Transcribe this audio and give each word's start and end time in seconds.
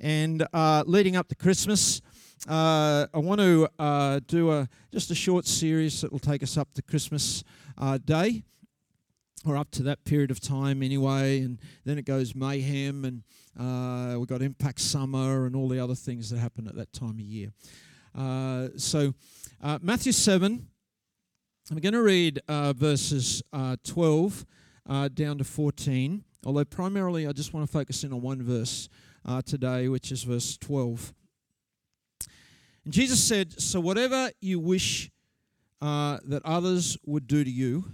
And 0.00 0.46
uh, 0.52 0.84
leading 0.86 1.16
up 1.16 1.28
to 1.28 1.34
Christmas, 1.34 2.00
uh, 2.48 3.06
I 3.12 3.18
want 3.18 3.40
to 3.40 3.68
uh, 3.80 4.20
do 4.28 4.52
a 4.52 4.68
just 4.92 5.10
a 5.10 5.14
short 5.14 5.44
series 5.44 6.02
that 6.02 6.12
will 6.12 6.20
take 6.20 6.42
us 6.44 6.56
up 6.56 6.72
to 6.74 6.82
Christmas 6.82 7.42
uh, 7.76 7.98
Day, 7.98 8.44
or 9.44 9.56
up 9.56 9.72
to 9.72 9.82
that 9.82 10.04
period 10.04 10.30
of 10.30 10.38
time 10.38 10.84
anyway. 10.84 11.40
And 11.40 11.58
then 11.84 11.98
it 11.98 12.04
goes 12.04 12.32
mayhem, 12.36 13.04
and 13.04 13.24
uh, 13.58 14.16
we've 14.18 14.28
got 14.28 14.40
Impact 14.40 14.78
Summer 14.78 15.46
and 15.46 15.56
all 15.56 15.68
the 15.68 15.80
other 15.80 15.96
things 15.96 16.30
that 16.30 16.38
happen 16.38 16.68
at 16.68 16.76
that 16.76 16.92
time 16.92 17.18
of 17.18 17.20
year. 17.20 17.50
Uh, 18.14 18.68
so, 18.76 19.14
Matthew 19.80 20.12
7, 20.12 20.64
I'm 21.72 21.78
going 21.78 21.92
to 21.92 22.02
read 22.02 22.40
verses 22.48 23.42
12 23.84 24.46
down 25.14 25.38
to 25.38 25.44
14, 25.44 26.24
although 26.46 26.64
primarily 26.64 27.26
I 27.26 27.32
just 27.32 27.52
want 27.52 27.66
to 27.66 27.72
focus 27.72 28.04
in 28.04 28.12
on 28.12 28.22
one 28.22 28.42
verse 28.44 28.88
today, 29.44 29.88
which 29.88 30.10
is 30.12 30.22
verse 30.22 30.56
12. 30.56 31.12
And 32.84 32.94
Jesus 32.94 33.22
said, 33.22 33.60
So 33.60 33.80
whatever 33.80 34.30
you 34.40 34.58
wish 34.58 35.10
uh, 35.80 36.18
that 36.24 36.44
others 36.44 36.96
would 37.04 37.26
do 37.26 37.44
to 37.44 37.50
you, 37.50 37.92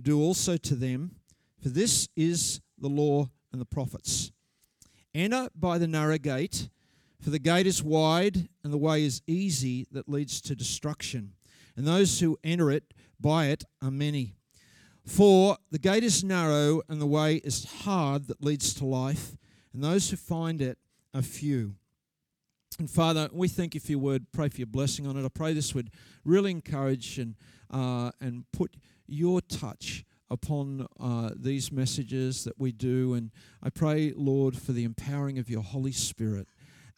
do 0.00 0.20
also 0.20 0.56
to 0.56 0.74
them, 0.74 1.16
for 1.62 1.68
this 1.68 2.08
is 2.16 2.60
the 2.78 2.88
law 2.88 3.30
and 3.52 3.60
the 3.60 3.66
prophets. 3.66 4.32
Enter 5.14 5.48
by 5.54 5.78
the 5.78 5.86
narrow 5.86 6.18
gate, 6.18 6.68
for 7.20 7.30
the 7.30 7.38
gate 7.38 7.66
is 7.66 7.82
wide 7.82 8.48
and 8.62 8.72
the 8.72 8.78
way 8.78 9.04
is 9.04 9.22
easy 9.26 9.86
that 9.92 10.08
leads 10.08 10.40
to 10.42 10.54
destruction, 10.54 11.32
and 11.76 11.86
those 11.86 12.20
who 12.20 12.36
enter 12.44 12.70
it 12.70 12.92
by 13.20 13.46
it 13.46 13.64
are 13.80 13.90
many. 13.90 14.34
For 15.06 15.56
the 15.70 15.78
gate 15.78 16.04
is 16.04 16.24
narrow 16.24 16.82
and 16.88 17.00
the 17.00 17.06
way 17.06 17.36
is 17.36 17.64
hard 17.64 18.26
that 18.28 18.42
leads 18.42 18.74
to 18.74 18.84
life, 18.84 19.36
and 19.74 19.84
those 19.84 20.08
who 20.08 20.16
find 20.16 20.62
it 20.62 20.78
are 21.12 21.22
few. 21.22 21.74
And 22.78 22.90
Father, 22.90 23.28
we 23.32 23.48
thank 23.48 23.74
you 23.74 23.80
for 23.80 23.92
your 23.92 24.00
word. 24.00 24.26
Pray 24.32 24.48
for 24.48 24.58
your 24.58 24.66
blessing 24.66 25.06
on 25.06 25.16
it. 25.16 25.24
I 25.24 25.28
pray 25.28 25.52
this 25.52 25.74
would 25.74 25.90
really 26.24 26.50
encourage 26.50 27.18
and 27.18 27.34
uh, 27.70 28.10
and 28.20 28.44
put 28.52 28.76
your 29.06 29.40
touch 29.40 30.04
upon 30.30 30.86
uh, 30.98 31.30
these 31.36 31.70
messages 31.70 32.44
that 32.44 32.58
we 32.58 32.72
do. 32.72 33.14
And 33.14 33.30
I 33.62 33.70
pray, 33.70 34.12
Lord, 34.16 34.56
for 34.56 34.72
the 34.72 34.84
empowering 34.84 35.38
of 35.38 35.50
your 35.50 35.62
Holy 35.62 35.92
Spirit, 35.92 36.48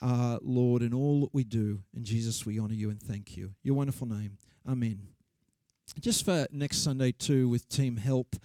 uh, 0.00 0.38
Lord, 0.42 0.82
in 0.82 0.94
all 0.94 1.20
that 1.22 1.34
we 1.34 1.44
do. 1.44 1.80
In 1.94 2.04
Jesus, 2.04 2.46
we 2.46 2.58
honor 2.58 2.74
you 2.74 2.90
and 2.90 3.02
thank 3.02 3.36
you. 3.36 3.52
Your 3.62 3.74
wonderful 3.74 4.06
name. 4.06 4.38
Amen. 4.68 5.08
Just 6.00 6.24
for 6.24 6.46
next 6.50 6.78
Sunday, 6.78 7.12
too, 7.12 7.48
with 7.48 7.68
Team 7.68 7.96
Help. 7.96 8.36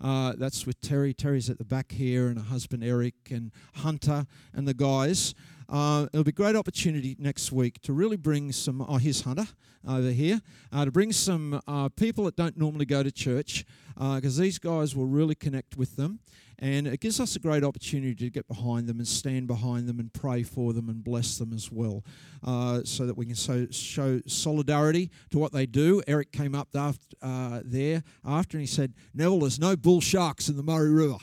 Uh, 0.00 0.34
that's 0.36 0.66
with 0.66 0.80
Terry. 0.80 1.12
Terry's 1.12 1.50
at 1.50 1.58
the 1.58 1.64
back 1.64 1.92
here, 1.92 2.28
and 2.28 2.38
her 2.38 2.44
husband 2.44 2.84
Eric, 2.84 3.14
and 3.30 3.50
Hunter, 3.76 4.26
and 4.54 4.66
the 4.66 4.74
guys. 4.74 5.34
Uh, 5.68 6.06
it'll 6.12 6.24
be 6.24 6.30
a 6.30 6.32
great 6.32 6.56
opportunity 6.56 7.14
next 7.18 7.52
week 7.52 7.78
to 7.82 7.92
really 7.92 8.16
bring 8.16 8.52
some, 8.52 8.80
oh, 8.80 8.96
here's 8.96 9.20
Hunter 9.20 9.46
over 9.86 10.10
here, 10.10 10.40
uh, 10.72 10.84
to 10.86 10.90
bring 10.90 11.12
some 11.12 11.60
uh, 11.66 11.90
people 11.90 12.24
that 12.24 12.36
don't 12.36 12.56
normally 12.56 12.86
go 12.86 13.02
to 13.02 13.12
church, 13.12 13.66
because 13.94 14.38
uh, 14.38 14.42
these 14.42 14.58
guys 14.58 14.96
will 14.96 15.06
really 15.06 15.34
connect 15.34 15.76
with 15.76 15.96
them. 15.96 16.20
And 16.60 16.88
it 16.88 17.00
gives 17.00 17.20
us 17.20 17.36
a 17.36 17.38
great 17.38 17.62
opportunity 17.62 18.14
to 18.16 18.30
get 18.30 18.48
behind 18.48 18.88
them 18.88 18.98
and 18.98 19.06
stand 19.06 19.46
behind 19.46 19.86
them 19.86 20.00
and 20.00 20.12
pray 20.12 20.42
for 20.42 20.72
them 20.72 20.88
and 20.88 21.04
bless 21.04 21.38
them 21.38 21.52
as 21.52 21.70
well, 21.70 22.02
uh, 22.42 22.80
so 22.84 23.06
that 23.06 23.16
we 23.16 23.26
can 23.26 23.36
so, 23.36 23.66
show 23.70 24.20
solidarity 24.26 25.10
to 25.30 25.38
what 25.38 25.52
they 25.52 25.66
do. 25.66 26.02
Eric 26.08 26.32
came 26.32 26.54
up 26.54 26.68
after, 26.74 27.14
uh, 27.22 27.60
there 27.62 28.02
after 28.24 28.56
and 28.56 28.62
he 28.62 28.66
said, 28.66 28.94
Neville, 29.14 29.40
there's 29.40 29.60
no 29.60 29.76
bull 29.76 30.00
sharks 30.00 30.48
in 30.48 30.56
the 30.56 30.62
Murray 30.62 30.90
River. 30.90 31.18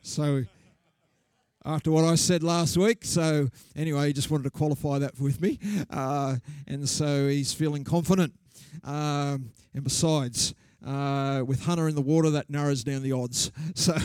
So 0.00 0.44
after 1.64 1.90
what 1.90 2.04
I 2.04 2.14
said 2.14 2.42
last 2.42 2.76
week. 2.76 3.04
So, 3.04 3.48
anyway, 3.74 4.08
he 4.08 4.12
just 4.12 4.30
wanted 4.30 4.44
to 4.44 4.50
qualify 4.50 4.98
that 4.98 5.18
with 5.18 5.40
me. 5.40 5.58
Uh, 5.90 6.36
and 6.66 6.88
so 6.88 7.28
he's 7.28 7.52
feeling 7.52 7.84
confident. 7.84 8.34
Um, 8.82 9.50
and 9.72 9.82
besides, 9.82 10.54
uh, 10.84 11.42
with 11.46 11.64
Hunter 11.64 11.88
in 11.88 11.94
the 11.94 12.02
water, 12.02 12.30
that 12.30 12.50
narrows 12.50 12.84
down 12.84 13.02
the 13.02 13.12
odds. 13.12 13.50
So. 13.74 13.94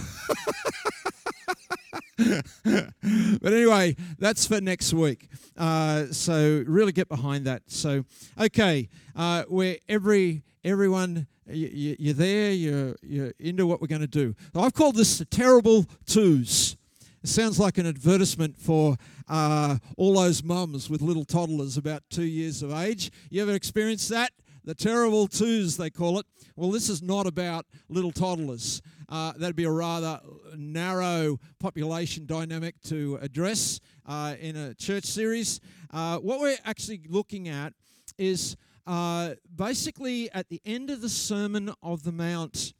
but 3.41 3.53
anyway, 3.53 3.95
that's 4.17 4.45
for 4.45 4.61
next 4.61 4.93
week. 4.93 5.29
Uh, 5.57 6.05
so 6.07 6.63
really 6.67 6.91
get 6.91 7.09
behind 7.09 7.45
that. 7.45 7.63
So 7.67 8.05
okay, 8.39 8.89
uh, 9.15 9.43
where 9.47 9.77
every 9.87 10.43
everyone 10.63 11.27
you, 11.47 12.11
are 12.11 12.13
there, 12.13 12.51
you're 12.51 12.95
you're 13.01 13.33
into 13.39 13.65
what 13.65 13.81
we're 13.81 13.87
going 13.87 14.01
to 14.01 14.07
do. 14.07 14.35
I've 14.55 14.73
called 14.73 14.95
this 14.95 15.17
the 15.17 15.25
terrible 15.25 15.85
twos. 16.05 16.77
It 17.21 17.27
sounds 17.27 17.59
like 17.59 17.77
an 17.77 17.85
advertisement 17.85 18.57
for 18.57 18.95
uh, 19.27 19.77
all 19.97 20.13
those 20.13 20.41
mums 20.41 20.89
with 20.89 21.01
little 21.01 21.25
toddlers 21.25 21.75
about 21.75 22.03
two 22.09 22.23
years 22.23 22.63
of 22.63 22.71
age. 22.71 23.11
You 23.29 23.41
ever 23.41 23.53
experienced 23.53 24.07
that? 24.09 24.31
The 24.63 24.73
terrible 24.73 25.27
twos, 25.27 25.75
they 25.75 25.89
call 25.89 26.19
it. 26.19 26.25
Well, 26.55 26.71
this 26.71 26.87
is 26.87 27.01
not 27.01 27.27
about 27.27 27.65
little 27.89 28.13
toddlers. 28.13 28.81
Uh, 29.09 29.33
that'd 29.35 29.57
be 29.57 29.65
a 29.65 29.71
rather 29.71 30.21
narrow 30.55 31.39
population 31.59 32.25
dynamic 32.25 32.79
to 32.83 33.19
address 33.21 33.81
uh, 34.05 34.35
in 34.39 34.55
a 34.55 34.73
church 34.75 35.03
series. 35.03 35.59
Uh, 35.91 36.19
what 36.19 36.39
we're 36.39 36.57
actually 36.63 37.01
looking 37.09 37.49
at 37.49 37.73
is 38.17 38.55
uh, 38.87 39.31
basically 39.53 40.31
at 40.31 40.47
the 40.47 40.61
end 40.65 40.89
of 40.89 41.01
the 41.01 41.09
Sermon 41.09 41.73
of 41.83 42.03
the 42.03 42.13
Mount 42.13 42.73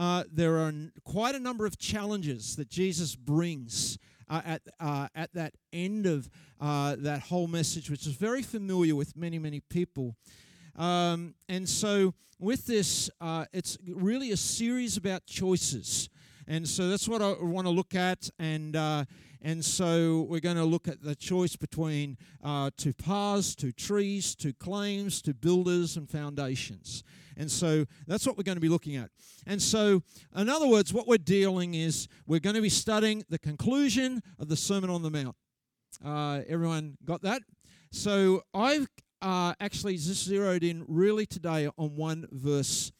uh, 0.00 0.24
there 0.32 0.56
are 0.56 0.72
quite 1.04 1.34
a 1.34 1.38
number 1.38 1.66
of 1.66 1.78
challenges 1.78 2.56
that 2.56 2.70
Jesus 2.70 3.14
brings 3.14 3.98
uh, 4.30 4.40
at, 4.46 4.62
uh, 4.80 5.08
at 5.14 5.30
that 5.34 5.52
end 5.74 6.06
of 6.06 6.30
uh, 6.58 6.96
that 7.00 7.20
whole 7.20 7.46
message, 7.46 7.90
which 7.90 8.06
is 8.06 8.14
very 8.14 8.40
familiar 8.40 8.94
with 8.94 9.14
many, 9.14 9.38
many 9.38 9.60
people. 9.60 10.16
Um, 10.74 11.34
and 11.50 11.68
so, 11.68 12.14
with 12.38 12.64
this, 12.64 13.10
uh, 13.20 13.44
it's 13.52 13.76
really 13.86 14.30
a 14.30 14.38
series 14.38 14.96
about 14.96 15.26
choices. 15.26 16.08
And 16.46 16.66
so 16.66 16.88
that's 16.88 17.06
what 17.06 17.20
I 17.20 17.34
want 17.38 17.66
to 17.66 17.70
look 17.70 17.94
at. 17.94 18.30
And, 18.38 18.74
uh, 18.74 19.04
and 19.42 19.62
so 19.62 20.22
we're 20.30 20.40
going 20.40 20.56
to 20.56 20.64
look 20.64 20.88
at 20.88 21.02
the 21.02 21.14
choice 21.14 21.56
between 21.56 22.16
uh, 22.42 22.70
two 22.74 22.94
paths, 22.94 23.54
two 23.54 23.72
trees, 23.72 24.34
two 24.34 24.54
claims, 24.54 25.20
two 25.20 25.34
builders, 25.34 25.98
and 25.98 26.08
foundations. 26.08 27.04
And 27.40 27.50
so 27.50 27.86
that's 28.06 28.26
what 28.26 28.36
we're 28.36 28.44
going 28.44 28.58
to 28.58 28.60
be 28.60 28.68
looking 28.68 28.96
at. 28.96 29.08
And 29.46 29.62
so, 29.62 30.02
in 30.36 30.50
other 30.50 30.66
words, 30.66 30.92
what 30.92 31.08
we're 31.08 31.16
dealing 31.16 31.72
is 31.72 32.06
we're 32.26 32.38
going 32.38 32.54
to 32.54 32.60
be 32.60 32.68
studying 32.68 33.24
the 33.30 33.38
conclusion 33.38 34.20
of 34.38 34.48
the 34.48 34.56
Sermon 34.56 34.90
on 34.90 35.00
the 35.00 35.10
Mount. 35.10 35.34
Uh, 36.04 36.42
everyone 36.46 36.98
got 37.02 37.22
that? 37.22 37.40
So 37.92 38.42
I've 38.52 38.86
uh, 39.22 39.54
actually 39.58 39.94
just 39.94 40.24
zeroed 40.24 40.62
in 40.62 40.84
really 40.86 41.24
today 41.24 41.70
on 41.78 41.96
one 41.96 42.28
verse. 42.30 42.92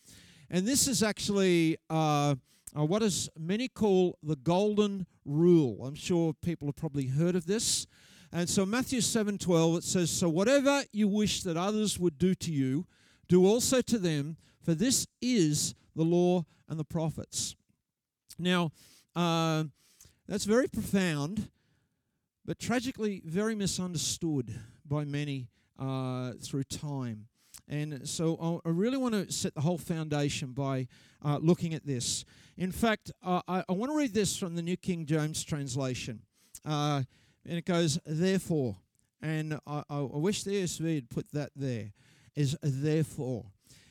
And 0.48 0.66
this 0.66 0.88
is 0.88 1.02
actually 1.02 1.76
uh, 1.90 2.36
uh, 2.74 2.84
what 2.86 3.02
is 3.02 3.28
many 3.38 3.68
call 3.68 4.16
the 4.22 4.36
golden 4.36 5.06
rule. 5.26 5.84
I'm 5.84 5.94
sure 5.94 6.32
people 6.42 6.66
have 6.68 6.76
probably 6.76 7.08
heard 7.08 7.36
of 7.36 7.44
this. 7.44 7.86
And 8.32 8.48
so 8.48 8.64
Matthew 8.64 9.00
7:12 9.02 9.78
it 9.78 9.84
says, 9.84 10.10
"So 10.10 10.30
whatever 10.30 10.82
you 10.92 11.08
wish 11.08 11.42
that 11.42 11.58
others 11.58 11.98
would 11.98 12.16
do 12.16 12.34
to 12.36 12.50
you, 12.50 12.86
do 13.30 13.46
also 13.46 13.80
to 13.80 13.96
them, 13.96 14.36
for 14.60 14.74
this 14.74 15.06
is 15.22 15.74
the 15.94 16.02
law 16.02 16.44
and 16.68 16.78
the 16.78 16.84
prophets. 16.84 17.54
Now, 18.38 18.72
uh, 19.14 19.64
that's 20.26 20.44
very 20.44 20.66
profound, 20.68 21.48
but 22.44 22.58
tragically 22.58 23.22
very 23.24 23.54
misunderstood 23.54 24.52
by 24.84 25.04
many 25.04 25.48
uh, 25.78 26.32
through 26.42 26.64
time. 26.64 27.28
And 27.68 28.08
so 28.08 28.60
I 28.64 28.68
really 28.68 28.96
want 28.96 29.14
to 29.14 29.32
set 29.32 29.54
the 29.54 29.60
whole 29.60 29.78
foundation 29.78 30.50
by 30.50 30.88
uh, 31.24 31.38
looking 31.40 31.72
at 31.72 31.86
this. 31.86 32.24
In 32.56 32.72
fact, 32.72 33.12
uh, 33.24 33.42
I, 33.46 33.62
I, 33.68 33.72
want 33.72 33.92
to 33.92 33.96
read 33.96 34.12
this 34.12 34.36
from 34.36 34.56
the 34.56 34.62
New 34.62 34.76
King 34.76 35.06
James 35.06 35.44
translation. 35.44 36.22
Uh, 36.64 37.02
and 37.46 37.58
it 37.58 37.64
goes, 37.64 38.00
therefore. 38.04 38.76
And 39.22 39.60
I, 39.68 39.84
I 39.88 40.00
wish 40.00 40.42
the 40.42 40.64
ESV 40.64 40.94
had 40.96 41.10
put 41.10 41.30
that 41.30 41.50
there 41.54 41.92
is 42.34 42.56
therefore. 42.62 43.46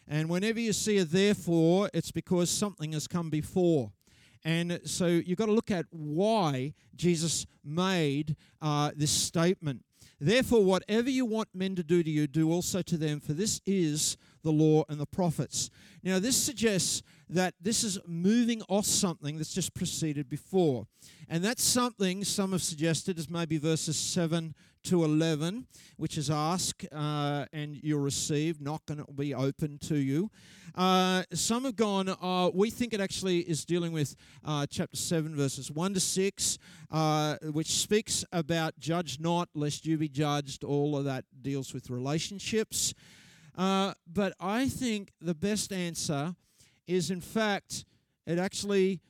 And 0.08 0.30
whenever 0.30 0.60
you 0.60 0.74
see 0.74 0.98
a 0.98 1.06
therefore, 1.06 1.90
it's 1.94 2.12
because 2.12 2.50
something 2.50 2.94
has 2.94 3.08
come 3.08 3.30
before. 3.30 3.92
And 4.44 4.80
so 4.86 5.06
you've 5.06 5.38
got 5.38 5.48
to 5.48 5.52
look 5.52 5.72
at 5.72 5.86
why 5.92 6.74
Jesus 6.96 7.46
made 7.64 8.36
uh, 8.62 8.92
this 8.96 9.12
statement. 9.12 9.84
Therefore, 10.20 10.64
whatever 10.64 11.10
you 11.10 11.26
want 11.26 11.50
men 11.54 11.76
to 11.76 11.84
do 11.84 12.04
to 12.04 12.10
you, 12.10 12.28
do 12.28 12.52
also 12.52 12.82
to 12.82 12.98
them, 12.98 13.22
for 13.22 13.34
this 13.34 13.62
is 13.66 14.18
the 14.44 14.52
law 14.52 14.84
and 14.90 15.00
the 15.00 15.06
prophets. 15.06 15.70
Now, 16.04 16.20
this 16.20 16.36
suggests 16.36 17.04
that 17.30 17.54
this 17.62 17.84
is 17.84 18.00
moving 18.06 18.62
off 18.68 18.86
something 18.86 19.38
that's 19.38 19.54
just 19.54 19.74
preceded 19.74 20.30
before. 20.30 20.88
And 21.30 21.44
that's 21.44 21.64
something 21.64 22.24
some 22.24 22.52
have 22.52 22.64
suggested 22.64 23.20
is 23.20 23.30
maybe 23.30 23.58
verses 23.58 23.98
7 23.98 24.56
to 24.84 25.04
11, 25.04 25.68
which 25.98 26.18
is 26.18 26.30
ask 26.30 26.84
uh, 26.92 27.46
and 27.54 27.80
you'll 27.84 28.00
receive, 28.00 28.62
knock 28.62 28.84
and 28.90 29.00
it 29.00 29.08
will 29.08 29.14
be 29.14 29.34
open 29.34 29.78
to 29.80 29.96
you. 29.96 30.30
Uh, 30.76 31.24
some 31.34 31.66
have 31.66 31.76
gone, 31.76 32.10
uh, 32.10 32.50
we 32.54 32.70
think 32.70 32.94
it 32.94 33.02
actually 33.02 33.40
is 33.40 33.66
dealing 33.66 33.92
with 33.92 34.16
uh, 34.46 34.66
chapter 34.70 34.96
7, 34.96 35.36
verses 35.36 35.72
1 35.72 35.94
to 35.94 36.00
6, 36.00 36.58
uh, 36.92 37.36
which 37.52 37.72
speaks 37.72 38.24
about 38.32 38.78
judge 38.80 39.20
not, 39.20 39.50
lest 39.54 39.86
you 39.86 39.98
be 39.98 40.10
judged. 40.10 40.64
All 40.64 40.96
of 40.96 41.06
that 41.06 41.26
deals 41.42 41.74
with 41.74 41.90
relationships. 41.90 42.94
Uh, 43.58 43.94
but 44.12 44.34
I 44.40 44.70
think 44.70 45.12
the 45.20 45.36
best 45.36 45.74
answer 45.74 46.36
is, 46.88 47.12
in 47.12 47.22
fact, 47.22 47.86
it 48.26 48.40
actually 48.40 49.02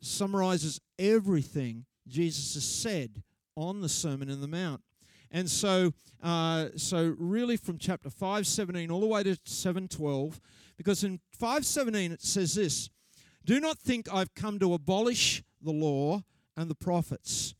summarizes 0.00 0.80
everything 0.98 1.86
Jesus 2.06 2.54
has 2.54 2.64
said 2.64 3.22
on 3.56 3.80
the 3.80 3.88
Sermon 3.88 4.28
in 4.28 4.40
the 4.40 4.48
Mount. 4.48 4.82
And 5.30 5.50
so, 5.50 5.92
uh, 6.22 6.68
so 6.76 7.14
really 7.18 7.56
from 7.56 7.78
chapter 7.78 8.10
5:17 8.10 8.90
all 8.90 9.00
the 9.00 9.06
way 9.06 9.22
to 9.22 9.36
7:12, 9.44 10.40
because 10.76 11.04
in 11.04 11.20
5:17 11.30 12.12
it 12.12 12.22
says 12.22 12.54
this: 12.54 12.90
"Do 13.44 13.60
not 13.60 13.78
think 13.78 14.12
I've 14.12 14.34
come 14.34 14.58
to 14.60 14.74
abolish 14.74 15.42
the 15.60 15.72
law 15.72 16.24
and 16.56 16.70
the 16.70 16.74
prophets. 16.74 17.54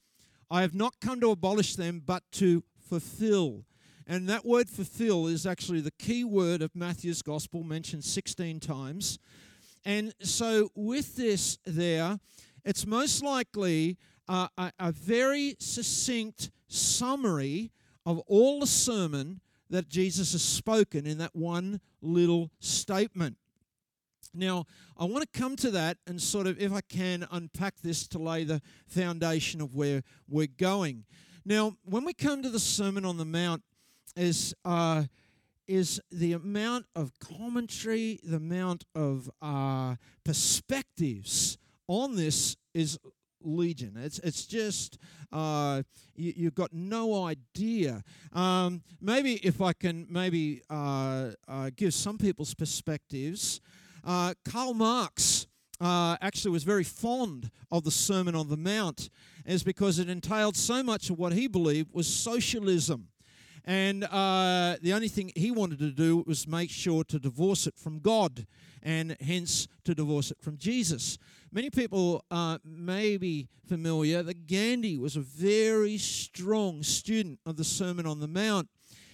I 0.50 0.62
have 0.62 0.74
not 0.74 1.00
come 1.00 1.20
to 1.20 1.30
abolish 1.30 1.76
them, 1.76 2.00
but 2.04 2.22
to 2.32 2.64
fulfill." 2.78 3.64
And 4.06 4.28
that 4.28 4.46
word 4.46 4.70
fulfill 4.70 5.26
is 5.26 5.46
actually 5.46 5.80
the 5.80 5.90
key 5.90 6.22
word 6.22 6.62
of 6.62 6.76
Matthew's 6.76 7.22
gospel, 7.22 7.64
mentioned 7.64 8.04
16 8.04 8.60
times. 8.60 9.18
And 9.84 10.14
so, 10.20 10.70
with 10.74 11.16
this, 11.16 11.58
there, 11.64 12.18
it's 12.64 12.86
most 12.86 13.22
likely 13.22 13.98
uh, 14.28 14.48
a, 14.56 14.72
a 14.78 14.92
very 14.92 15.56
succinct 15.58 16.50
summary 16.68 17.72
of 18.04 18.18
all 18.26 18.60
the 18.60 18.66
sermon 18.66 19.40
that 19.70 19.88
Jesus 19.88 20.32
has 20.32 20.42
spoken 20.42 21.06
in 21.06 21.18
that 21.18 21.34
one 21.34 21.80
little 22.00 22.50
statement. 22.60 23.36
Now, 24.32 24.66
I 24.96 25.04
want 25.04 25.30
to 25.30 25.38
come 25.38 25.56
to 25.56 25.70
that 25.72 25.98
and 26.06 26.20
sort 26.20 26.46
of, 26.46 26.60
if 26.60 26.72
I 26.72 26.82
can, 26.82 27.26
unpack 27.30 27.80
this 27.80 28.06
to 28.08 28.18
lay 28.18 28.44
the 28.44 28.60
foundation 28.86 29.60
of 29.60 29.74
where 29.74 30.02
we're 30.28 30.46
going. 30.46 31.04
Now, 31.44 31.76
when 31.84 32.04
we 32.04 32.12
come 32.12 32.42
to 32.42 32.50
the 32.50 32.60
Sermon 32.60 33.04
on 33.04 33.16
the 33.16 33.24
Mount, 33.24 33.62
is 34.16 34.54
uh, 34.64 35.04
is 35.66 36.00
the 36.10 36.32
amount 36.32 36.86
of 36.94 37.12
commentary, 37.18 38.20
the 38.22 38.36
amount 38.36 38.84
of 38.94 39.30
uh, 39.42 39.96
perspectives 40.24 41.58
on 41.88 42.14
this 42.14 42.56
is 42.72 42.98
legion. 43.42 43.94
It's 43.96 44.18
it's 44.20 44.46
just 44.46 44.98
uh, 45.32 45.82
you, 46.14 46.44
have 46.44 46.54
got 46.54 46.72
no 46.72 47.24
idea. 47.24 48.02
Um, 48.32 48.82
maybe 49.00 49.34
if 49.46 49.60
I 49.60 49.72
can 49.72 50.06
maybe 50.08 50.62
uh, 50.70 51.30
uh, 51.48 51.70
give 51.74 51.94
some 51.94 52.18
people's 52.18 52.54
perspectives. 52.54 53.60
Uh, 54.04 54.34
Karl 54.44 54.72
Marx 54.72 55.46
uh, 55.80 56.16
actually 56.20 56.52
was 56.52 56.62
very 56.62 56.84
fond 56.84 57.50
of 57.70 57.84
the 57.84 57.90
Sermon 57.90 58.34
on 58.34 58.48
the 58.48 58.56
Mount, 58.56 59.10
is 59.44 59.62
because 59.62 59.98
it 59.98 60.08
entailed 60.08 60.56
so 60.56 60.82
much 60.82 61.10
of 61.10 61.18
what 61.18 61.32
he 61.32 61.48
believed 61.48 61.92
was 61.92 62.06
socialism. 62.06 63.08
And 63.66 64.04
uh, 64.04 64.76
the 64.80 64.92
only 64.92 65.08
thing 65.08 65.32
he 65.34 65.50
wanted 65.50 65.80
to 65.80 65.90
do 65.90 66.22
was 66.26 66.46
make 66.46 66.70
sure 66.70 67.02
to 67.04 67.18
divorce 67.18 67.66
it 67.66 67.76
from 67.76 67.98
God 67.98 68.46
and 68.80 69.16
hence 69.20 69.66
to 69.84 69.94
divorce 69.94 70.30
it 70.30 70.40
from 70.40 70.56
Jesus. 70.56 71.18
Many 71.50 71.70
people 71.70 72.24
uh, 72.30 72.58
may 72.64 73.16
be 73.16 73.48
familiar 73.66 74.22
that 74.22 74.46
Gandhi 74.46 74.96
was 74.96 75.16
a 75.16 75.20
very 75.20 75.98
strong 75.98 76.84
student 76.84 77.40
of 77.44 77.56
the 77.56 77.64
Sermon 77.64 78.06
on 78.06 78.20
the 78.20 78.28
Mount. 78.28 78.68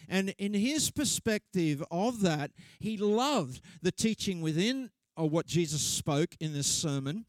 And 0.09 0.35
in 0.39 0.53
his 0.53 0.91
perspective 0.91 1.83
of 1.91 2.21
that, 2.21 2.51
he 2.79 2.99
loved 2.99 3.63
the 3.81 3.93
teaching 3.93 4.43
within 4.43 4.91
of 5.17 5.31
what 5.31 5.47
Jesus 5.47 5.81
spoke 5.81 6.37
in 6.41 6.53
this 6.53 6.67
sermon. 6.67 7.25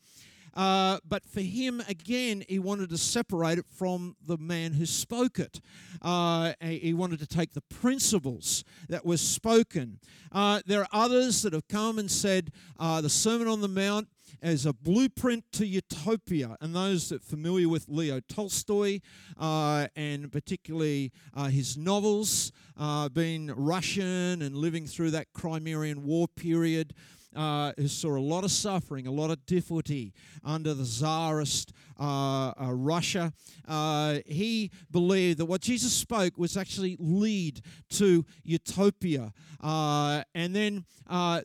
Uh, 0.54 1.00
but 1.08 1.26
for 1.26 1.42
him, 1.42 1.82
again, 1.88 2.44
he 2.48 2.60
wanted 2.60 2.90
to 2.90 2.98
separate 2.98 3.58
it 3.58 3.66
from 3.76 4.16
the 4.26 4.38
man 4.38 4.74
who 4.74 4.86
spoke 4.86 5.40
it. 5.40 5.60
Uh, 6.02 6.54
he 6.62 6.94
wanted 6.94 7.20
to 7.20 7.28
take 7.28 7.54
the 7.54 7.62
principles 7.62 8.64
that 8.90 9.06
were 9.06 9.18
spoken. 9.18 10.00
Uh, 10.32 10.62
there 10.66 10.82
are 10.82 10.88
others 10.92 11.42
that 11.42 11.54
have 11.54 11.68
come 11.68 11.98
and 11.98 12.10
said 12.10 12.52
uh, 12.80 13.02
the 13.02 13.10
Sermon 13.10 13.48
on 13.48 13.62
the 13.62 13.68
Mount 13.68 14.08
as 14.42 14.66
a 14.66 14.74
blueprint 14.74 15.46
to 15.54 15.66
utopia. 15.66 16.58
And 16.60 16.76
those 16.76 17.10
that 17.10 17.22
are 17.22 17.26
familiar 17.26 17.70
with 17.70 17.88
Leo 17.88 18.20
Tolstoy 18.20 19.00
uh, 19.40 19.88
and 19.96 20.32
particularly 20.32 21.12
uh, 21.34 21.46
his 21.46 21.78
novels, 21.78 22.52
uh, 22.78 23.10
being 23.10 23.48
Russian 23.48 24.42
and 24.42 24.56
living 24.56 24.86
through 24.86 25.12
that 25.12 25.32
Crimean 25.34 26.04
War 26.04 26.28
period, 26.28 26.94
uh, 27.36 27.74
who 27.78 27.88
saw 27.88 28.18
a 28.18 28.20
lot 28.20 28.44
of 28.44 28.52
suffering, 28.52 29.08
a 29.08 29.12
lot 29.12 29.30
of 29.32 29.46
difficulty 29.46 30.14
under 30.44 30.74
the 30.74 30.84
Tsarist 30.84 31.74
uh, 32.00 32.54
uh, 32.60 32.74
Russia. 32.74 33.32
Uh, 33.68 34.20
he 34.26 34.72
believed 34.92 35.40
that 35.40 35.46
what 35.46 35.62
Jesus 35.62 35.94
spoke 35.94 36.38
was 36.38 36.58
actually 36.58 36.98
lead 37.00 37.62
to 37.90 38.26
utopia. 38.44 39.32
Uh, 39.62 40.24
and 40.36 40.56
then 40.56 40.86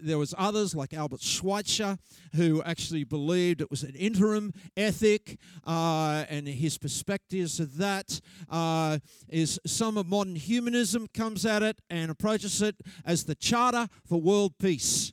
there 0.00 0.18
was 0.18 0.34
others 0.36 0.74
like 0.74 0.92
Albert 0.94 1.20
Schweitzer 1.20 1.98
who 2.34 2.62
actually 2.62 3.04
believed 3.04 3.60
it 3.60 3.70
was 3.70 3.82
an 3.82 3.94
interim 3.94 4.52
ethic, 4.76 5.38
and 5.66 6.48
his 6.48 6.78
perspectives 6.78 7.60
of 7.60 7.76
that 7.76 8.20
is 9.28 9.60
some 9.66 9.96
of 9.96 10.06
modern 10.06 10.36
humanism 10.36 11.08
comes 11.14 11.44
at 11.46 11.62
it 11.62 11.80
and 11.90 12.10
approaches 12.10 12.62
it 12.62 12.76
as 13.04 13.24
the 13.24 13.34
charter 13.34 13.88
for 14.06 14.20
world 14.20 14.58
peace 14.58 15.12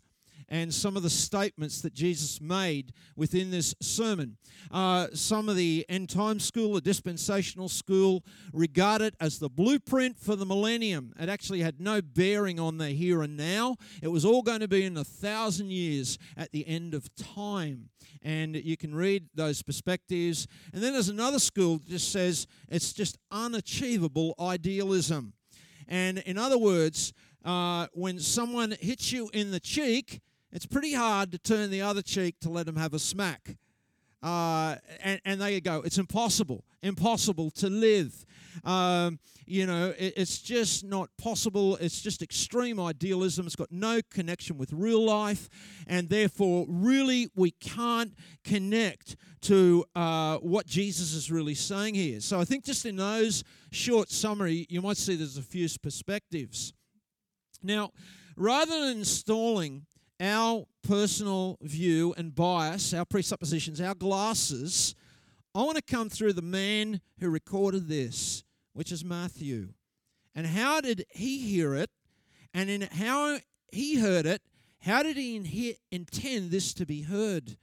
and 0.50 0.74
some 0.74 0.96
of 0.96 1.04
the 1.04 1.10
statements 1.10 1.82
that 1.82 1.94
Jesus 1.94 2.40
made 2.40 2.94
within 3.16 3.52
this 3.52 3.76
sermon. 3.82 4.38
Uh, 4.72 5.08
some 5.14 5.50
of 5.50 5.56
the 5.56 5.86
end 5.90 6.10
time 6.10 6.40
school, 6.40 6.74
the 6.74 6.82
dispensational 6.82 7.70
school, 7.70 8.24
regard 8.54 9.02
it 9.02 9.16
as 9.20 9.40
the 9.40 9.50
blueprint 9.50 10.18
for 10.20 10.36
the 10.36 10.46
millennium. 10.46 11.14
It 11.20 11.30
actually 11.30 11.62
had 11.62 11.80
no 11.80 12.02
bearing 12.02 12.60
on 12.60 12.78
the 12.78 12.90
here 12.90 13.22
and 13.22 13.38
now. 13.38 13.78
It 14.02 14.10
was 14.10 14.26
all 14.26 14.42
going 14.42 14.60
to 14.60 14.68
be 14.68 14.84
in 14.84 14.98
a 14.98 15.04
thousand 15.04 15.72
years 15.72 16.18
at 16.38 16.52
the 16.52 16.68
end 16.68 16.94
of 16.94 17.14
time. 17.16 17.90
And 18.22 18.56
you 18.56 18.76
can 18.76 18.96
read 18.96 19.30
those 19.36 19.62
perspectives. 19.62 20.48
And 20.74 20.82
then 20.82 20.94
there's 20.94 21.10
another 21.10 21.40
school 21.40 21.78
that 21.78 21.88
just 21.88 22.12
says 22.12 22.48
it's 22.70 22.94
just 22.94 23.18
unachievable 23.32 24.34
idealism. 24.40 25.34
And 25.88 26.20
in 26.20 26.38
other 26.38 26.58
words, 26.58 27.14
uh, 27.44 27.88
when 27.94 28.20
someone 28.20 28.76
hits 28.80 29.12
you 29.12 29.30
in 29.32 29.52
the 29.52 29.60
cheek, 29.60 30.22
it's 30.56 30.66
pretty 30.66 30.94
hard 30.94 31.34
to 31.34 31.38
turn 31.38 31.70
the 31.70 31.82
other 31.82 32.02
cheek 32.02 32.40
to 32.40 32.50
let 32.50 32.66
them 32.66 32.78
have 32.78 32.94
a 32.94 33.00
smack. 33.00 33.58
Uh, 34.24 34.78
and, 35.04 35.20
and 35.26 35.42
there 35.42 35.50
you 35.50 35.60
go. 35.60 35.82
It's 35.82 35.98
impossible, 35.98 36.64
impossible 36.82 37.52
to 37.52 37.70
live. 37.70 38.26
Um, 38.64 39.20
you 39.46 39.66
know, 39.66 39.94
it, 40.00 40.14
it's 40.16 40.42
just 40.42 40.86
not 40.86 41.10
possible. 41.18 41.76
It's 41.76 42.02
just 42.02 42.22
extreme 42.22 42.80
idealism. 42.80 43.46
It's 43.46 43.58
got 43.58 43.70
no 43.70 44.00
connection 44.10 44.58
with 44.58 44.72
real 44.72 45.04
life. 45.04 45.50
And 45.88 46.08
therefore, 46.08 46.66
really, 46.70 47.28
we 47.36 47.52
can't 47.52 48.14
connect 48.46 49.18
to 49.42 49.84
uh, 49.94 50.38
what 50.38 50.66
Jesus 50.66 51.14
is 51.14 51.30
really 51.30 51.54
saying 51.54 51.96
here. 51.96 52.22
So 52.22 52.40
I 52.40 52.46
think 52.46 52.64
just 52.64 52.86
in 52.86 52.96
those 52.96 53.44
short 53.74 54.10
summary, 54.10 54.66
you 54.70 54.82
might 54.82 54.98
see 54.98 55.18
there's 55.18 55.38
a 55.38 55.44
few 55.44 55.68
perspectives. 55.84 56.72
Now, 57.62 57.92
rather 58.38 58.80
than 58.88 59.00
installing 59.00 59.86
our 60.20 60.66
personal 60.84 61.58
view 61.62 62.14
and 62.18 62.34
bias, 62.34 62.94
our 62.94 63.06
presuppositions, 63.06 63.82
our 63.82 63.96
glasses, 63.96 64.96
I 65.54 65.60
want 65.60 65.78
to 65.78 65.82
come 65.82 66.10
through 66.10 66.34
the 66.34 66.42
man 66.42 67.02
who 67.20 67.30
recorded 67.30 67.88
this, 67.88 68.44
which 68.74 68.92
is 68.92 69.06
Matthew. 69.06 69.70
And 70.36 70.46
how 70.46 70.82
did 70.82 71.06
he 71.12 71.40
hear 71.40 71.76
it? 71.76 71.90
And 72.54 72.70
in 72.70 72.82
how 72.82 73.40
he 73.72 74.00
heard 74.00 74.26
it, 74.26 74.42
how 74.82 75.02
did 75.02 75.18
he 75.18 75.38
in- 75.38 75.76
intend 75.92 76.52
this 76.52 76.74
to 76.74 76.86
be 76.86 77.04
heard? 77.04 77.58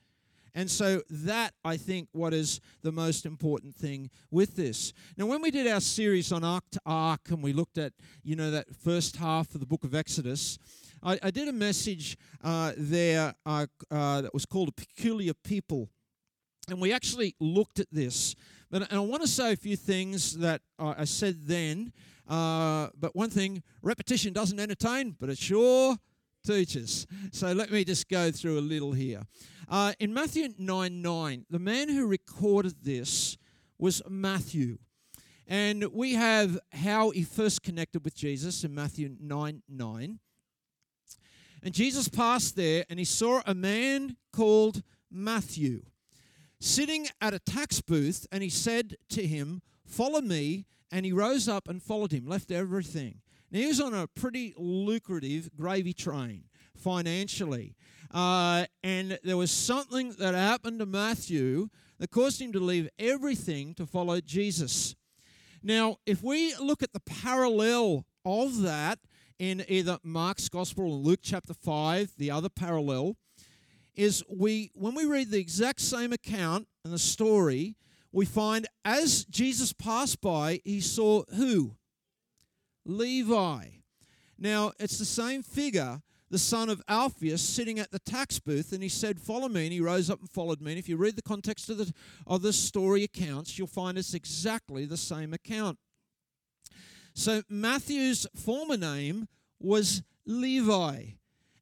And 0.54 0.70
so 0.70 1.02
that 1.08 1.54
I 1.64 1.76
think 1.76 2.08
what 2.12 2.34
is 2.34 2.60
the 2.82 2.92
most 2.92 3.24
important 3.24 3.74
thing 3.74 4.10
with 4.30 4.56
this. 4.56 4.92
Now 5.16 5.26
when 5.26 5.40
we 5.40 5.50
did 5.50 5.66
our 5.66 5.80
series 5.80 6.30
on 6.32 6.44
ark 6.44 6.64
to 6.72 6.80
ark 6.84 7.20
and 7.28 7.42
we 7.42 7.52
looked 7.52 7.78
at, 7.78 7.92
you 8.22 8.36
know, 8.36 8.50
that 8.50 8.74
first 8.76 9.16
half 9.16 9.54
of 9.54 9.60
the 9.60 9.66
book 9.66 9.84
of 9.84 9.94
Exodus, 9.94 10.58
I, 11.02 11.18
I 11.22 11.30
did 11.30 11.48
a 11.48 11.52
message 11.52 12.16
uh, 12.44 12.72
there 12.76 13.34
uh, 13.44 13.66
uh, 13.90 14.22
that 14.22 14.32
was 14.32 14.46
called 14.46 14.68
A 14.68 14.72
Peculiar 14.72 15.34
People. 15.34 15.88
And 16.68 16.80
we 16.80 16.92
actually 16.92 17.34
looked 17.40 17.80
at 17.80 17.88
this. 17.90 18.36
But, 18.70 18.82
and 18.82 18.98
I 18.98 19.00
want 19.00 19.22
to 19.22 19.28
say 19.28 19.52
a 19.52 19.56
few 19.56 19.76
things 19.76 20.38
that 20.38 20.62
I 20.78 21.04
said 21.04 21.46
then. 21.46 21.92
Uh, 22.28 22.88
but 22.98 23.16
one 23.16 23.30
thing 23.30 23.62
repetition 23.82 24.32
doesn't 24.32 24.60
entertain, 24.60 25.16
but 25.18 25.28
it 25.28 25.38
sure 25.38 25.96
teaches. 26.46 27.06
So 27.32 27.52
let 27.52 27.70
me 27.70 27.84
just 27.84 28.08
go 28.08 28.30
through 28.30 28.58
a 28.58 28.60
little 28.60 28.92
here. 28.92 29.22
Uh, 29.68 29.92
in 29.98 30.14
Matthew 30.14 30.50
9 30.56 31.02
9, 31.02 31.46
the 31.50 31.58
man 31.58 31.88
who 31.88 32.06
recorded 32.06 32.74
this 32.82 33.36
was 33.78 34.02
Matthew. 34.08 34.78
And 35.48 35.84
we 35.92 36.14
have 36.14 36.58
how 36.72 37.10
he 37.10 37.24
first 37.24 37.62
connected 37.62 38.04
with 38.04 38.14
Jesus 38.14 38.64
in 38.64 38.74
Matthew 38.74 39.16
9 39.20 39.62
9. 39.68 40.18
And 41.62 41.72
Jesus 41.72 42.08
passed 42.08 42.56
there 42.56 42.84
and 42.90 42.98
he 42.98 43.04
saw 43.04 43.40
a 43.46 43.54
man 43.54 44.16
called 44.32 44.82
Matthew 45.10 45.82
sitting 46.60 47.08
at 47.20 47.34
a 47.34 47.38
tax 47.38 47.80
booth 47.80 48.26
and 48.30 48.42
he 48.42 48.48
said 48.48 48.96
to 49.10 49.26
him, 49.26 49.62
Follow 49.84 50.20
me. 50.20 50.66
And 50.90 51.06
he 51.06 51.12
rose 51.12 51.48
up 51.48 51.68
and 51.68 51.82
followed 51.82 52.12
him, 52.12 52.26
left 52.26 52.50
everything. 52.50 53.22
Now, 53.50 53.60
he 53.60 53.66
was 53.66 53.80
on 53.80 53.94
a 53.94 54.06
pretty 54.06 54.52
lucrative 54.58 55.48
gravy 55.56 55.94
train 55.94 56.44
financially. 56.76 57.76
Uh, 58.10 58.66
and 58.82 59.18
there 59.24 59.38
was 59.38 59.50
something 59.50 60.12
that 60.18 60.34
happened 60.34 60.80
to 60.80 60.86
Matthew 60.86 61.68
that 61.98 62.10
caused 62.10 62.42
him 62.42 62.52
to 62.52 62.60
leave 62.60 62.90
everything 62.98 63.74
to 63.74 63.86
follow 63.86 64.20
Jesus. 64.20 64.94
Now, 65.62 65.96
if 66.04 66.22
we 66.22 66.54
look 66.56 66.82
at 66.82 66.92
the 66.92 67.00
parallel 67.00 68.04
of 68.24 68.60
that 68.60 68.98
in 69.42 69.64
either 69.66 69.98
Mark's 70.04 70.48
Gospel 70.48 70.84
or 70.84 70.90
Luke 70.90 71.18
chapter 71.20 71.52
5, 71.52 72.12
the 72.16 72.30
other 72.30 72.48
parallel, 72.48 73.16
is 73.96 74.22
we 74.30 74.70
when 74.76 74.94
we 74.94 75.04
read 75.04 75.32
the 75.32 75.40
exact 75.40 75.80
same 75.80 76.12
account 76.12 76.68
and 76.84 76.94
the 76.94 76.98
story, 76.98 77.74
we 78.12 78.24
find 78.24 78.68
as 78.84 79.24
Jesus 79.24 79.72
passed 79.72 80.20
by, 80.20 80.60
he 80.64 80.80
saw 80.80 81.24
who? 81.34 81.74
Levi. 82.84 83.64
Now, 84.38 84.74
it's 84.78 84.98
the 84.98 85.04
same 85.04 85.42
figure, 85.42 86.02
the 86.30 86.38
son 86.38 86.70
of 86.70 86.80
Alphaeus, 86.88 87.42
sitting 87.42 87.80
at 87.80 87.90
the 87.90 87.98
tax 87.98 88.38
booth, 88.38 88.72
and 88.72 88.80
he 88.80 88.88
said, 88.88 89.20
Follow 89.20 89.48
me. 89.48 89.64
And 89.64 89.72
he 89.72 89.80
rose 89.80 90.08
up 90.08 90.20
and 90.20 90.30
followed 90.30 90.60
me. 90.60 90.70
And 90.70 90.78
if 90.78 90.88
you 90.88 90.96
read 90.96 91.16
the 91.16 91.22
context 91.22 91.68
of 91.68 91.78
the, 91.78 91.92
of 92.28 92.42
the 92.42 92.52
story 92.52 93.02
accounts, 93.02 93.58
you'll 93.58 93.66
find 93.66 93.98
it's 93.98 94.14
exactly 94.14 94.84
the 94.84 94.96
same 94.96 95.34
account. 95.34 95.78
So, 97.14 97.42
Matthew's 97.48 98.26
former 98.34 98.76
name 98.76 99.28
was 99.60 100.02
Levi. 100.24 101.02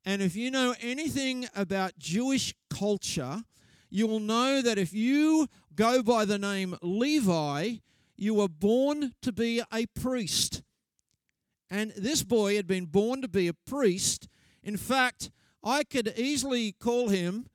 And 0.04 0.22
if 0.22 0.36
you 0.36 0.50
know 0.50 0.74
anything 0.80 1.48
about 1.54 1.98
Jewish 1.98 2.54
culture, 2.70 3.42
you 3.90 4.06
will 4.06 4.20
know 4.20 4.62
that 4.62 4.78
if 4.78 4.94
you 4.94 5.48
go 5.74 6.02
by 6.02 6.24
the 6.24 6.38
name 6.38 6.76
Levi, 6.82 7.76
you 8.16 8.34
were 8.34 8.48
born 8.48 9.12
to 9.22 9.32
be 9.32 9.62
a 9.72 9.86
priest. 9.86 10.62
And 11.68 11.92
this 11.96 12.22
boy 12.22 12.56
had 12.56 12.66
been 12.66 12.86
born 12.86 13.20
to 13.22 13.28
be 13.28 13.48
a 13.48 13.54
priest. 13.54 14.28
In 14.62 14.76
fact, 14.76 15.30
I 15.64 15.84
could 15.84 16.14
easily 16.16 16.72
call 16.72 17.08
him 17.08 17.46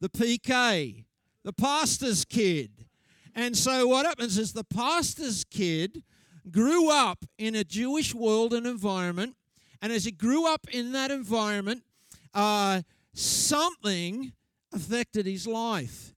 the 0.00 0.08
PK, 0.08 1.04
the 1.44 1.52
pastor's 1.52 2.24
kid. 2.24 2.86
And 3.34 3.56
so 3.56 3.86
what 3.88 4.06
happens 4.06 4.38
is 4.38 4.52
the 4.52 4.64
pastor's 4.64 5.44
kid 5.44 6.02
grew 6.50 6.90
up 6.90 7.24
in 7.38 7.54
a 7.54 7.64
Jewish 7.64 8.14
world 8.14 8.54
and 8.54 8.66
environment. 8.66 9.36
And 9.82 9.92
as 9.92 10.04
he 10.04 10.12
grew 10.12 10.46
up 10.46 10.66
in 10.70 10.92
that 10.92 11.10
environment, 11.10 11.82
uh, 12.34 12.82
something 13.12 14.32
affected 14.72 15.26
his 15.26 15.46
life. 15.46 16.14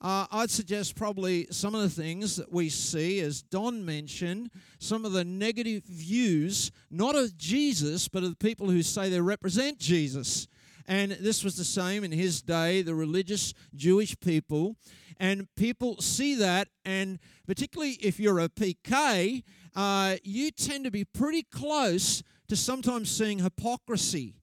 Uh, 0.00 0.26
I'd 0.30 0.50
suggest 0.50 0.94
probably 0.94 1.46
some 1.50 1.74
of 1.74 1.80
the 1.80 1.88
things 1.90 2.36
that 2.36 2.52
we 2.52 2.68
see, 2.68 3.20
as 3.20 3.42
Don 3.42 3.84
mentioned, 3.84 4.50
some 4.78 5.04
of 5.04 5.12
the 5.12 5.24
negative 5.24 5.84
views, 5.84 6.70
not 6.90 7.16
of 7.16 7.36
Jesus, 7.36 8.06
but 8.06 8.22
of 8.22 8.30
the 8.30 8.36
people 8.36 8.70
who 8.70 8.82
say 8.82 9.08
they 9.08 9.20
represent 9.20 9.78
Jesus. 9.78 10.48
And 10.86 11.12
this 11.12 11.42
was 11.42 11.56
the 11.56 11.64
same 11.64 12.04
in 12.04 12.12
his 12.12 12.42
day, 12.42 12.82
the 12.82 12.94
religious 12.94 13.54
Jewish 13.74 14.18
people. 14.20 14.76
And 15.18 15.48
people 15.56 16.00
see 16.00 16.34
that, 16.36 16.68
and 16.84 17.18
particularly 17.46 17.92
if 17.94 18.20
you're 18.20 18.38
a 18.38 18.48
PK, 18.48 19.42
uh, 19.74 20.16
you 20.22 20.50
tend 20.50 20.84
to 20.84 20.90
be 20.90 21.04
pretty 21.04 21.42
close 21.42 22.22
to 22.48 22.56
sometimes 22.56 23.10
seeing 23.10 23.38
hypocrisy 23.40 24.36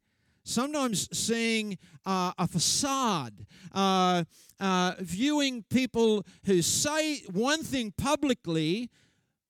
sometimes 0.44 1.08
seeing 1.18 1.78
uh, 2.06 2.34
a 2.38 2.48
facade, 2.48 3.46
uh, 3.74 4.24
uh, 4.60 4.94
viewing 5.00 5.64
people 5.70 6.26
who 6.46 6.62
say 6.62 7.20
one 7.32 7.64
thing 7.64 7.94
publicly, 7.98 8.90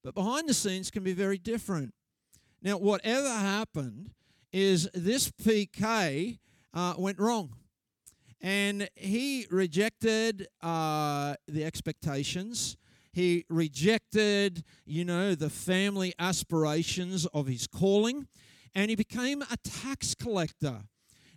but 0.03 0.13
behind 0.13 0.47
the 0.47 0.53
scenes 0.53 0.91
can 0.91 1.03
be 1.03 1.13
very 1.13 1.38
different. 1.38 1.93
Now, 2.62 2.77
whatever 2.77 3.29
happened 3.29 4.12
is 4.51 4.89
this 4.93 5.31
PK 5.31 6.39
uh, 6.73 6.93
went 6.97 7.19
wrong. 7.19 7.55
And 8.41 8.89
he 8.95 9.47
rejected 9.49 10.47
uh, 10.61 11.35
the 11.47 11.63
expectations. 11.63 12.77
He 13.13 13.45
rejected, 13.49 14.63
you 14.85 15.05
know, 15.05 15.35
the 15.35 15.49
family 15.49 16.13
aspirations 16.19 17.25
of 17.27 17.47
his 17.47 17.67
calling 17.67 18.27
and 18.75 18.89
he 18.89 18.95
became 18.95 19.41
a 19.41 19.57
tax 19.63 20.15
collector. 20.15 20.83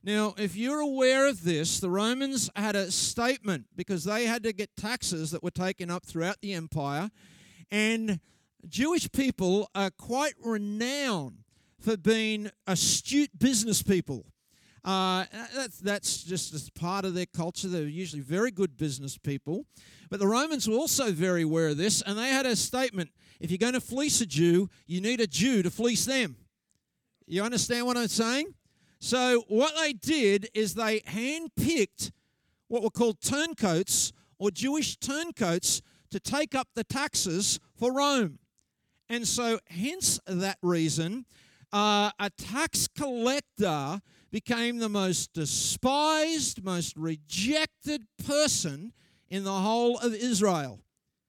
Now, 0.03 0.35
if 0.39 0.57
you're 0.57 0.81
aware 0.81 1.29
of 1.29 1.43
this, 1.43 1.81
the 1.81 1.91
Romans 1.91 2.49
had 2.55 2.77
a 2.77 2.91
statement 2.91 3.67
because 3.75 4.05
they 4.05 4.27
had 4.27 4.43
to 4.45 4.53
get 4.53 4.77
taxes 4.77 5.33
that 5.33 5.43
were 5.43 5.51
taken 5.51 5.91
up 5.91 6.07
throughout 6.07 6.41
the 6.41 6.53
empire, 6.53 7.11
and 7.71 8.21
Jewish 8.69 9.11
people 9.11 9.69
are 9.75 9.91
quite 9.91 10.35
renowned 10.43 11.39
for 11.81 11.97
being 11.97 12.51
astute 12.67 13.37
business 13.39 13.83
people. 13.83 14.27
Uh, 14.87 15.25
that's, 15.53 15.79
that's 15.81 16.23
just 16.23 16.55
as 16.55 16.71
part 16.71 17.05
of 17.05 17.13
their 17.13 17.27
culture. 17.27 17.67
They're 17.67 17.83
usually 17.83 18.23
very 18.23 18.53
good 18.53 18.77
business 18.77 19.19
people. 19.19 19.67
But 20.09 20.21
the 20.21 20.29
Romans 20.29 20.69
were 20.69 20.77
also 20.77 21.11
very 21.11 21.43
aware 21.43 21.69
of 21.69 21.77
this, 21.77 22.03
and 22.03 22.17
they 22.17 22.29
had 22.29 22.47
a 22.47 22.55
statement 22.55 23.11
if 23.41 23.51
you're 23.51 23.59
going 23.59 23.75
to 23.75 23.81
fleece 23.81 24.21
a 24.21 24.27
Jew, 24.27 24.71
you 24.87 25.01
need 25.01 25.21
a 25.21 25.27
Jew 25.27 25.63
to 25.63 25.71
fleece 25.71 26.05
them. 26.05 26.37
You 27.27 27.43
understand 27.43 27.87
what 27.87 27.97
I'm 27.97 28.09
saying? 28.09 28.55
So, 28.99 29.45
what 29.49 29.75
they 29.77 29.93
did 29.93 30.49
is 30.55 30.75
they 30.75 31.01
handpicked 31.01 32.13
what 32.69 32.83
were 32.83 32.91
called 32.91 33.21
turncoats 33.21 34.13
or 34.39 34.51
Jewish 34.51 34.97
turncoats 34.97 35.83
to 36.11 36.21
take 36.21 36.55
up 36.55 36.69
the 36.75 36.85
taxes 36.85 37.61
for 37.75 37.93
Rome. 37.93 38.39
And 39.09 39.27
so, 39.29 39.59
hence 39.69 40.19
that 40.27 40.59
reason, 40.63 41.27
uh, 41.73 42.11
a 42.19 42.31
tax 42.31 42.89
collector 42.89 44.01
became 44.31 44.79
the 44.79 44.89
most 44.89 45.33
despised, 45.33 46.65
most 46.65 46.97
rejected 46.97 48.07
person 48.27 48.93
in 49.29 49.45
the 49.45 49.53
whole 49.53 49.99
of 49.99 50.15
Israel. 50.15 50.81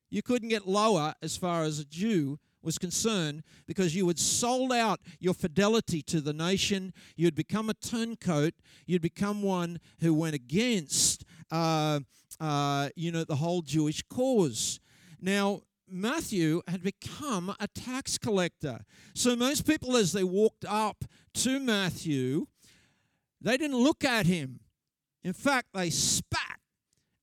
You 0.09 0.21
couldn't 0.21 0.49
get 0.49 0.67
lower 0.67 1.13
as 1.21 1.37
far 1.37 1.63
as 1.63 1.79
a 1.79 1.85
Jew 1.85 2.39
was 2.61 2.77
concerned 2.77 3.43
because 3.65 3.95
you 3.95 4.07
had 4.07 4.19
sold 4.19 4.73
out 4.73 4.99
your 5.19 5.33
fidelity 5.33 6.01
to 6.03 6.21
the 6.21 6.33
nation. 6.33 6.93
You'd 7.15 7.35
become 7.35 7.69
a 7.69 7.73
turncoat. 7.73 8.53
You'd 8.85 9.01
become 9.01 9.41
one 9.41 9.79
who 9.99 10.13
went 10.13 10.35
against, 10.35 11.23
uh, 11.51 12.01
uh, 12.39 12.89
you 12.95 13.11
know, 13.11 13.23
the 13.23 13.37
whole 13.37 13.61
Jewish 13.61 14.01
cause. 14.03 14.79
Now, 15.21 15.61
Matthew 15.89 16.61
had 16.67 16.83
become 16.83 17.55
a 17.59 17.67
tax 17.67 18.17
collector. 18.17 18.81
So 19.13 19.35
most 19.35 19.65
people, 19.65 19.95
as 19.95 20.11
they 20.11 20.23
walked 20.23 20.65
up 20.65 21.05
to 21.35 21.59
Matthew, 21.59 22.47
they 23.41 23.57
didn't 23.57 23.77
look 23.77 24.03
at 24.03 24.25
him. 24.25 24.59
In 25.23 25.33
fact, 25.33 25.69
they 25.73 25.89
spat 25.89 26.59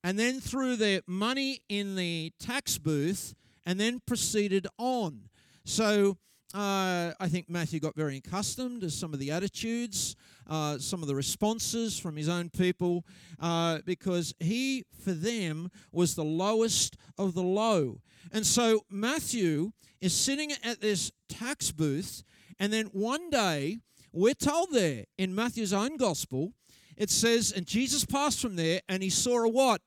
and 0.03 0.19
then 0.19 0.39
threw 0.39 0.75
their 0.75 1.01
money 1.07 1.61
in 1.67 1.95
the 1.95 2.31
tax 2.39 2.77
booth 2.77 3.33
and 3.65 3.79
then 3.79 4.01
proceeded 4.05 4.67
on. 4.77 5.29
So 5.63 6.17
uh, 6.53 7.11
I 7.19 7.27
think 7.27 7.49
Matthew 7.49 7.79
got 7.79 7.95
very 7.95 8.17
accustomed 8.17 8.81
to 8.81 8.89
some 8.89 9.13
of 9.13 9.19
the 9.19 9.31
attitudes, 9.31 10.15
uh, 10.47 10.77
some 10.77 11.01
of 11.01 11.07
the 11.07 11.15
responses 11.15 11.99
from 11.99 12.15
his 12.15 12.29
own 12.29 12.49
people, 12.49 13.03
uh, 13.39 13.79
because 13.85 14.33
he, 14.39 14.85
for 15.03 15.11
them, 15.11 15.69
was 15.91 16.15
the 16.15 16.23
lowest 16.23 16.95
of 17.17 17.33
the 17.33 17.43
low. 17.43 17.99
And 18.31 18.45
so 18.45 18.85
Matthew 18.89 19.71
is 19.99 20.13
sitting 20.13 20.51
at 20.63 20.79
this 20.79 21.11
tax 21.27 21.71
booth, 21.71 22.23
and 22.59 22.71
then 22.71 22.85
one 22.87 23.29
day, 23.29 23.79
we're 24.15 24.33
told 24.33 24.71
there 24.71 25.05
in 25.17 25.35
Matthew's 25.35 25.73
own 25.73 25.97
gospel, 25.97 26.53
it 26.97 27.09
says, 27.09 27.51
and 27.51 27.65
Jesus 27.65 28.05
passed 28.05 28.41
from 28.41 28.55
there, 28.55 28.81
and 28.87 29.03
he 29.03 29.09
saw 29.09 29.43
a 29.43 29.49
what? 29.49 29.81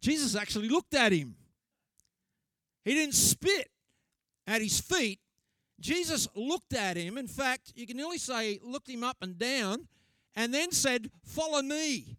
Jesus 0.00 0.34
actually 0.34 0.68
looked 0.68 0.94
at 0.94 1.12
him. 1.12 1.36
He 2.84 2.94
didn't 2.94 3.14
spit 3.14 3.68
at 4.46 4.60
his 4.60 4.80
feet, 4.80 5.20
Jesus 5.82 6.28
looked 6.34 6.74
at 6.74 6.96
him. 6.96 7.18
In 7.18 7.26
fact, 7.26 7.72
you 7.74 7.86
can 7.86 7.96
nearly 7.96 8.18
say 8.18 8.58
looked 8.62 8.88
him 8.88 9.02
up 9.02 9.16
and 9.20 9.36
down 9.36 9.88
and 10.36 10.54
then 10.54 10.70
said, 10.70 11.10
Follow 11.24 11.60
me. 11.60 12.18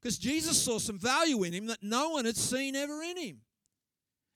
Because 0.00 0.18
Jesus 0.18 0.60
saw 0.60 0.78
some 0.78 0.98
value 0.98 1.42
in 1.44 1.52
him 1.52 1.66
that 1.66 1.82
no 1.82 2.10
one 2.10 2.24
had 2.24 2.36
seen 2.36 2.74
ever 2.74 3.02
in 3.02 3.16
him. 3.16 3.40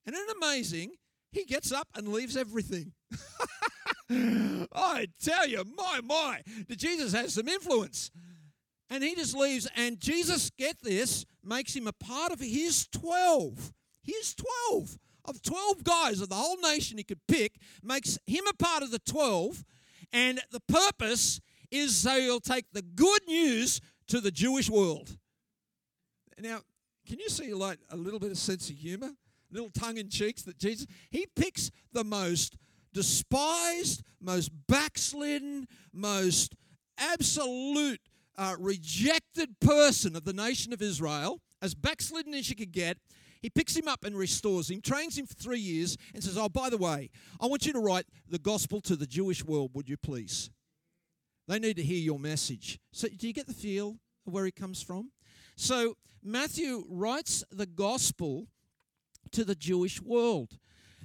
And 0.07 0.15
isn't 0.15 0.37
amazing? 0.37 0.93
He 1.33 1.45
gets 1.45 1.73
up 1.73 1.89
and 1.95 2.09
leaves 2.09 2.37
everything. 2.37 2.93
I 4.11 5.09
tell 5.23 5.47
you, 5.47 5.65
my, 5.77 6.01
my, 6.03 6.41
that 6.69 6.79
Jesus 6.79 7.13
has 7.13 7.35
some 7.35 7.49
influence. 7.49 8.11
And 8.91 9.03
he 9.03 9.15
just 9.15 9.35
leaves, 9.35 9.67
and 9.77 9.99
Jesus, 9.99 10.51
get 10.59 10.77
this, 10.83 11.25
makes 11.43 11.75
him 11.75 11.87
a 11.87 11.93
part 11.93 12.33
of 12.33 12.41
his 12.41 12.87
12. 12.89 13.73
His 14.03 14.35
12. 14.35 14.99
Of 15.27 15.43
12 15.43 15.85
guys 15.85 16.21
of 16.21 16.29
the 16.29 16.35
whole 16.35 16.59
nation 16.59 16.99
he 16.99 17.05
could 17.05 17.27
pick, 17.27 17.55
makes 17.83 18.19
him 18.27 18.45
a 18.47 18.55
part 18.55 18.83
of 18.83 18.91
the 18.91 18.99
12. 18.99 19.65
And 20.13 20.41
the 20.51 20.61
purpose 20.61 21.41
is 21.71 21.97
so 21.97 22.21
he'll 22.21 22.41
take 22.41 22.67
the 22.73 22.83
good 22.83 23.27
news 23.27 23.81
to 24.09 24.21
the 24.21 24.31
Jewish 24.31 24.69
world. 24.69 25.17
Now, 26.39 26.61
can 27.07 27.19
you 27.19 27.29
see 27.29 27.55
like 27.55 27.79
a 27.91 27.97
little 27.97 28.21
bit 28.21 28.31
of 28.31 28.39
sense 28.39 28.69
of 28.69 28.77
humor? 28.77 29.13
Little 29.51 29.71
tongue 29.71 29.99
in 29.99 30.09
cheeks 30.11 30.43
that 30.43 30.59
Jesus, 30.59 30.87
he 31.11 31.27
picks 31.35 31.71
the 31.93 32.05
most 32.05 32.57
despised, 32.95 34.03
most 34.21 34.51
backslidden, 34.67 35.69
most 35.93 36.55
absolute 36.97 38.01
uh, 38.39 38.57
rejected 38.59 39.61
person 39.61 40.17
of 40.17 40.25
the 40.25 40.33
nation 40.33 40.73
of 40.73 40.81
Israel, 40.81 41.41
as 41.61 41.75
backslidden 41.75 42.33
as 42.33 42.49
you 42.49 42.57
could 42.57 42.73
get. 42.73 42.97
He 43.43 43.51
picks 43.51 43.77
him 43.77 43.89
up 43.89 44.05
and 44.05 44.17
restores 44.17 44.71
him, 44.71 44.81
trains 44.81 45.19
him 45.19 45.27
for 45.27 45.35
three 45.35 45.59
years, 45.59 45.99
and 46.15 46.25
says, 46.25 46.39
Oh, 46.39 46.49
by 46.49 46.71
the 46.71 46.79
way, 46.79 47.11
I 47.39 47.47
want 47.47 47.67
you 47.67 47.75
to 47.75 47.79
write 47.79 48.07
the 48.27 48.39
gospel 48.39 48.81
to 48.83 48.97
the 48.97 49.07
Jewish 49.07 49.45
world, 49.45 49.73
would 49.75 49.87
you 49.87 49.99
please? 49.99 50.49
They 51.47 51.59
need 51.59 51.77
to 51.77 51.83
hear 51.83 51.99
your 51.99 52.19
message. 52.19 52.79
So, 52.91 53.07
do 53.09 53.27
you 53.27 53.35
get 53.35 53.47
the 53.47 53.53
feel 53.53 53.99
of 54.27 54.33
where 54.33 54.47
he 54.47 54.51
comes 54.51 54.81
from? 54.81 55.11
So, 55.57 55.97
Matthew 56.23 56.85
writes 56.89 57.45
the 57.51 57.67
gospel 57.67 58.47
to 59.33 59.45
the 59.45 59.55
Jewish 59.55 60.01
world. 60.01 60.59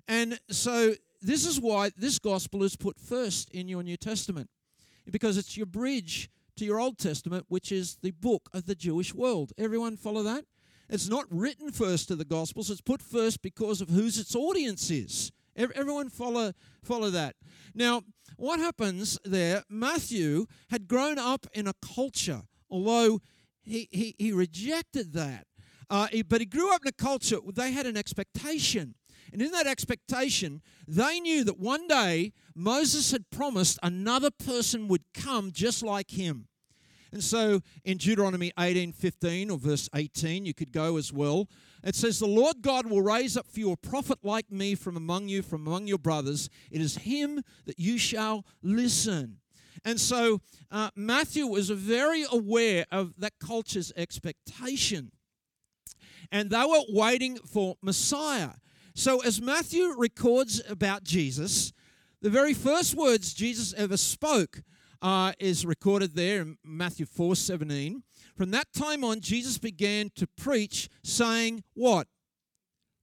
And 0.08 0.40
so, 0.50 0.94
this 1.22 1.46
is 1.46 1.60
why 1.60 1.92
this 1.98 2.20
gospel 2.20 2.64
is 2.64 2.76
put 2.76 3.00
first 3.00 3.50
in 3.52 3.68
your 3.68 3.84
New 3.84 3.98
Testament, 3.98 4.50
because 5.10 5.38
it's 5.38 5.58
your 5.58 5.66
bridge 5.66 6.30
to 6.58 6.66
your 6.66 6.80
Old 6.80 6.98
Testament, 6.98 7.46
which 7.48 7.72
is 7.72 7.98
the 8.02 8.12
book 8.12 8.50
of 8.54 8.66
the 8.66 8.76
Jewish 8.76 9.14
world. 9.14 9.54
Everyone 9.58 9.98
follow 9.98 10.24
that? 10.24 10.46
It's 10.90 11.08
not 11.08 11.26
written 11.30 11.72
first 11.72 12.08
to 12.08 12.16
the 12.16 12.26
Gospels, 12.26 12.70
it's 12.70 12.82
put 12.82 13.02
first 13.02 13.42
because 13.42 13.82
of 13.82 13.90
whose 13.90 14.18
its 14.18 14.36
audience 14.36 14.90
is. 14.90 15.32
Everyone 15.56 16.10
follow, 16.10 16.54
follow 16.84 17.10
that. 17.10 17.36
Now, 17.76 18.04
what 18.38 18.60
happens 18.60 19.20
there? 19.26 19.64
Matthew 19.70 20.46
had 20.70 20.88
grown 20.88 21.20
up 21.20 21.48
in 21.54 21.68
a 21.68 21.74
culture, 21.82 22.44
although 22.70 23.20
he, 23.62 23.90
he, 23.92 24.16
he 24.18 24.32
rejected 24.32 25.14
that. 25.14 25.46
Uh, 25.90 26.08
he, 26.12 26.22
but 26.22 26.40
he 26.40 26.46
grew 26.46 26.74
up 26.74 26.84
in 26.84 26.88
a 26.88 26.92
culture, 26.92 27.40
they 27.54 27.72
had 27.72 27.86
an 27.86 27.98
expectation. 27.98 28.96
And 29.32 29.42
in 29.42 29.52
that 29.52 29.68
expectation, 29.68 30.62
they 30.88 31.20
knew 31.20 31.44
that 31.44 31.60
one 31.60 31.88
day 31.88 32.34
Moses 32.56 33.12
had 33.12 33.30
promised 33.30 33.80
another 33.84 34.32
person 34.32 34.88
would 34.88 35.04
come 35.14 35.52
just 35.52 35.84
like 35.84 36.12
him. 36.12 36.48
And 37.12 37.24
so 37.24 37.62
in 37.84 37.98
Deuteronomy 37.98 38.52
18:15 38.58 39.50
or 39.50 39.58
verse 39.58 39.90
18, 39.96 40.46
you 40.46 40.54
could 40.54 40.72
go 40.72 40.98
as 40.98 41.12
well. 41.12 41.50
It 41.84 41.96
says, 41.96 42.20
The 42.20 42.28
Lord 42.28 42.62
God 42.62 42.86
will 42.86 43.02
raise 43.02 43.36
up 43.36 43.48
for 43.48 43.60
you 43.60 43.72
a 43.72 43.78
prophet 43.78 44.20
like 44.22 44.52
me 44.52 44.76
from 44.76 44.96
among 44.96 45.28
you, 45.28 45.42
from 45.42 45.66
among 45.66 45.88
your 45.88 45.98
brothers. 45.98 46.50
It 46.70 46.82
is 46.82 46.98
him 46.98 47.44
that 47.66 47.80
you 47.80 47.98
shall 47.98 48.46
listen. 48.62 49.38
And 49.86 50.00
so 50.00 50.42
uh, 50.72 50.90
Matthew 50.96 51.48
was 51.48 51.70
very 51.70 52.26
aware 52.32 52.86
of 52.92 53.14
that 53.18 53.40
culture's 53.40 53.92
expectation. 53.96 55.12
And 56.32 56.50
they 56.50 56.64
were 56.64 56.84
waiting 56.90 57.38
for 57.38 57.76
Messiah. 57.82 58.52
So 59.00 59.22
as 59.22 59.42
Matthew 59.42 59.94
records 59.98 60.62
about 60.68 61.06
Jesus, 61.06 61.72
the 62.22 62.30
very 62.30 62.54
first 62.54 62.96
words 62.96 63.34
Jesus 63.34 63.74
ever 63.76 63.96
spoke 63.96 64.62
uh, 65.02 65.32
is 65.40 65.66
recorded 65.66 66.16
there 66.16 66.42
in 66.42 66.58
Matthew 66.66 67.06
4 67.06 67.38
17. 67.38 68.04
From 68.36 68.52
that 68.52 68.74
time 68.74 69.06
on, 69.06 69.22
Jesus 69.22 69.58
began 69.58 70.12
to 70.16 70.28
preach, 70.28 70.90
saying, 71.02 71.64
What? 71.76 72.08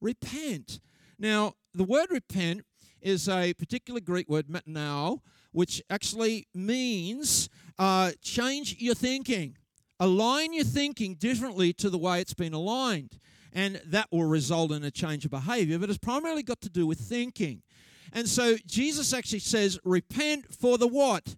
Repent. 0.02 0.80
Now, 1.18 1.54
the 1.72 1.84
word 1.84 2.08
repent 2.10 2.66
is 3.00 3.26
a 3.26 3.54
particular 3.54 4.00
Greek 4.00 4.28
word, 4.28 4.48
metanoeo, 4.48 5.20
which 5.52 5.80
actually 5.88 6.46
means 6.52 7.48
uh, 7.78 8.12
change 8.20 8.76
your 8.78 8.94
thinking. 8.94 9.56
Align 9.98 10.52
your 10.52 10.64
thinking 10.64 11.14
differently 11.14 11.72
to 11.72 11.88
the 11.88 11.96
way 11.96 12.20
it's 12.20 12.34
been 12.34 12.52
aligned. 12.52 13.18
And 13.56 13.80
that 13.86 14.06
will 14.12 14.24
result 14.24 14.70
in 14.70 14.84
a 14.84 14.90
change 14.92 15.24
of 15.24 15.32
behavior, 15.32 15.78
but 15.78 15.88
it's 15.88 15.98
primarily 15.98 16.44
got 16.44 16.60
to 16.60 16.68
do 16.68 16.86
with 16.86 17.00
thinking. 17.00 17.62
And 18.12 18.28
so 18.28 18.56
Jesus 18.66 19.12
actually 19.12 19.40
says, 19.40 19.80
Repent 19.82 20.54
for 20.54 20.78
the 20.78 20.86
what? 20.86 21.34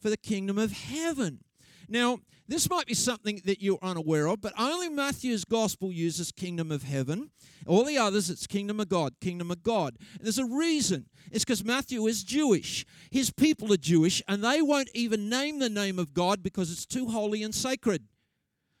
for 0.00 0.10
the 0.10 0.16
kingdom 0.16 0.58
of 0.58 0.72
heaven. 0.72 1.40
Now, 1.88 2.18
this 2.48 2.68
might 2.68 2.86
be 2.86 2.94
something 2.94 3.42
that 3.44 3.62
you're 3.62 3.78
unaware 3.82 4.26
of, 4.26 4.40
but 4.40 4.52
only 4.58 4.88
Matthew's 4.88 5.44
gospel 5.44 5.92
uses 5.92 6.32
kingdom 6.32 6.72
of 6.72 6.82
heaven. 6.82 7.30
All 7.66 7.84
the 7.84 7.98
others, 7.98 8.30
it's 8.30 8.46
kingdom 8.46 8.80
of 8.80 8.88
God, 8.88 9.14
kingdom 9.20 9.50
of 9.50 9.62
God. 9.62 9.96
And 10.16 10.24
there's 10.24 10.38
a 10.38 10.44
reason. 10.44 11.06
It's 11.30 11.44
because 11.44 11.64
Matthew 11.64 12.06
is 12.06 12.24
Jewish. 12.24 12.84
His 13.10 13.30
people 13.30 13.72
are 13.72 13.76
Jewish, 13.76 14.22
and 14.26 14.42
they 14.42 14.62
won't 14.62 14.90
even 14.94 15.28
name 15.28 15.58
the 15.58 15.68
name 15.68 15.98
of 15.98 16.12
God 16.12 16.42
because 16.42 16.72
it's 16.72 16.86
too 16.86 17.08
holy 17.08 17.42
and 17.42 17.54
sacred. 17.54 18.04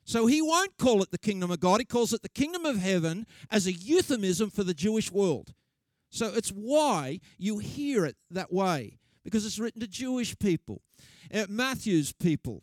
So 0.04 0.26
he 0.26 0.42
won't 0.42 0.76
call 0.78 1.02
it 1.02 1.10
the 1.10 1.18
kingdom 1.18 1.50
of 1.50 1.60
God. 1.60 1.80
He 1.80 1.84
calls 1.84 2.12
it 2.12 2.22
the 2.22 2.28
kingdom 2.28 2.64
of 2.64 2.78
heaven 2.78 3.26
as 3.50 3.66
a 3.66 3.72
euphemism 3.72 4.50
for 4.50 4.64
the 4.64 4.74
Jewish 4.74 5.12
world. 5.12 5.54
So 6.10 6.32
it's 6.34 6.50
why 6.50 7.20
you 7.38 7.58
hear 7.58 8.04
it 8.04 8.16
that 8.30 8.52
way, 8.52 8.98
because 9.24 9.46
it's 9.46 9.58
written 9.58 9.80
to 9.80 9.86
Jewish 9.86 10.36
people 10.38 10.82
uh, 11.32 11.46
Matthew's 11.48 12.12
people. 12.12 12.62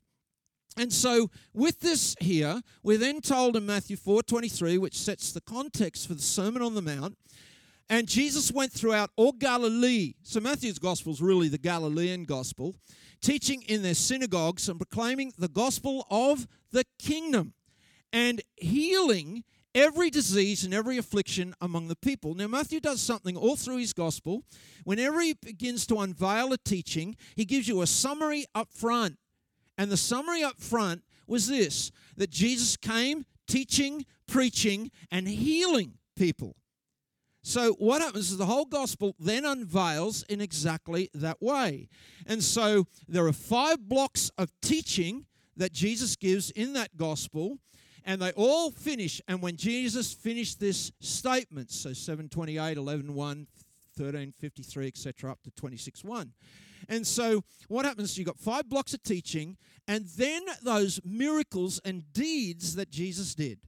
And 0.77 0.93
so, 0.93 1.31
with 1.53 1.79
this 1.79 2.15
here, 2.19 2.61
we're 2.83 2.99
then 2.99 3.21
told 3.21 3.55
in 3.55 3.65
Matthew 3.65 3.97
4 3.97 4.21
23, 4.21 4.77
which 4.77 4.97
sets 4.97 5.31
the 5.31 5.41
context 5.41 6.07
for 6.07 6.13
the 6.13 6.21
Sermon 6.21 6.61
on 6.61 6.75
the 6.75 6.83
Mount, 6.83 7.17
and 7.89 8.07
Jesus 8.07 8.51
went 8.51 8.71
throughout 8.71 9.09
all 9.15 9.31
Galilee. 9.31 10.13
So, 10.21 10.39
Matthew's 10.39 10.77
gospel 10.77 11.13
is 11.13 11.21
really 11.21 11.47
the 11.47 11.57
Galilean 11.57 12.25
gospel, 12.25 12.75
teaching 13.21 13.61
in 13.63 13.81
their 13.81 13.93
synagogues 13.93 14.69
and 14.69 14.79
proclaiming 14.79 15.33
the 15.37 15.47
gospel 15.47 16.05
of 16.09 16.47
the 16.71 16.85
kingdom 16.99 17.53
and 18.13 18.41
healing 18.55 19.43
every 19.75 20.09
disease 20.09 20.63
and 20.63 20.73
every 20.73 20.97
affliction 20.97 21.53
among 21.61 21.87
the 21.87 21.95
people. 21.95 22.33
Now, 22.33 22.47
Matthew 22.47 22.79
does 22.79 23.01
something 23.01 23.37
all 23.37 23.55
through 23.55 23.77
his 23.77 23.93
gospel. 23.93 24.43
Whenever 24.83 25.21
he 25.21 25.33
begins 25.33 25.85
to 25.87 25.99
unveil 25.99 26.51
a 26.51 26.57
teaching, 26.57 27.15
he 27.35 27.45
gives 27.45 27.67
you 27.67 27.81
a 27.81 27.87
summary 27.87 28.45
up 28.55 28.69
front. 28.71 29.17
And 29.77 29.91
the 29.91 29.97
summary 29.97 30.43
up 30.43 30.59
front 30.59 31.03
was 31.27 31.47
this 31.47 31.91
that 32.15 32.31
Jesus 32.31 32.75
came 32.75 33.25
teaching, 33.47 34.05
preaching, 34.27 34.91
and 35.11 35.27
healing 35.27 35.93
people. 36.15 36.55
So, 37.47 37.75
what 37.75 38.01
happens 38.01 38.29
is 38.29 38.37
the 38.37 38.45
whole 38.45 38.65
gospel 38.65 39.15
then 39.17 39.45
unveils 39.45 40.23
in 40.23 40.41
exactly 40.41 41.09
that 41.13 41.41
way. 41.41 41.87
And 42.25 42.43
so, 42.43 42.87
there 43.07 43.25
are 43.25 43.31
five 43.31 43.87
blocks 43.87 44.29
of 44.37 44.51
teaching 44.61 45.27
that 45.55 45.71
Jesus 45.71 46.17
gives 46.17 46.51
in 46.51 46.73
that 46.73 46.97
gospel 46.97 47.59
and 48.03 48.21
they 48.21 48.33
all 48.33 48.69
finish. 48.69 49.21
And 49.29 49.41
when 49.41 49.55
Jesus 49.55 50.13
finished 50.13 50.59
this 50.59 50.91
statement, 50.99 51.71
so 51.71 51.93
728, 51.93 52.75
11, 52.75 53.13
1, 53.13 53.47
13, 53.97 54.33
53, 54.37 54.87
etc., 54.87 55.31
up 55.31 55.41
to 55.43 55.51
26, 55.51 56.03
1. 56.03 56.33
And 56.89 57.07
so 57.07 57.45
what 57.69 57.85
happens? 57.85 58.17
You've 58.17 58.27
got 58.27 58.39
five 58.39 58.67
blocks 58.67 58.93
of 58.93 59.01
teaching, 59.03 59.55
and 59.87 60.05
then 60.17 60.43
those 60.63 60.99
miracles 61.05 61.79
and 61.85 62.11
deeds 62.11 62.75
that 62.75 62.91
Jesus 62.91 63.35
did. 63.35 63.59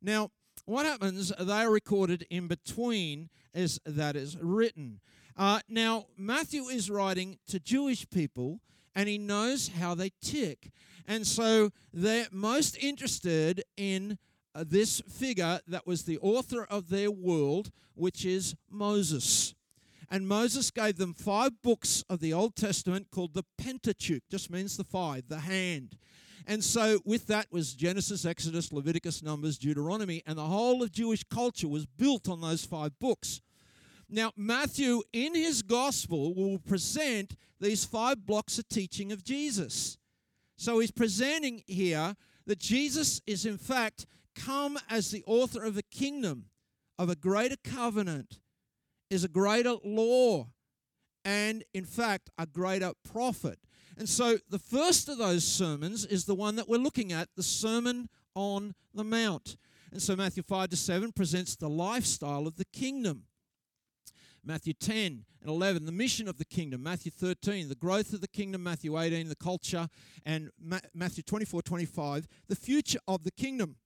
Now, 0.00 0.30
what 0.66 0.86
happens? 0.86 1.32
They 1.38 1.52
are 1.52 1.70
recorded 1.70 2.26
in 2.30 2.46
between 2.48 3.28
as 3.54 3.80
that 3.84 4.16
is 4.16 4.36
written. 4.40 5.00
Uh, 5.36 5.60
now, 5.68 6.06
Matthew 6.16 6.64
is 6.64 6.90
writing 6.90 7.38
to 7.48 7.58
Jewish 7.58 8.08
people, 8.08 8.60
and 8.94 9.08
he 9.08 9.18
knows 9.18 9.68
how 9.68 9.94
they 9.94 10.12
tick. 10.22 10.70
And 11.06 11.26
so 11.26 11.70
they're 11.92 12.28
most 12.30 12.78
interested 12.78 13.62
in 13.76 14.18
uh, 14.54 14.64
this 14.66 15.00
figure 15.00 15.60
that 15.66 15.86
was 15.86 16.04
the 16.04 16.18
author 16.18 16.64
of 16.64 16.88
their 16.88 17.10
world, 17.10 17.70
which 17.94 18.24
is 18.24 18.54
Moses. 18.70 19.54
And 20.10 20.28
Moses 20.28 20.70
gave 20.70 20.96
them 20.96 21.12
five 21.12 21.60
books 21.62 22.04
of 22.08 22.20
the 22.20 22.32
Old 22.32 22.54
Testament 22.54 23.08
called 23.10 23.34
the 23.34 23.44
Pentateuch, 23.58 24.22
just 24.30 24.50
means 24.50 24.76
the 24.76 24.84
five, 24.84 25.24
the 25.28 25.40
hand. 25.40 25.96
And 26.46 26.62
so, 26.62 27.00
with 27.04 27.26
that 27.28 27.46
was 27.50 27.72
Genesis, 27.72 28.26
Exodus, 28.26 28.72
Leviticus, 28.72 29.22
Numbers, 29.22 29.56
Deuteronomy, 29.56 30.22
and 30.26 30.36
the 30.36 30.44
whole 30.44 30.82
of 30.82 30.92
Jewish 30.92 31.24
culture 31.24 31.68
was 31.68 31.86
built 31.86 32.28
on 32.28 32.42
those 32.42 32.64
five 32.64 32.98
books. 32.98 33.40
Now, 34.10 34.32
Matthew, 34.36 35.02
in 35.12 35.34
his 35.34 35.62
gospel, 35.62 36.34
will 36.34 36.58
present 36.58 37.36
these 37.60 37.84
five 37.84 38.26
blocks 38.26 38.58
of 38.58 38.68
teaching 38.68 39.10
of 39.10 39.24
Jesus. 39.24 39.96
So 40.56 40.78
he's 40.80 40.90
presenting 40.90 41.62
here 41.66 42.14
that 42.46 42.58
Jesus 42.58 43.22
is, 43.26 43.46
in 43.46 43.56
fact, 43.56 44.06
come 44.34 44.78
as 44.90 45.10
the 45.10 45.24
author 45.26 45.64
of 45.64 45.78
a 45.78 45.82
kingdom, 45.82 46.46
of 46.98 47.08
a 47.08 47.16
greater 47.16 47.56
covenant, 47.64 48.38
is 49.08 49.24
a 49.24 49.28
greater 49.28 49.76
law, 49.82 50.48
and, 51.24 51.64
in 51.72 51.84
fact, 51.84 52.28
a 52.38 52.46
greater 52.46 52.92
prophet. 53.02 53.58
And 53.96 54.08
so 54.08 54.38
the 54.50 54.58
first 54.58 55.08
of 55.08 55.18
those 55.18 55.44
sermons 55.44 56.04
is 56.04 56.24
the 56.24 56.34
one 56.34 56.56
that 56.56 56.68
we're 56.68 56.78
looking 56.78 57.12
at, 57.12 57.28
the 57.36 57.42
Sermon 57.42 58.08
on 58.34 58.74
the 58.92 59.04
Mount. 59.04 59.56
And 59.92 60.02
so 60.02 60.16
Matthew 60.16 60.42
5 60.42 60.70
to 60.70 60.76
7 60.76 61.12
presents 61.12 61.54
the 61.54 61.68
lifestyle 61.68 62.46
of 62.46 62.56
the 62.56 62.64
kingdom. 62.64 63.24
Matthew 64.44 64.74
10 64.74 65.24
and 65.40 65.50
11, 65.50 65.86
the 65.86 65.92
mission 65.92 66.28
of 66.28 66.36
the 66.36 66.44
kingdom. 66.44 66.82
Matthew 66.82 67.12
13, 67.12 67.68
the 67.68 67.74
growth 67.74 68.12
of 68.12 68.20
the 68.20 68.28
kingdom. 68.28 68.62
Matthew 68.62 68.98
18, 68.98 69.28
the 69.28 69.36
culture. 69.36 69.88
And 70.26 70.50
Matthew 70.92 71.22
24, 71.22 71.62
25, 71.62 72.26
the 72.48 72.56
future 72.56 72.98
of 73.06 73.24
the 73.24 73.30
kingdom. 73.30 73.76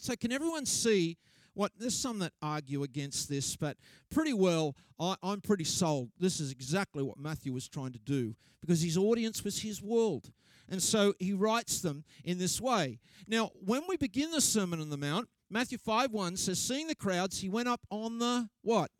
So, 0.00 0.14
can 0.14 0.30
everyone 0.30 0.66
see 0.66 1.18
what? 1.54 1.72
There's 1.78 1.96
some 1.96 2.18
that 2.20 2.32
argue 2.40 2.82
against 2.82 3.28
this, 3.28 3.56
but 3.56 3.76
pretty 4.10 4.32
well, 4.32 4.76
I, 4.98 5.16
I'm 5.22 5.40
pretty 5.40 5.64
sold. 5.64 6.10
This 6.18 6.40
is 6.40 6.50
exactly 6.50 7.02
what 7.02 7.18
Matthew 7.18 7.52
was 7.52 7.68
trying 7.68 7.92
to 7.92 7.98
do 7.98 8.34
because 8.60 8.82
his 8.82 8.96
audience 8.96 9.44
was 9.44 9.62
his 9.62 9.82
world. 9.82 10.30
And 10.68 10.82
so 10.82 11.14
he 11.18 11.32
writes 11.32 11.80
them 11.80 12.04
in 12.24 12.38
this 12.38 12.60
way. 12.60 13.00
Now, 13.26 13.50
when 13.64 13.82
we 13.88 13.96
begin 13.96 14.30
the 14.30 14.40
Sermon 14.40 14.80
on 14.80 14.90
the 14.90 14.96
Mount, 14.96 15.28
Matthew 15.50 15.76
5 15.76 16.12
1 16.12 16.36
says, 16.36 16.58
Seeing 16.58 16.86
the 16.86 16.94
crowds, 16.94 17.40
he 17.40 17.48
went 17.48 17.68
up 17.68 17.80
on 17.90 18.18
the 18.18 18.48
what? 18.62 18.90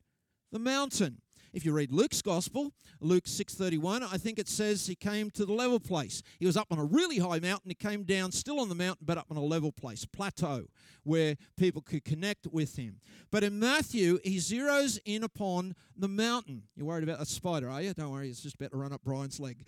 the 0.52 0.58
mountain. 0.58 1.20
If 1.52 1.66
you 1.66 1.72
read 1.72 1.92
Luke's 1.92 2.22
gospel, 2.22 2.72
Luke 3.00 3.24
6:31, 3.26 4.02
I 4.02 4.16
think 4.16 4.38
it 4.38 4.48
says 4.48 4.86
he 4.86 4.94
came 4.94 5.30
to 5.32 5.44
the 5.44 5.52
level 5.52 5.78
place. 5.78 6.22
He 6.38 6.46
was 6.46 6.56
up 6.56 6.68
on 6.70 6.78
a 6.78 6.84
really 6.84 7.18
high 7.18 7.40
mountain, 7.40 7.70
he 7.70 7.74
came 7.74 8.04
down 8.04 8.32
still 8.32 8.58
on 8.58 8.68
the 8.68 8.74
mountain 8.74 9.04
but 9.04 9.18
up 9.18 9.26
on 9.30 9.36
a 9.36 9.42
level 9.42 9.70
place, 9.70 10.04
plateau 10.04 10.66
where 11.04 11.36
people 11.56 11.82
could 11.82 12.04
connect 12.04 12.46
with 12.46 12.76
him. 12.76 13.00
But 13.30 13.44
in 13.44 13.58
Matthew, 13.58 14.18
he 14.24 14.36
zeroes 14.36 14.98
in 15.04 15.24
upon 15.24 15.74
the 15.96 16.08
mountain. 16.08 16.62
You're 16.76 16.86
worried 16.86 17.04
about 17.04 17.20
a 17.20 17.26
spider, 17.26 17.68
are 17.68 17.82
you? 17.82 17.92
Don't 17.92 18.12
worry, 18.12 18.30
it's 18.30 18.42
just 18.42 18.54
about 18.54 18.70
to 18.70 18.76
run 18.76 18.92
up 18.92 19.02
Brian's 19.04 19.40
leg. 19.40 19.64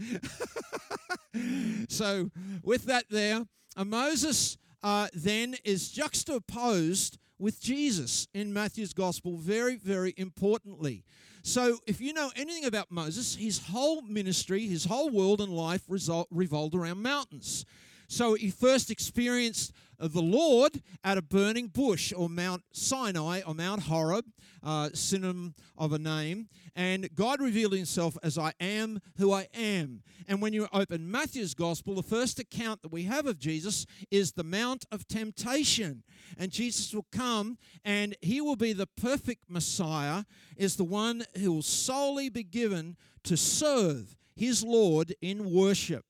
so, 1.88 2.30
with 2.62 2.84
that 2.86 3.04
there, 3.10 3.46
uh, 3.76 3.84
Moses 3.84 4.56
uh, 4.82 5.08
then 5.12 5.56
is 5.64 5.90
juxtaposed 5.90 7.18
with 7.38 7.60
Jesus 7.60 8.28
in 8.32 8.52
Matthew's 8.52 8.92
gospel 8.92 9.36
very, 9.36 9.76
very 9.76 10.14
importantly. 10.16 11.04
So, 11.46 11.78
if 11.86 12.00
you 12.00 12.14
know 12.14 12.30
anything 12.36 12.64
about 12.64 12.90
Moses, 12.90 13.34
his 13.34 13.58
whole 13.66 14.00
ministry, 14.00 14.66
his 14.66 14.86
whole 14.86 15.10
world 15.10 15.42
and 15.42 15.52
life 15.52 15.82
revolved 16.30 16.74
around 16.74 17.02
mountains. 17.02 17.66
So 18.14 18.34
he 18.34 18.48
first 18.48 18.92
experienced 18.92 19.72
the 19.98 20.22
Lord 20.22 20.80
at 21.02 21.18
a 21.18 21.22
burning 21.22 21.66
bush 21.66 22.12
or 22.16 22.28
Mount 22.28 22.62
Sinai 22.70 23.40
or 23.44 23.54
Mount 23.54 23.82
Horeb, 23.82 24.26
uh, 24.62 24.90
synonym 24.94 25.56
of 25.76 25.92
a 25.92 25.98
name. 25.98 26.48
And 26.76 27.12
God 27.16 27.40
revealed 27.40 27.72
himself 27.72 28.16
as 28.22 28.38
I 28.38 28.52
am 28.60 29.00
who 29.16 29.32
I 29.32 29.48
am. 29.52 30.04
And 30.28 30.40
when 30.40 30.52
you 30.52 30.68
open 30.72 31.10
Matthew's 31.10 31.54
gospel, 31.54 31.96
the 31.96 32.04
first 32.04 32.38
account 32.38 32.82
that 32.82 32.92
we 32.92 33.02
have 33.02 33.26
of 33.26 33.40
Jesus 33.40 33.84
is 34.12 34.34
the 34.34 34.44
Mount 34.44 34.84
of 34.92 35.08
Temptation. 35.08 36.04
And 36.38 36.52
Jesus 36.52 36.94
will 36.94 37.08
come 37.10 37.58
and 37.84 38.16
he 38.22 38.40
will 38.40 38.54
be 38.54 38.72
the 38.72 38.86
perfect 38.86 39.46
Messiah, 39.48 40.22
is 40.56 40.76
the 40.76 40.84
one 40.84 41.24
who 41.36 41.52
will 41.52 41.62
solely 41.62 42.28
be 42.28 42.44
given 42.44 42.96
to 43.24 43.36
serve 43.36 44.16
his 44.36 44.62
Lord 44.62 45.16
in 45.20 45.50
worship. 45.52 46.04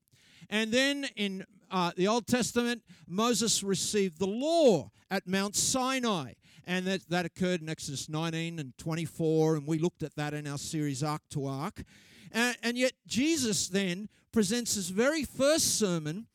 And 0.51 0.71
then 0.71 1.07
in 1.17 1.47
uh, 1.71 1.93
the 1.97 2.09
Old 2.09 2.27
Testament, 2.27 2.83
Moses 3.07 3.63
received 3.63 4.19
the 4.19 4.27
law 4.27 4.91
at 5.11 5.27
Mount 5.27 5.57
Sinai. 5.57 6.33
And 6.67 6.87
that, 6.87 7.09
that 7.11 7.27
occurred 7.27 7.61
in 7.61 7.69
Exodus 7.69 8.09
19 8.09 8.59
and 8.59 8.77
24, 8.79 9.57
and 9.57 9.67
we 9.67 9.79
looked 9.79 10.03
at 10.03 10.17
that 10.17 10.33
in 10.33 10.47
our 10.47 10.57
series 10.57 11.03
Ark 11.03 11.21
to 11.31 11.47
Ark. 11.47 11.83
And, 12.33 12.57
and 12.63 12.79
yet, 12.79 12.93
Jesus 13.07 13.69
then 13.69 14.09
presents 14.33 14.75
his 14.75 14.89
very 14.89 15.25
first 15.25 15.79
sermon 15.79 16.27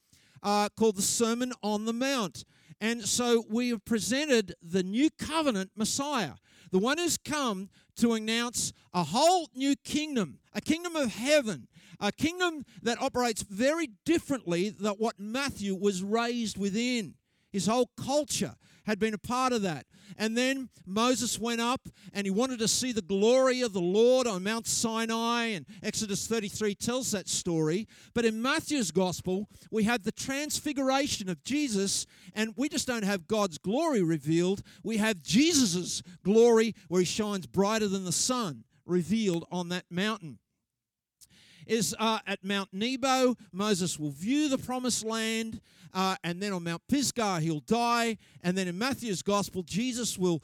uh, 0.44 0.70
called 0.78 0.98
the 0.98 1.02
Sermon 1.02 1.52
on 1.64 1.86
the 1.86 1.94
Mount. 1.94 2.46
And 2.80 3.04
so 3.04 3.44
we 3.50 3.70
have 3.70 3.84
presented 3.84 4.54
the 4.62 4.84
new 4.84 5.10
covenant 5.10 5.72
Messiah, 5.76 6.34
the 6.72 6.80
one 6.80 6.98
who's 6.98 7.18
come 7.18 7.70
to 7.98 8.14
announce 8.14 8.72
a 8.94 9.04
whole 9.04 9.50
new 9.54 9.76
kingdom, 9.76 10.40
a 10.54 10.62
kingdom 10.62 10.96
of 10.96 11.14
heaven, 11.14 11.68
a 12.00 12.12
kingdom 12.12 12.66
that 12.82 13.02
operates 13.02 13.42
very 13.44 13.90
differently 14.06 14.70
than 14.70 14.94
what 14.94 15.20
Matthew 15.20 15.76
was 15.76 16.04
raised 16.04 16.58
within. 16.58 17.16
His 17.52 17.66
whole 17.66 17.90
culture 17.98 18.56
had 18.86 19.00
been 19.00 19.14
a 19.14 19.20
part 19.20 19.54
of 19.54 19.62
that. 19.64 19.86
And 20.18 20.36
then 20.38 20.70
Moses 20.86 21.38
went 21.38 21.62
up 21.62 21.88
and 22.14 22.26
he 22.26 22.32
wanted 22.32 22.60
to 22.60 22.68
see 22.68 22.92
the 22.92 23.02
glory 23.02 23.62
of 23.62 23.74
the 23.74 23.82
Lord 23.82 24.26
on 24.26 24.44
Mount 24.44 24.66
Sinai, 24.66 25.46
and 25.46 25.66
Exodus 25.84 26.26
33 26.26 26.74
tells 26.76 27.12
that 27.12 27.30
story. 27.30 27.88
But 28.16 28.26
in 28.26 28.42
Matthew's 28.42 28.92
gospel, 28.92 29.48
we 29.72 29.84
have 29.84 30.04
the 30.04 30.12
transfiguration 30.12 31.30
of 31.30 31.44
Jesus, 31.44 32.08
and 32.34 32.54
we 32.58 32.70
just 32.70 32.88
don't 32.88 33.04
have 33.04 33.28
God's 33.28 33.60
glory 33.60 34.02
revealed, 34.02 34.64
we 34.84 34.98
have 34.98 35.22
Jesus' 35.22 36.02
glory 36.24 36.74
where 36.88 37.02
he 37.02 37.06
shines 37.06 37.46
brighter 37.46 37.88
than 37.88 38.06
the 38.06 38.12
sun 38.12 38.64
revealed 38.86 39.46
on 39.52 39.70
that 39.70 39.86
mountain 39.92 40.40
is 41.70 41.96
uh, 42.00 42.20
at 42.28 42.44
Mount 42.44 42.74
Nebo. 42.74 43.36
Moses 43.54 43.98
will 43.98 44.12
view 44.12 44.50
the 44.50 44.58
promised 44.58 45.06
land, 45.06 45.62
uh, 45.94 46.16
and 46.24 46.42
then 46.42 46.52
on 46.52 46.64
Mount 46.64 46.82
Pisgah, 46.90 47.40
he'll 47.40 47.62
die. 47.62 48.18
And 48.44 48.58
then 48.58 48.68
in 48.68 48.78
Matthew's 48.78 49.22
gospel, 49.22 49.64
Jesus 49.64 50.18
will 50.18 50.42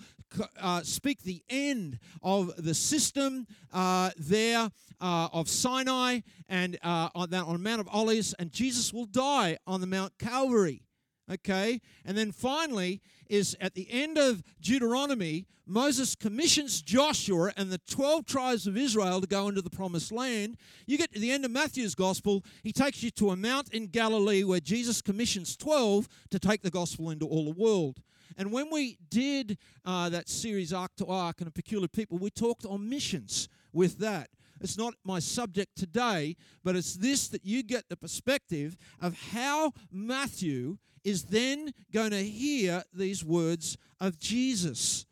uh, 0.61 0.81
speak 0.83 1.23
the 1.23 1.43
end 1.49 1.99
of 2.21 2.55
the 2.63 2.73
system 2.73 3.47
uh, 3.73 4.11
there 4.17 4.69
uh, 5.01 5.29
of 5.33 5.49
Sinai 5.49 6.21
and 6.47 6.77
uh, 6.83 7.09
on, 7.15 7.29
that, 7.31 7.43
on 7.43 7.61
Mount 7.61 7.81
of 7.81 7.87
Olives, 7.91 8.33
and 8.39 8.51
Jesus 8.51 8.93
will 8.93 9.05
die 9.05 9.57
on 9.67 9.81
the 9.81 9.87
Mount 9.87 10.17
Calvary. 10.17 10.84
Okay, 11.31 11.81
and 12.05 12.15
then 12.15 12.31
finally 12.31 13.01
is 13.27 13.57
at 13.59 13.73
the 13.73 13.87
end 13.89 14.17
of 14.17 14.43
Deuteronomy, 14.61 15.47
Moses 15.65 16.13
commissions 16.13 16.83
Joshua 16.83 17.51
and 17.57 17.71
the 17.71 17.79
12 17.89 18.27
tribes 18.27 18.67
of 18.67 18.77
Israel 18.77 19.19
to 19.21 19.27
go 19.27 19.47
into 19.47 19.63
the 19.63 19.69
promised 19.71 20.11
land. 20.11 20.57
You 20.85 20.99
get 20.99 21.11
to 21.13 21.19
the 21.19 21.31
end 21.31 21.43
of 21.43 21.49
Matthew's 21.49 21.95
gospel, 21.95 22.43
he 22.61 22.71
takes 22.71 23.01
you 23.01 23.09
to 23.11 23.31
a 23.31 23.35
mount 23.35 23.73
in 23.73 23.87
Galilee 23.87 24.43
where 24.43 24.59
Jesus 24.59 25.01
commissions 25.01 25.57
12 25.57 26.07
to 26.29 26.37
take 26.37 26.61
the 26.61 26.69
gospel 26.69 27.09
into 27.09 27.25
all 27.25 27.45
the 27.45 27.59
world. 27.59 28.01
And 28.37 28.51
when 28.51 28.69
we 28.69 28.97
did 29.09 29.57
uh, 29.83 30.09
that 30.09 30.29
series, 30.29 30.73
Ark 30.73 30.91
to 30.97 31.07
Ark 31.07 31.37
and 31.39 31.47
a 31.47 31.51
Peculiar 31.51 31.87
People, 31.87 32.19
we 32.19 32.29
talked 32.29 32.65
on 32.65 32.87
missions 32.87 33.49
with 33.73 33.97
that. 33.99 34.29
It's 34.61 34.77
not 34.77 34.93
my 35.03 35.19
subject 35.19 35.75
today, 35.75 36.35
but 36.63 36.75
it's 36.75 36.95
this 36.95 37.27
that 37.29 37.45
you 37.45 37.63
get 37.63 37.89
the 37.89 37.97
perspective 37.97 38.77
of 39.01 39.17
how 39.31 39.73
Matthew 39.91 40.77
is 41.05 41.25
then 41.25 41.71
going 41.93 42.11
to 42.11 42.23
hear 42.23 42.83
these 42.93 43.23
words 43.23 43.77
of 44.01 44.19
Jesus. 44.19 45.05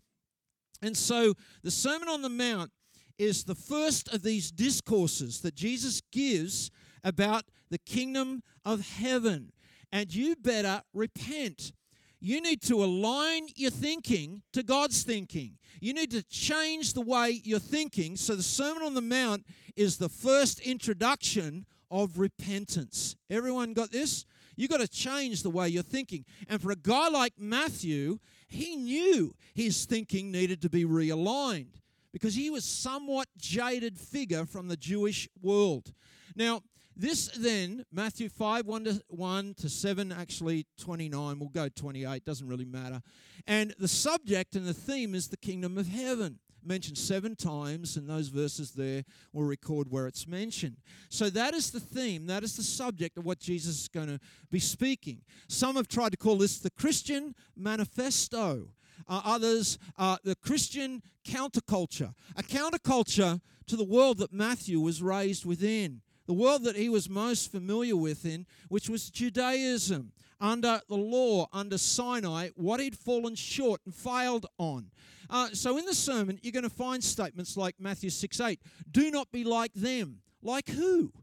And 0.81 0.97
so 0.97 1.35
the 1.63 1.71
Sermon 1.71 2.09
on 2.09 2.21
the 2.21 2.29
Mount 2.29 2.71
is 3.17 3.45
the 3.45 3.55
first 3.55 4.13
of 4.13 4.23
these 4.23 4.51
discourses 4.51 5.41
that 5.41 5.55
Jesus 5.55 6.01
gives 6.11 6.71
about 7.03 7.45
the 7.69 7.77
kingdom 7.77 8.41
of 8.65 8.81
heaven. 8.81 9.53
And 9.91 10.13
you 10.13 10.35
better 10.35 10.81
repent. 10.93 11.71
You 12.19 12.41
need 12.41 12.61
to 12.63 12.83
align 12.83 13.47
your 13.55 13.69
thinking 13.69 14.41
to 14.53 14.63
God's 14.63 15.03
thinking. 15.03 15.57
You 15.79 15.93
need 15.93 16.11
to 16.11 16.23
change 16.23 16.93
the 16.93 17.01
way 17.01 17.41
you're 17.43 17.59
thinking. 17.59 18.15
So, 18.15 18.35
the 18.35 18.43
Sermon 18.43 18.81
on 18.81 18.93
the 18.93 19.01
Mount 19.01 19.45
is 19.75 19.97
the 19.97 20.09
first 20.09 20.59
introduction 20.61 21.65
of 21.91 22.17
repentance. 22.17 23.15
Everyone 23.29 23.73
got 23.73 23.91
this? 23.91 24.25
You've 24.55 24.71
got 24.71 24.81
to 24.81 24.87
change 24.87 25.43
the 25.43 25.49
way 25.49 25.69
you're 25.69 25.83
thinking. 25.83 26.25
And 26.47 26.61
for 26.61 26.71
a 26.71 26.75
guy 26.75 27.09
like 27.09 27.33
Matthew, 27.37 28.19
he 28.47 28.75
knew 28.75 29.35
his 29.53 29.85
thinking 29.85 30.31
needed 30.31 30.61
to 30.61 30.69
be 30.69 30.85
realigned 30.85 31.75
because 32.11 32.35
he 32.35 32.49
was 32.49 32.63
somewhat 32.63 33.27
jaded 33.37 33.97
figure 33.97 34.45
from 34.45 34.67
the 34.67 34.77
Jewish 34.77 35.27
world. 35.41 35.93
Now, 36.35 36.61
this 36.95 37.27
then, 37.29 37.85
Matthew 37.91 38.29
5, 38.29 38.67
1 38.67 38.83
to, 38.83 39.03
1 39.07 39.53
to 39.55 39.69
7, 39.69 40.11
actually 40.11 40.67
29, 40.79 41.39
we'll 41.39 41.49
go 41.49 41.67
28, 41.67 42.23
doesn't 42.23 42.47
really 42.47 42.65
matter. 42.65 43.01
And 43.47 43.73
the 43.79 43.87
subject 43.87 44.55
and 44.55 44.67
the 44.67 44.75
theme 44.75 45.15
is 45.15 45.27
the 45.27 45.37
kingdom 45.37 45.79
of 45.79 45.87
heaven 45.87 46.39
mentioned 46.65 46.97
seven 46.97 47.35
times, 47.35 47.97
and 47.97 48.09
those 48.09 48.27
verses 48.27 48.71
there 48.71 49.03
will 49.31 49.43
record 49.43 49.89
where 49.89 50.07
it's 50.07 50.27
mentioned. 50.27 50.77
So 51.09 51.29
that 51.29 51.53
is 51.53 51.71
the 51.71 51.79
theme, 51.79 52.27
that 52.27 52.43
is 52.43 52.55
the 52.55 52.63
subject 52.63 53.17
of 53.17 53.25
what 53.25 53.39
Jesus 53.39 53.81
is 53.81 53.87
going 53.87 54.07
to 54.07 54.19
be 54.51 54.59
speaking. 54.59 55.21
Some 55.47 55.75
have 55.75 55.87
tried 55.87 56.11
to 56.11 56.17
call 56.17 56.37
this 56.37 56.59
the 56.59 56.71
Christian 56.71 57.35
manifesto. 57.55 58.69
Uh, 59.07 59.21
others, 59.25 59.79
uh, 59.97 60.17
the 60.23 60.35
Christian 60.35 61.01
counterculture, 61.25 62.13
a 62.37 62.43
counterculture 62.43 63.41
to 63.65 63.75
the 63.75 63.83
world 63.83 64.19
that 64.19 64.31
Matthew 64.31 64.79
was 64.79 65.01
raised 65.01 65.45
within, 65.45 66.01
the 66.25 66.33
world 66.33 66.63
that 66.63 66.75
he 66.75 66.89
was 66.89 67.09
most 67.09 67.51
familiar 67.51 67.97
with 67.97 68.25
in, 68.25 68.45
which 68.69 68.89
was 68.89 69.09
Judaism 69.09 70.13
under 70.43 70.81
the 70.89 70.95
law, 70.95 71.47
under 71.53 71.77
Sinai, 71.77 72.49
what 72.55 72.81
he'd 72.81 72.97
fallen 72.97 73.33
short 73.33 73.79
and 73.85 73.95
failed 73.95 74.45
on. 74.57 74.91
Uh, 75.29 75.47
so 75.53 75.77
in 75.77 75.85
the 75.85 75.95
sermon, 75.95 76.37
you're 76.43 76.51
going 76.51 76.63
to 76.63 76.69
find 76.69 77.01
statements 77.01 77.55
like 77.55 77.79
Matthew 77.79 78.09
6 78.09 78.39
8. 78.41 78.59
Do 78.91 79.09
not 79.09 79.31
be 79.31 79.45
like 79.45 79.73
them. 79.73 80.19
Like 80.41 80.67
who? 80.67 81.13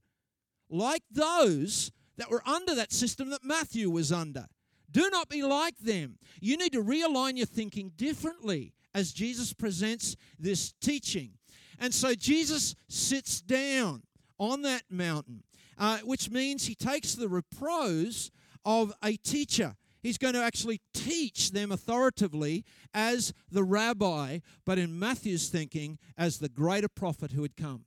Like 0.71 1.03
those 1.11 1.93
that 2.17 2.31
were 2.31 2.43
under 2.49 2.75
that 2.75 2.93
system 2.93 3.29
that 3.31 3.45
Matthew 3.45 3.91
was 3.91 4.11
under. 4.11 4.47
Do 4.91 5.09
not 5.11 5.29
be 5.29 5.43
like 5.43 5.77
them. 5.79 6.17
You 6.41 6.57
need 6.57 6.73
to 6.73 6.83
realign 6.83 7.37
your 7.37 7.47
thinking 7.47 7.93
differently 7.97 8.73
as 8.95 9.13
Jesus 9.13 9.53
presents 9.53 10.17
this 10.39 10.73
teaching. 10.81 11.33
And 11.79 11.93
so 11.93 12.15
Jesus 12.15 12.75
sits 12.89 13.41
down 13.41 14.03
on 14.39 14.63
that 14.63 14.83
mountain, 14.91 15.43
uh, 15.79 15.99
which 15.99 16.31
means 16.31 16.67
he 16.67 16.75
takes 16.75 17.15
the 17.15 17.29
repose 17.29 18.31
of 18.65 18.93
a 19.03 19.17
teacher. 19.17 19.77
He's 20.03 20.19
going 20.19 20.35
to 20.35 20.43
actually 20.43 20.81
teach 20.95 21.51
them 21.51 21.71
authoritatively 21.71 22.65
as 22.95 23.35
the 23.51 23.65
rabbi, 23.65 24.39
but 24.65 24.79
in 24.79 24.99
Matthew's 24.99 25.49
thinking, 25.49 25.99
as 26.17 26.39
the 26.39 26.49
greater 26.49 26.89
prophet 26.89 27.33
who 27.33 27.43
had 27.43 27.57
come. 27.57 27.85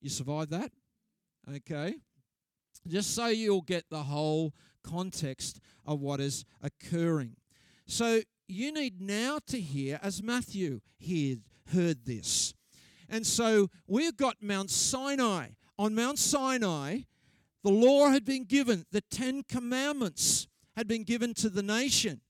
You 0.00 0.10
survived 0.10 0.50
that? 0.50 0.72
Okay. 1.52 1.94
Just 2.86 3.14
so 3.14 3.26
you'll 3.26 3.62
get 3.62 3.84
the 3.90 4.04
whole 4.04 4.52
context 4.82 5.60
of 5.86 6.00
what 6.00 6.20
is 6.20 6.44
occurring. 6.62 7.36
So 7.86 8.20
you 8.48 8.72
need 8.72 9.00
now 9.00 9.38
to 9.48 9.60
hear, 9.60 9.98
as 10.02 10.22
Matthew 10.22 10.80
heard, 11.06 11.42
heard 11.72 12.04
this. 12.04 12.54
And 13.08 13.26
so 13.26 13.68
we've 13.86 14.16
got 14.16 14.36
Mount 14.40 14.70
Sinai. 14.70 15.48
On 15.78 15.94
Mount 15.94 16.18
Sinai, 16.18 17.00
the 17.62 17.70
law 17.70 18.08
had 18.10 18.24
been 18.24 18.44
given, 18.44 18.84
the 18.92 19.00
Ten 19.00 19.42
Commandments 19.42 20.46
had 20.76 20.86
been 20.86 21.04
given 21.04 21.34
to 21.34 21.48
the 21.48 21.62
nation. 21.62 22.20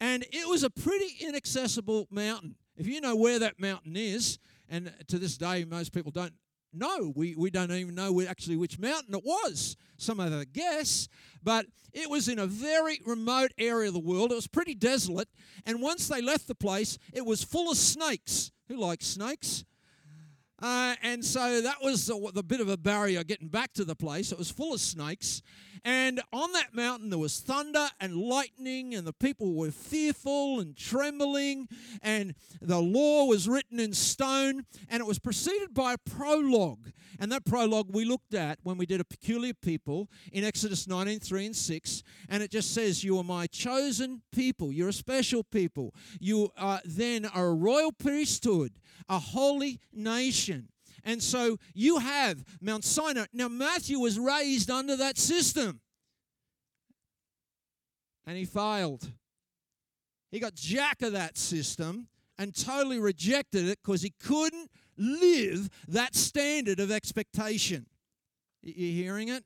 And 0.00 0.24
it 0.30 0.48
was 0.48 0.62
a 0.62 0.70
pretty 0.70 1.16
inaccessible 1.20 2.06
mountain. 2.10 2.54
If 2.76 2.86
you 2.86 3.00
know 3.00 3.16
where 3.16 3.40
that 3.40 3.58
mountain 3.58 3.96
is, 3.96 4.38
and 4.68 4.92
to 5.08 5.18
this 5.18 5.36
day 5.36 5.64
most 5.64 5.92
people 5.92 6.12
don't 6.12 6.34
know, 6.72 7.12
we, 7.16 7.34
we 7.34 7.50
don't 7.50 7.72
even 7.72 7.94
know 7.96 8.20
actually 8.22 8.56
which 8.56 8.78
mountain 8.78 9.14
it 9.14 9.24
was. 9.24 9.76
Some 9.96 10.20
a 10.20 10.44
guess, 10.44 11.08
but 11.42 11.66
it 11.92 12.08
was 12.08 12.28
in 12.28 12.38
a 12.38 12.46
very 12.46 13.00
remote 13.04 13.52
area 13.58 13.88
of 13.88 13.94
the 13.94 14.00
world. 14.00 14.30
It 14.30 14.36
was 14.36 14.46
pretty 14.46 14.74
desolate. 14.74 15.28
And 15.66 15.82
once 15.82 16.06
they 16.06 16.22
left 16.22 16.46
the 16.46 16.54
place, 16.54 16.98
it 17.12 17.26
was 17.26 17.42
full 17.42 17.70
of 17.70 17.76
snakes. 17.76 18.52
Who 18.68 18.76
likes 18.76 19.06
snakes? 19.06 19.64
Uh, 20.60 20.96
and 21.02 21.24
so 21.24 21.60
that 21.60 21.82
was 21.82 22.06
the, 22.06 22.30
the 22.34 22.42
bit 22.42 22.60
of 22.60 22.68
a 22.68 22.76
barrier 22.76 23.22
getting 23.22 23.48
back 23.48 23.72
to 23.74 23.84
the 23.84 23.94
place. 23.94 24.32
It 24.32 24.38
was 24.38 24.50
full 24.50 24.74
of 24.74 24.80
snakes. 24.80 25.42
And 25.84 26.20
on 26.32 26.52
that 26.52 26.74
mountain, 26.74 27.10
there 27.10 27.18
was 27.18 27.38
thunder 27.38 27.88
and 28.00 28.16
lightning, 28.16 28.94
and 28.94 29.06
the 29.06 29.12
people 29.12 29.54
were 29.54 29.70
fearful 29.70 30.58
and 30.60 30.76
trembling. 30.76 31.68
And 32.02 32.34
the 32.60 32.80
law 32.80 33.26
was 33.26 33.48
written 33.48 33.78
in 33.78 33.92
stone, 33.92 34.64
and 34.88 35.00
it 35.00 35.06
was 35.06 35.18
preceded 35.18 35.74
by 35.74 35.94
a 35.94 35.98
prologue. 35.98 36.90
And 37.20 37.32
that 37.32 37.44
prologue 37.44 37.88
we 37.92 38.04
looked 38.04 38.34
at 38.34 38.58
when 38.62 38.78
we 38.78 38.86
did 38.86 39.00
a 39.00 39.04
peculiar 39.04 39.54
people 39.54 40.08
in 40.32 40.44
Exodus 40.44 40.86
19 40.86 41.18
3 41.18 41.46
and 41.46 41.56
6. 41.56 42.02
And 42.28 42.42
it 42.42 42.50
just 42.50 42.72
says, 42.72 43.02
You 43.02 43.18
are 43.18 43.24
my 43.24 43.46
chosen 43.46 44.22
people. 44.32 44.72
You're 44.72 44.90
a 44.90 44.92
special 44.92 45.42
people. 45.42 45.94
You 46.20 46.50
then 46.84 47.26
are 47.26 47.48
a 47.48 47.54
royal 47.54 47.92
priesthood, 47.92 48.72
a 49.08 49.18
holy 49.18 49.80
nation. 49.92 50.68
And 51.04 51.22
so 51.22 51.58
you 51.74 51.98
have 51.98 52.44
Mount 52.60 52.84
Sinai. 52.84 53.26
Now, 53.32 53.48
Matthew 53.48 53.98
was 53.98 54.18
raised 54.18 54.70
under 54.70 54.96
that 54.96 55.16
system. 55.16 55.80
And 58.26 58.36
he 58.36 58.44
failed. 58.44 59.10
He 60.30 60.38
got 60.38 60.54
jack 60.54 61.00
of 61.02 61.12
that 61.12 61.38
system 61.38 62.08
and 62.36 62.54
totally 62.54 62.98
rejected 62.98 63.66
it 63.66 63.78
because 63.82 64.02
he 64.02 64.12
couldn't 64.22 64.70
live 64.96 65.70
that 65.88 66.14
standard 66.14 66.78
of 66.80 66.90
expectation. 66.90 67.86
You 68.62 68.92
hearing 68.92 69.28
it? 69.28 69.44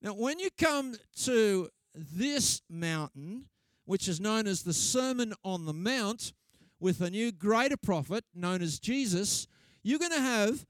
Now, 0.00 0.14
when 0.14 0.38
you 0.38 0.50
come 0.58 0.94
to 1.24 1.68
this 1.94 2.62
mountain, 2.70 3.46
which 3.84 4.08
is 4.08 4.20
known 4.20 4.46
as 4.46 4.62
the 4.62 4.72
Sermon 4.72 5.34
on 5.44 5.64
the 5.64 5.72
Mount, 5.72 6.32
with 6.82 7.00
a 7.00 7.08
new 7.08 7.30
greater 7.30 7.76
prophet 7.76 8.24
known 8.34 8.60
as 8.60 8.80
Jesus, 8.80 9.46
you're 9.84 10.00
going 10.00 10.10
to 10.10 10.20
have 10.20 10.66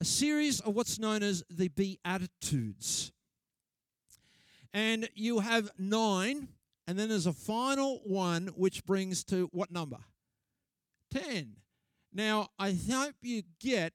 a 0.00 0.04
series 0.04 0.60
of 0.60 0.74
what's 0.74 0.98
known 0.98 1.22
as 1.22 1.44
the 1.50 1.68
Beatitudes. 1.68 3.12
And 4.72 5.10
you 5.14 5.40
have 5.40 5.70
nine, 5.78 6.48
and 6.86 6.98
then 6.98 7.10
there's 7.10 7.26
a 7.26 7.34
final 7.34 8.00
one 8.04 8.48
which 8.56 8.86
brings 8.86 9.24
to 9.24 9.50
what 9.52 9.70
number? 9.70 9.98
Ten. 11.12 11.56
Now, 12.12 12.48
I 12.58 12.76
hope 12.90 13.16
you 13.20 13.42
get 13.60 13.92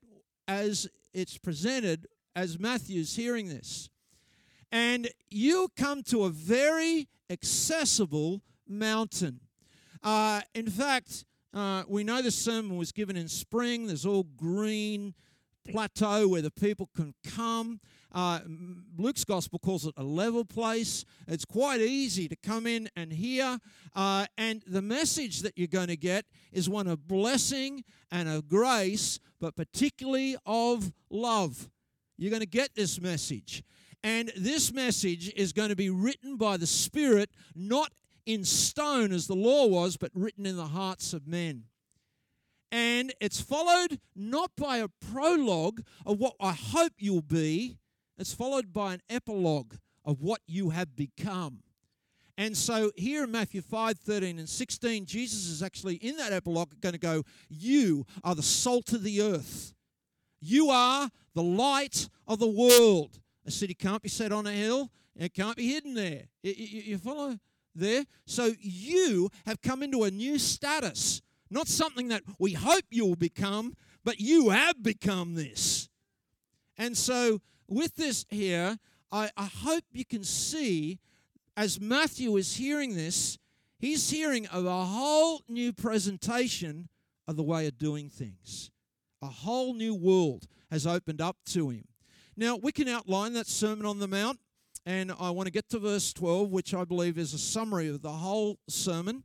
as 0.48 0.88
it's 1.12 1.40
presented 1.40 2.06
as 2.36 2.60
Matthew's 2.60 3.16
hearing 3.16 3.50
this. 3.50 3.90
And 4.72 5.10
you 5.30 5.70
come 5.76 6.04
to 6.04 6.26
a 6.26 6.30
very 6.30 7.08
accessible 7.32 8.44
mountain. 8.68 9.40
Uh, 10.06 10.40
in 10.54 10.70
fact, 10.70 11.26
uh, 11.52 11.84
we 11.88 12.04
know 12.04 12.22
the 12.22 12.30
sermon 12.30 12.78
was 12.78 12.92
given 12.92 13.18
in 13.18 13.28
spring. 13.28 13.88
There's 13.88 14.06
all 14.06 14.24
green 14.38 15.16
plateau 15.68 16.28
where 16.28 16.44
the 16.44 16.52
people 16.52 16.92
can 16.96 17.16
come. 17.36 17.80
Uh, 18.12 18.40
Luke's 18.98 19.26
gospel 19.26 19.58
calls 19.58 19.86
it 19.88 19.96
a 19.98 20.04
level 20.04 20.46
place. 20.46 21.06
It's 21.28 21.44
quite 21.44 21.82
easy 21.82 22.28
to 22.28 22.36
come 22.36 22.68
in 22.68 22.88
and 22.96 23.12
hear. 23.12 23.58
Uh, 23.96 24.28
and 24.38 24.62
the 24.68 24.82
message 24.84 25.42
that 25.42 25.58
you're 25.58 25.68
going 25.68 25.88
to 25.88 25.98
get 25.98 26.26
is 26.52 26.70
one 26.70 26.88
of 26.88 27.08
blessing 27.08 27.84
and 28.12 28.30
of 28.30 28.48
grace, 28.48 29.20
but 29.42 29.56
particularly 29.56 30.38
of 30.46 30.94
love. 31.10 31.72
You're 32.18 32.30
going 32.30 32.42
to 32.42 32.46
get 32.46 32.76
this 32.76 33.02
message. 33.02 33.64
And 34.04 34.32
this 34.38 34.72
message 34.72 35.34
is 35.36 35.52
going 35.52 35.70
to 35.70 35.76
be 35.76 35.90
written 35.90 36.38
by 36.38 36.58
the 36.58 36.68
Spirit, 36.68 37.32
not 37.56 37.92
in 38.26 38.44
stone 38.44 39.12
as 39.12 39.28
the 39.28 39.36
law 39.36 39.66
was, 39.68 39.98
but 39.98 40.12
written 40.14 40.46
in 40.46 40.58
the 40.58 40.68
hearts 40.68 41.14
of 41.14 41.28
men. 41.28 41.66
And 42.72 43.14
it's 43.22 43.40
followed 43.40 44.00
not 44.16 44.52
by 44.58 44.78
a 44.78 44.88
prologue 44.88 45.82
of 46.06 46.20
what 46.20 46.36
I 46.40 46.54
hope 46.54 46.94
you'll 46.98 47.22
be, 47.22 47.78
it's 48.18 48.34
followed 48.34 48.74
by 48.74 48.96
an 48.96 49.02
epilogue 49.10 49.76
of 50.04 50.22
what 50.22 50.42
you 50.48 50.72
have 50.72 50.96
become. 50.96 51.60
And 52.38 52.58
so 52.58 52.92
here 52.98 53.24
in 53.24 53.32
Matthew 53.32 53.62
5 53.62 53.98
13 53.98 54.40
and 54.40 54.50
16, 54.50 55.06
Jesus 55.06 55.48
is 55.48 55.64
actually 55.64 55.96
in 55.96 56.18
that 56.18 56.34
epilogue 56.34 56.74
going 56.82 56.94
to 56.94 57.00
go, 57.00 57.24
You 57.50 58.06
are 58.24 58.36
the 58.36 58.44
salt 58.44 58.92
of 58.92 59.04
the 59.04 59.22
earth. 59.22 59.74
You 60.42 60.70
are 60.70 61.10
the 61.34 61.44
light 61.44 62.10
of 62.28 62.40
the 62.40 62.48
world. 62.48 63.20
A 63.46 63.52
city 63.52 63.74
can't 63.74 64.02
be 64.02 64.10
set 64.10 64.32
on 64.32 64.48
a 64.48 64.52
hill, 64.52 64.92
it 65.16 65.34
can't 65.34 65.56
be 65.56 65.70
hidden 65.72 65.94
there. 65.94 66.24
You 66.44 66.98
follow? 66.98 67.40
There. 67.76 68.06
So 68.26 68.54
you 68.60 69.30
have 69.46 69.62
come 69.62 69.84
into 69.84 70.04
a 70.04 70.12
new 70.12 70.40
status, 70.40 71.22
not 71.50 71.68
something 71.68 72.08
that 72.10 72.24
we 72.40 72.54
hope 72.54 72.86
you'll 72.90 73.16
become, 73.16 73.76
but 74.04 74.20
you 74.20 74.50
have 74.50 74.82
become 74.82 75.36
this. 75.36 75.90
And 76.78 76.98
so 76.98 77.42
with 77.68 77.96
this 77.96 78.26
here, 78.30 78.78
I, 79.12 79.32
I 79.38 79.46
hope 79.46 79.84
you 79.92 80.06
can 80.06 80.24
see 80.24 81.00
as 81.58 81.80
Matthew 81.80 82.36
is 82.36 82.58
hearing 82.58 82.96
this, 82.96 83.38
he's 83.80 84.10
hearing 84.10 84.46
of 84.48 84.66
a 84.66 84.86
whole 84.86 85.42
new 85.48 85.72
presentation 85.72 86.90
of 87.28 87.38
the 87.38 87.44
way 87.44 87.68
of 87.68 87.78
doing 87.78 88.10
things. 88.10 88.72
A 89.22 89.28
whole 89.28 89.74
new 89.74 89.96
world 89.96 90.48
has 90.70 90.86
opened 90.86 91.22
up 91.22 91.38
to 91.48 91.70
him. 91.70 91.86
Now, 92.36 92.58
we 92.58 92.74
can 92.74 92.90
outline 92.90 93.34
that 93.34 93.48
Sermon 93.48 93.86
on 93.86 94.00
the 94.00 94.08
Mount 94.08 94.40
and 94.86 95.12
I 95.20 95.32
want 95.32 95.48
to 95.48 95.52
get 95.52 95.68
to 95.70 95.80
verse 95.80 96.14
12, 96.14 96.52
which 96.52 96.74
I 96.74 96.84
believe 96.84 97.18
is 97.18 97.34
a 97.34 97.40
summary 97.40 97.90
of 97.90 98.02
the 98.02 98.12
whole 98.12 98.60
sermon. 98.68 99.24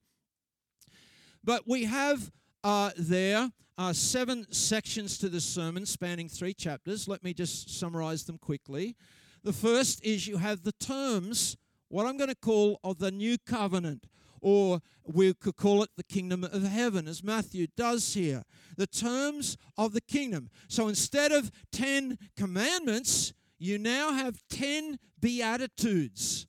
But 1.44 1.64
we 1.66 1.84
have 1.84 2.30
uh, 2.64 2.90
there 2.96 3.50
uh, 3.76 3.92
seven 3.92 4.46
sections 4.52 5.18
to 5.18 5.28
the 5.28 5.40
sermon 5.40 5.86
spanning 5.86 6.28
three 6.28 6.54
chapters. 6.54 7.08
Let 7.08 7.24
me 7.24 7.32
just 7.32 7.78
summarize 7.78 8.24
them 8.24 8.38
quickly. 8.38 8.96
The 9.42 9.52
first 9.52 10.04
is 10.04 10.26
you 10.26 10.36
have 10.36 10.62
the 10.62 10.72
terms, 10.72 11.56
what 11.88 12.06
I'm 12.06 12.18
going 12.18 12.28
to 12.28 12.36
call 12.36 12.78
of 12.84 12.98
the 12.98 13.10
new 13.10 13.38
covenant, 13.38 14.06
or 14.42 14.80
we 15.04 15.32
could 15.34 15.56
call 15.56 15.82
it 15.82 15.90
the 15.96 16.04
kingdom 16.04 16.44
of 16.44 16.62
heaven, 16.62 17.08
as 17.08 17.24
Matthew 17.24 17.66
does 17.76 18.14
here. 18.14 18.44
The 18.76 18.86
terms 18.86 19.56
of 19.76 19.92
the 19.92 20.00
kingdom. 20.00 20.50
So 20.68 20.88
instead 20.88 21.32
of 21.32 21.50
10 21.72 22.18
commandments, 22.36 23.32
you 23.60 23.78
now 23.78 24.12
have 24.12 24.40
10 24.48 24.98
beatitudes. 25.20 26.46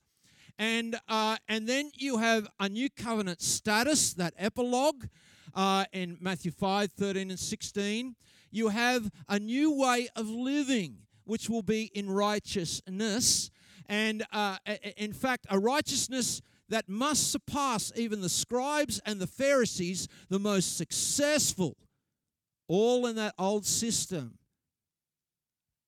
And, 0.58 0.97
uh, 1.10 1.38
and 1.47 1.67
then 1.67 1.91
you 1.93 2.17
have 2.17 2.47
a 2.60 2.69
new 2.69 2.89
covenant 2.89 3.41
status, 3.41 4.13
that 4.13 4.34
epilogue 4.38 5.06
uh, 5.54 5.86
in 5.91 6.17
Matthew 6.21 6.52
5 6.52 6.91
13 6.93 7.30
and 7.30 7.39
16. 7.39 8.15
You 8.50 8.69
have 8.69 9.12
a 9.28 9.39
new 9.39 9.78
way 9.78 10.08
of 10.15 10.30
living, 10.30 11.00
which 11.26 11.50
will 11.50 11.63
be 11.63 11.91
in 11.93 12.10
righteousness. 12.10 13.52
And 13.88 14.24
uh, 14.32 14.58
in 14.95 15.12
fact, 15.12 15.47
a 15.50 15.60
righteousness 15.60 16.41
that 16.69 16.88
must 16.88 17.30
surpass 17.30 17.91
even 17.97 18.21
the 18.21 18.30
scribes 18.30 19.02
and 19.06 19.19
the 19.19 19.28
Pharisees, 19.28 20.08
the 20.30 20.39
most 20.39 20.78
successful, 20.78 21.76
all 22.69 23.06
in 23.08 23.17
that 23.17 23.34
old 23.38 23.65
system. 23.65 24.38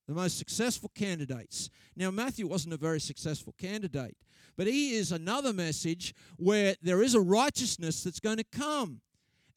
The 0.08 0.14
most 0.14 0.38
successful 0.38 0.92
candidates. 0.94 1.70
Now, 1.96 2.12
Matthew 2.12 2.48
wasn't 2.48 2.74
a 2.74 2.78
very 2.78 3.00
successful 3.00 3.54
candidate, 3.58 4.18
but 4.58 4.68
he 4.68 4.96
is 4.96 5.12
another 5.12 5.54
message 5.54 6.14
where 6.38 6.76
there 6.82 7.02
is 7.02 7.16
a 7.16 7.22
righteousness 7.22 8.04
that's 8.04 8.20
going 8.20 8.38
to 8.38 8.44
come. 8.44 9.02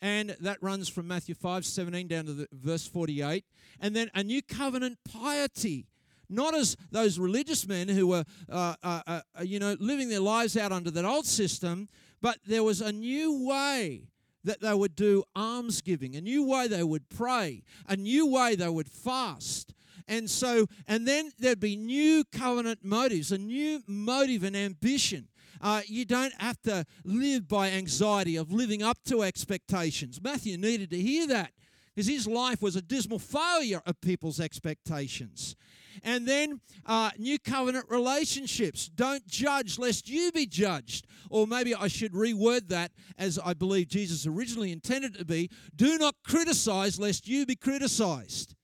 And 0.00 0.36
that 0.40 0.62
runs 0.62 0.88
from 0.88 1.08
Matthew 1.08 1.34
5 1.34 1.64
17 1.64 2.06
down 2.06 2.26
to 2.26 2.32
the, 2.34 2.48
verse 2.52 2.86
48. 2.86 3.44
And 3.80 3.96
then 3.96 4.10
a 4.14 4.22
new 4.22 4.42
covenant 4.42 4.98
piety 5.10 5.86
not 6.28 6.54
as 6.54 6.76
those 6.90 7.18
religious 7.18 7.66
men 7.66 7.88
who 7.88 8.08
were, 8.08 8.24
uh, 8.50 8.74
uh, 8.82 9.00
uh, 9.06 9.20
you 9.42 9.58
know, 9.58 9.76
living 9.78 10.08
their 10.08 10.20
lives 10.20 10.56
out 10.56 10.72
under 10.72 10.90
that 10.90 11.04
old 11.04 11.26
system, 11.26 11.88
but 12.20 12.38
there 12.46 12.64
was 12.64 12.80
a 12.80 12.92
new 12.92 13.46
way 13.46 14.08
that 14.44 14.60
they 14.60 14.74
would 14.74 14.94
do 14.94 15.24
almsgiving, 15.34 16.14
a 16.16 16.20
new 16.20 16.44
way 16.44 16.68
they 16.68 16.82
would 16.82 17.08
pray, 17.08 17.62
a 17.88 17.96
new 17.96 18.26
way 18.26 18.54
they 18.54 18.68
would 18.68 18.88
fast. 18.88 19.74
And 20.08 20.30
so, 20.30 20.66
and 20.86 21.06
then 21.06 21.32
there'd 21.38 21.60
be 21.60 21.76
new 21.76 22.24
covenant 22.24 22.84
motives, 22.84 23.32
a 23.32 23.38
new 23.38 23.82
motive 23.86 24.44
and 24.44 24.56
ambition. 24.56 25.28
Uh, 25.60 25.82
you 25.86 26.04
don't 26.04 26.34
have 26.40 26.60
to 26.62 26.84
live 27.04 27.48
by 27.48 27.70
anxiety 27.70 28.36
of 28.36 28.52
living 28.52 28.82
up 28.82 28.98
to 29.06 29.22
expectations. 29.22 30.20
Matthew 30.22 30.56
needed 30.58 30.90
to 30.90 31.00
hear 31.00 31.26
that 31.28 31.52
because 31.94 32.08
his 32.08 32.26
life 32.26 32.60
was 32.60 32.76
a 32.76 32.82
dismal 32.82 33.18
failure 33.18 33.80
of 33.86 34.00
people's 34.00 34.38
expectations. 34.38 35.56
And 36.02 36.28
then 36.28 36.60
uh, 36.84 37.10
new 37.16 37.38
covenant 37.38 37.86
relationships. 37.88 38.88
Don't 38.88 39.26
judge 39.26 39.78
lest 39.78 40.08
you 40.08 40.30
be 40.30 40.46
judged. 40.46 41.06
Or 41.30 41.46
maybe 41.46 41.74
I 41.74 41.88
should 41.88 42.12
reword 42.12 42.68
that 42.68 42.92
as 43.18 43.38
I 43.38 43.54
believe 43.54 43.88
Jesus 43.88 44.26
originally 44.26 44.72
intended 44.72 45.14
to 45.14 45.24
be. 45.24 45.50
Do 45.74 45.96
not 45.96 46.14
criticize 46.22 47.00
lest 47.00 47.26
you 47.26 47.46
be 47.46 47.56
criticized. 47.56 48.55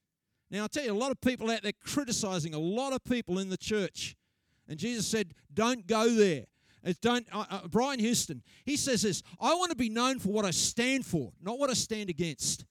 Now, 0.52 0.62
I'll 0.62 0.68
tell 0.68 0.84
you, 0.84 0.92
a 0.92 0.94
lot 0.94 1.10
of 1.10 1.20
people 1.22 1.50
out 1.50 1.62
there 1.62 1.72
criticizing 1.82 2.52
a 2.52 2.58
lot 2.58 2.92
of 2.92 3.02
people 3.04 3.38
in 3.38 3.48
the 3.48 3.56
church. 3.56 4.14
And 4.68 4.78
Jesus 4.78 5.06
said, 5.06 5.32
don't 5.52 5.86
go 5.86 6.14
there. 6.14 6.44
It's 6.84 6.98
don't, 6.98 7.26
uh, 7.32 7.46
uh, 7.48 7.68
Brian 7.68 7.98
Houston, 7.98 8.42
he 8.66 8.76
says 8.76 9.02
this 9.02 9.22
I 9.40 9.54
want 9.54 9.70
to 9.70 9.76
be 9.76 9.88
known 9.88 10.18
for 10.18 10.28
what 10.28 10.44
I 10.44 10.50
stand 10.50 11.06
for, 11.06 11.32
not 11.40 11.58
what 11.58 11.70
I 11.70 11.74
stand 11.74 12.10
against. 12.10 12.66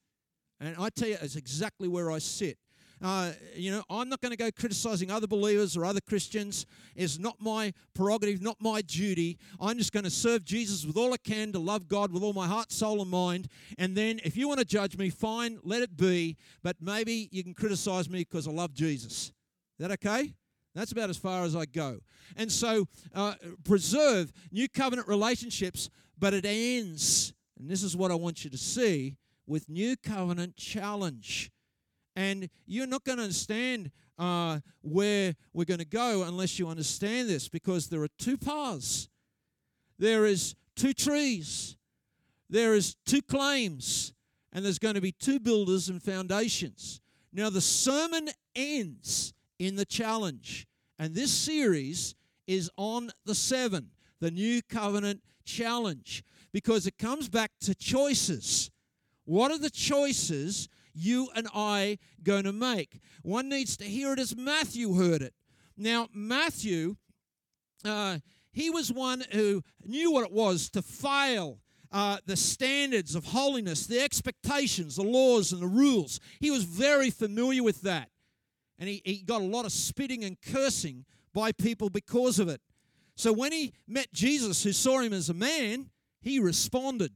And 0.59 0.75
I 0.77 0.89
tell 0.89 1.07
you, 1.07 1.17
it's 1.19 1.35
exactly 1.35 1.87
where 1.87 2.11
I 2.11 2.19
sit. 2.19 2.59
Uh, 3.01 3.31
you 3.55 3.71
know, 3.71 3.83
I'm 3.89 4.09
not 4.09 4.21
going 4.21 4.31
to 4.31 4.37
go 4.37 4.51
criticizing 4.51 5.09
other 5.09 5.25
believers 5.25 5.75
or 5.75 5.85
other 5.85 6.01
Christians. 6.01 6.67
It's 6.95 7.17
not 7.17 7.37
my 7.39 7.73
prerogative, 7.95 8.41
not 8.41 8.57
my 8.61 8.81
duty. 8.81 9.39
I'm 9.59 9.77
just 9.77 9.91
going 9.91 10.03
to 10.03 10.11
serve 10.11 10.45
Jesus 10.45 10.85
with 10.85 10.97
all 10.97 11.11
I 11.13 11.17
can 11.17 11.51
to 11.53 11.59
love 11.59 11.87
God 11.87 12.11
with 12.11 12.21
all 12.21 12.33
my 12.33 12.47
heart, 12.47 12.71
soul, 12.71 13.01
and 13.01 13.09
mind. 13.09 13.47
And 13.79 13.95
then 13.95 14.19
if 14.23 14.37
you 14.37 14.47
want 14.47 14.59
to 14.59 14.65
judge 14.65 14.97
me, 14.97 15.09
fine, 15.09 15.59
let 15.63 15.81
it 15.81 15.97
be. 15.97 16.37
But 16.61 16.77
maybe 16.79 17.27
you 17.31 17.43
can 17.43 17.55
criticize 17.55 18.07
me 18.07 18.19
because 18.19 18.47
I 18.47 18.51
love 18.51 18.73
Jesus. 18.73 19.11
Is 19.13 19.33
that 19.79 19.91
okay? 19.91 20.35
That's 20.75 20.91
about 20.91 21.09
as 21.09 21.17
far 21.17 21.43
as 21.43 21.55
I 21.55 21.65
go. 21.65 21.99
And 22.37 22.51
so, 22.51 22.87
uh, 23.13 23.33
preserve 23.63 24.31
new 24.51 24.69
covenant 24.69 25.07
relationships, 25.07 25.89
but 26.17 26.33
it 26.33 26.45
ends, 26.45 27.33
and 27.59 27.69
this 27.69 27.83
is 27.83 27.97
what 27.97 28.11
I 28.11 28.15
want 28.15 28.43
you 28.43 28.49
to 28.51 28.57
see, 28.57 29.17
with 29.47 29.67
new 29.67 29.97
covenant 29.97 30.55
challenge. 30.55 31.51
And 32.15 32.49
you're 32.65 32.87
not 32.87 33.03
going 33.03 33.17
to 33.17 33.23
understand 33.23 33.91
uh, 34.17 34.59
where 34.81 35.35
we're 35.53 35.65
going 35.65 35.79
to 35.79 35.85
go 35.85 36.23
unless 36.23 36.59
you 36.59 36.67
understand 36.67 37.29
this 37.29 37.47
because 37.47 37.87
there 37.87 38.01
are 38.01 38.09
two 38.19 38.37
paths. 38.37 39.09
There 39.97 40.25
is 40.25 40.55
two 40.75 40.93
trees. 40.93 41.77
There 42.49 42.73
is 42.73 42.95
two 43.05 43.21
claims. 43.21 44.13
And 44.53 44.65
there's 44.65 44.79
going 44.79 44.95
to 44.95 45.01
be 45.01 45.13
two 45.13 45.39
builders 45.39 45.89
and 45.89 46.03
foundations. 46.03 46.99
Now, 47.31 47.49
the 47.49 47.61
sermon 47.61 48.29
ends 48.55 49.33
in 49.59 49.75
the 49.75 49.85
challenge. 49.85 50.67
And 50.99 51.15
this 51.15 51.31
series 51.31 52.15
is 52.47 52.69
on 52.77 53.11
the 53.25 53.35
seven, 53.35 53.91
the 54.19 54.31
new 54.31 54.61
covenant 54.61 55.21
challenge, 55.45 56.23
because 56.51 56.85
it 56.85 56.97
comes 56.97 57.29
back 57.29 57.51
to 57.61 57.73
choices. 57.73 58.69
What 59.25 59.51
are 59.51 59.57
the 59.57 59.69
choices 59.69 60.67
you 60.93 61.29
and 61.35 61.47
I 61.53 61.97
going 62.23 62.43
to 62.43 62.51
make. 62.51 62.99
One 63.23 63.49
needs 63.49 63.77
to 63.77 63.85
hear 63.85 64.13
it 64.13 64.19
as 64.19 64.35
Matthew 64.35 64.93
heard 64.93 65.21
it. 65.21 65.33
Now, 65.77 66.09
Matthew, 66.13 66.95
uh, 67.83 68.19
he 68.51 68.69
was 68.69 68.91
one 68.91 69.23
who 69.31 69.63
knew 69.85 70.11
what 70.11 70.25
it 70.25 70.31
was 70.31 70.69
to 70.71 70.81
fail. 70.81 71.59
Uh, 71.91 72.17
the 72.25 72.37
standards 72.37 73.15
of 73.15 73.25
holiness, 73.25 73.85
the 73.85 73.99
expectations, 73.99 74.95
the 74.95 75.03
laws, 75.03 75.51
and 75.51 75.61
the 75.61 75.67
rules. 75.67 76.21
He 76.39 76.49
was 76.49 76.63
very 76.63 77.09
familiar 77.09 77.63
with 77.63 77.81
that. 77.81 78.09
And 78.79 78.87
he, 78.87 79.01
he 79.03 79.17
got 79.17 79.41
a 79.41 79.45
lot 79.45 79.65
of 79.65 79.71
spitting 79.73 80.23
and 80.23 80.39
cursing 80.41 81.05
by 81.33 81.51
people 81.51 81.89
because 81.89 82.39
of 82.39 82.47
it. 82.47 82.61
So 83.15 83.33
when 83.33 83.51
he 83.51 83.73
met 83.87 84.11
Jesus, 84.13 84.63
who 84.63 84.71
saw 84.71 84.99
him 84.99 85.13
as 85.13 85.29
a 85.29 85.33
man, 85.33 85.89
he 86.21 86.39
responded. 86.39 87.11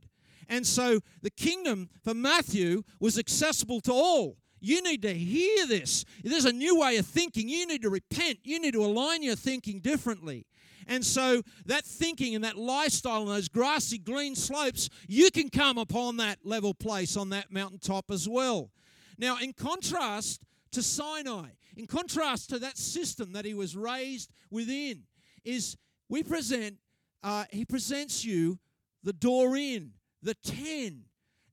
And 0.47 0.65
so 0.65 0.99
the 1.21 1.29
kingdom 1.31 1.89
for 2.03 2.13
Matthew 2.13 2.83
was 2.99 3.17
accessible 3.17 3.81
to 3.81 3.91
all. 3.91 4.37
You 4.59 4.81
need 4.81 5.01
to 5.03 5.13
hear 5.13 5.67
this. 5.67 6.05
There's 6.23 6.45
a 6.45 6.51
new 6.51 6.79
way 6.79 6.97
of 6.97 7.05
thinking. 7.05 7.47
You 7.47 7.67
need 7.67 7.83
to 7.83 7.89
repent. 7.89 8.39
You 8.43 8.59
need 8.59 8.73
to 8.73 8.83
align 8.83 9.21
your 9.21 9.35
thinking 9.35 9.79
differently. 9.79 10.47
And 10.87 11.03
so 11.03 11.41
that 11.65 11.85
thinking 11.85 12.35
and 12.35 12.43
that 12.43 12.57
lifestyle 12.57 13.21
and 13.21 13.29
those 13.29 13.49
grassy 13.49 13.97
green 13.97 14.35
slopes, 14.35 14.89
you 15.07 15.31
can 15.31 15.49
come 15.49 15.77
upon 15.77 16.17
that 16.17 16.39
level 16.43 16.73
place 16.73 17.17
on 17.17 17.29
that 17.29 17.51
mountaintop 17.51 18.11
as 18.11 18.29
well. 18.29 18.71
Now, 19.17 19.37
in 19.37 19.53
contrast 19.53 20.43
to 20.71 20.83
Sinai, 20.83 21.49
in 21.75 21.87
contrast 21.87 22.49
to 22.49 22.59
that 22.59 22.77
system 22.77 23.33
that 23.33 23.45
he 23.45 23.53
was 23.53 23.75
raised 23.75 24.31
within, 24.51 25.03
is 25.43 25.77
we 26.09 26.23
present, 26.23 26.77
uh, 27.23 27.45
he 27.51 27.65
presents 27.65 28.23
you 28.23 28.59
the 29.03 29.13
door 29.13 29.55
in 29.55 29.91
the 30.25 30.33
ten. 30.33 31.03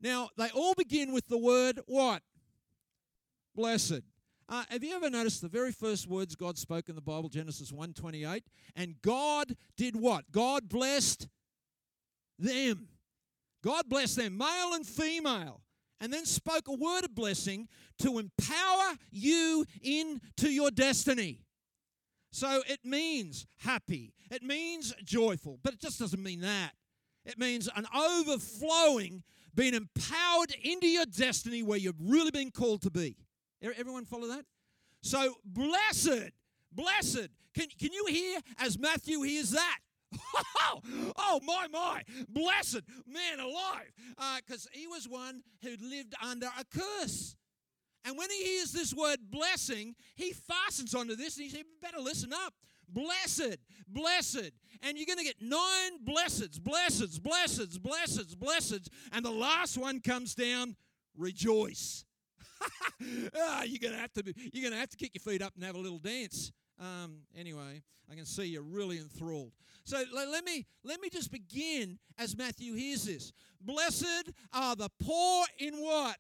Now, 0.01 0.31
they 0.37 0.49
all 0.49 0.75
begin 0.75 1.13
with 1.13 1.29
the 1.29 1.39
word 1.39 1.81
what? 1.87 2.23
Blessed. 3.55 4.01
Uh, 4.49 4.65
have 4.71 4.83
you 4.83 4.97
ever 4.97 5.09
noticed 5.09 5.41
the 5.41 5.49
very 5.49 5.71
first 5.71 6.09
words 6.09 6.35
God 6.35 6.59
spoke 6.59 6.89
in 6.89 6.97
the 6.97 7.01
Bible, 7.01 7.29
Genesis 7.29 7.71
1:28? 7.71 8.43
And 8.75 9.01
God 9.03 9.57
did 9.77 9.95
what? 9.95 10.33
God 10.33 10.69
blessed 10.69 11.29
them. 12.39 12.89
God 13.63 13.89
blessed 13.89 14.17
them, 14.17 14.37
male 14.37 14.75
and 14.75 14.85
female, 14.85 15.63
and 16.01 16.13
then 16.13 16.27
spoke 16.27 16.67
a 16.67 16.75
word 16.75 17.05
of 17.05 17.15
blessing 17.15 17.69
to 17.99 18.19
empower 18.19 18.97
you 19.13 19.65
into 19.81 20.51
your 20.51 20.73
destiny. 20.73 21.45
So 22.33 22.63
it 22.67 22.81
means 22.85 23.47
happy, 23.59 24.15
it 24.31 24.43
means 24.43 24.93
joyful, 25.05 25.61
but 25.63 25.75
it 25.75 25.81
just 25.81 26.01
doesn't 26.01 26.23
mean 26.23 26.41
that. 26.41 26.73
It 27.25 27.39
means 27.39 27.69
an 27.75 27.87
overflowing, 27.95 29.23
being 29.55 29.75
empowered 29.75 30.55
into 30.63 30.89
your 30.89 31.07
destiny 31.07 31.63
where 31.63 31.79
you've 31.79 32.01
really 32.01 32.31
been 32.31 32.51
called 32.51 32.83
to 32.83 32.91
be. 32.91 33.17
Everyone 33.63 34.05
follow 34.05 34.29
that? 34.29 34.45
So, 35.03 35.35
blessed, 35.45 36.31
blessed. 36.73 37.29
Can, 37.55 37.67
can 37.79 37.93
you 37.93 38.07
hear 38.07 38.41
as 38.59 38.79
Matthew 38.79 39.23
hears 39.23 39.51
that? 39.51 39.79
oh, 41.17 41.41
my, 41.45 41.67
my. 41.73 42.03
Blessed, 42.29 42.83
man 43.07 43.41
alive. 43.41 43.93
Because 44.45 44.67
uh, 44.67 44.71
he 44.73 44.87
was 44.87 45.09
one 45.09 45.43
who 45.63 45.71
lived 45.81 46.15
under 46.23 46.47
a 46.47 46.65
curse. 46.65 47.37
And 48.05 48.19
when 48.19 48.31
he 48.31 48.45
hears 48.45 48.73
this 48.73 48.93
word 48.93 49.19
blessing, 49.31 49.95
he 50.17 50.33
fastens 50.33 50.95
onto 50.95 51.15
this 51.15 51.37
and 51.37 51.45
he 51.45 51.51
says, 51.51 51.65
better 51.81 52.01
listen 52.01 52.33
up. 52.33 52.55
Blessed, 52.93 53.59
blessed. 53.89 54.51
And 54.83 54.99
you're 54.99 55.07
going 55.07 55.19
to 55.19 55.25
get 55.25 55.41
nine 55.41 56.05
blesseds, 56.05 56.59
blesseds, 56.59 57.19
blesseds, 57.19 57.79
blesseds, 57.79 58.35
blesseds. 58.35 58.89
And 59.13 59.25
the 59.25 59.31
last 59.31 59.79
one 59.79 60.01
comes 60.01 60.35
down, 60.35 60.77
rejoice. 61.17 62.05
oh, 62.63 63.63
you're 63.67 63.79
going 63.79 63.95
to 63.95 64.01
have 64.01 64.13
to 64.15 64.25
be, 64.25 64.35
you're 64.53 64.63
going 64.63 64.73
to 64.73 64.81
have 64.81 64.91
to 64.91 64.97
kick 64.97 65.13
your 65.15 65.33
feet 65.33 65.43
up 65.43 65.55
and 65.55 65.65
have 65.65 65.75
a 65.75 65.79
little 65.79 65.99
dance. 65.99 66.53
Um, 66.81 67.19
anyway, 67.37 67.83
I 68.11 68.15
can 68.15 68.27
see 68.27 68.45
you're 68.45 68.63
really 68.63 68.99
enthralled. 68.99 69.53
So 69.85 70.03
let, 70.13 70.29
let, 70.29 70.45
me 70.45 70.67
let 70.85 71.01
me 71.01 71.09
just 71.11 71.31
begin 71.31 71.99
as 72.19 72.37
Matthew 72.37 72.75
hears 72.75 73.05
this. 73.05 73.33
Blessed 73.61 74.31
are 74.53 74.77
the 74.77 74.91
poor 75.01 75.45
in 75.59 75.75
what? 75.75 76.17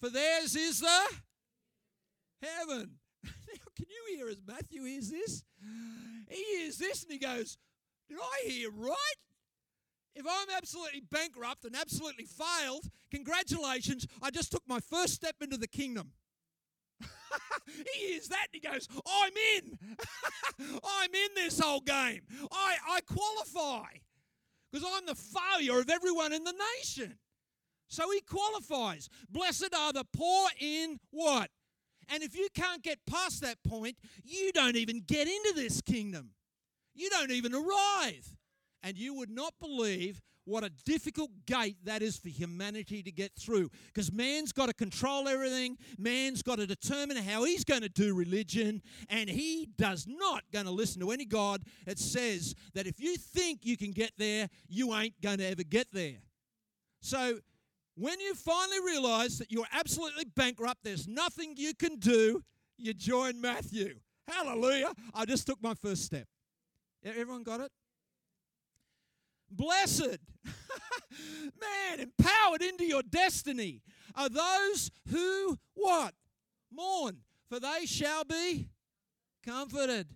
For 0.00 0.10
theirs 0.10 0.54
is 0.54 0.80
the 0.80 1.02
heaven. 2.42 2.97
Can 3.76 3.86
you 3.88 4.16
hear 4.16 4.28
as 4.28 4.38
Matthew 4.46 4.84
hears 4.84 5.10
this? 5.10 5.44
He 6.28 6.42
hears 6.58 6.78
this 6.78 7.02
and 7.04 7.12
he 7.12 7.18
goes, 7.18 7.58
Did 8.08 8.18
I 8.18 8.48
hear 8.48 8.70
right? 8.70 9.18
If 10.14 10.26
I'm 10.28 10.48
absolutely 10.56 11.02
bankrupt 11.10 11.64
and 11.64 11.76
absolutely 11.76 12.24
failed, 12.24 12.90
congratulations, 13.10 14.06
I 14.20 14.30
just 14.30 14.50
took 14.50 14.62
my 14.66 14.80
first 14.80 15.14
step 15.14 15.36
into 15.40 15.56
the 15.56 15.68
kingdom. 15.68 16.10
he 17.66 18.08
hears 18.08 18.26
that 18.28 18.48
and 18.52 18.60
he 18.62 18.68
goes, 18.68 18.88
I'm 19.06 19.32
in. 19.56 19.78
I'm 20.84 21.14
in 21.14 21.28
this 21.36 21.60
whole 21.60 21.80
game. 21.80 22.22
I, 22.50 22.76
I 22.88 23.00
qualify 23.02 23.86
because 24.72 24.86
I'm 24.92 25.06
the 25.06 25.14
failure 25.14 25.78
of 25.78 25.88
everyone 25.88 26.32
in 26.32 26.42
the 26.42 26.54
nation. 26.78 27.18
So 27.88 28.10
he 28.10 28.20
qualifies. 28.20 29.08
Blessed 29.30 29.74
are 29.76 29.92
the 29.92 30.04
poor 30.12 30.48
in 30.60 30.98
what? 31.10 31.50
And 32.08 32.22
if 32.22 32.36
you 32.36 32.48
can't 32.54 32.82
get 32.82 32.98
past 33.06 33.40
that 33.42 33.62
point, 33.62 33.96
you 34.24 34.52
don't 34.52 34.76
even 34.76 35.02
get 35.06 35.28
into 35.28 35.52
this 35.54 35.80
kingdom. 35.80 36.30
You 36.94 37.10
don't 37.10 37.30
even 37.30 37.54
arrive. 37.54 38.36
And 38.82 38.96
you 38.96 39.14
would 39.14 39.30
not 39.30 39.54
believe 39.60 40.20
what 40.48 40.64
a 40.64 40.70
difficult 40.86 41.30
gate 41.46 41.76
that 41.84 42.00
is 42.00 42.16
for 42.16 42.30
humanity 42.30 43.02
to 43.02 43.12
get 43.12 43.32
through. 43.38 43.70
Because 43.86 44.10
man's 44.10 44.50
got 44.50 44.66
to 44.66 44.74
control 44.74 45.28
everything, 45.28 45.76
man's 45.98 46.42
got 46.42 46.56
to 46.56 46.66
determine 46.66 47.18
how 47.18 47.44
he's 47.44 47.64
going 47.64 47.82
to 47.82 47.88
do 47.88 48.14
religion, 48.14 48.80
and 49.10 49.28
he 49.28 49.68
does 49.76 50.06
not 50.08 50.44
going 50.50 50.64
to 50.64 50.70
listen 50.70 51.02
to 51.02 51.10
any 51.10 51.26
God 51.26 51.62
that 51.84 51.98
says 51.98 52.54
that 52.74 52.86
if 52.86 52.98
you 52.98 53.16
think 53.16 53.60
you 53.66 53.76
can 53.76 53.92
get 53.92 54.12
there, 54.16 54.48
you 54.68 54.94
ain't 54.94 55.20
going 55.20 55.38
to 55.38 55.46
ever 55.46 55.64
get 55.64 55.88
there. 55.92 56.16
So 57.00 57.40
when 57.98 58.20
you 58.20 58.34
finally 58.34 58.78
realize 58.84 59.38
that 59.38 59.50
you're 59.50 59.66
absolutely 59.72 60.24
bankrupt, 60.36 60.84
there's 60.84 61.08
nothing 61.08 61.54
you 61.56 61.74
can 61.74 61.96
do, 61.96 62.44
you 62.76 62.94
join 62.94 63.40
Matthew. 63.40 63.96
Hallelujah. 64.28 64.92
I 65.14 65.24
just 65.24 65.46
took 65.46 65.60
my 65.62 65.74
first 65.74 66.04
step. 66.04 66.26
Everyone 67.04 67.42
got 67.42 67.60
it? 67.60 67.72
Blessed, 69.50 70.18
man, 70.44 72.00
empowered 72.00 72.62
into 72.62 72.84
your 72.84 73.02
destiny 73.02 73.82
are 74.14 74.28
those 74.28 74.90
who 75.10 75.56
what? 75.74 76.14
Mourn, 76.72 77.18
for 77.48 77.58
they 77.58 77.86
shall 77.86 78.24
be 78.24 78.68
comforted. 79.44 80.08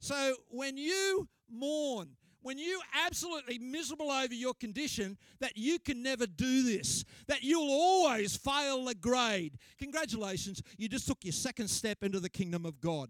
So 0.00 0.34
when 0.48 0.76
you 0.76 1.28
mourn, 1.50 2.16
when 2.44 2.58
you 2.58 2.78
absolutely 3.06 3.58
miserable 3.58 4.10
over 4.10 4.34
your 4.34 4.52
condition 4.52 5.16
that 5.40 5.56
you 5.56 5.78
can 5.78 6.02
never 6.02 6.26
do 6.26 6.62
this, 6.62 7.02
that 7.26 7.42
you'll 7.42 7.70
always 7.70 8.36
fail 8.36 8.84
the 8.84 8.94
grade, 8.94 9.56
congratulations, 9.78 10.62
you 10.76 10.86
just 10.86 11.08
took 11.08 11.24
your 11.24 11.32
second 11.32 11.68
step 11.68 12.02
into 12.02 12.20
the 12.20 12.28
kingdom 12.28 12.66
of 12.66 12.82
God. 12.82 13.08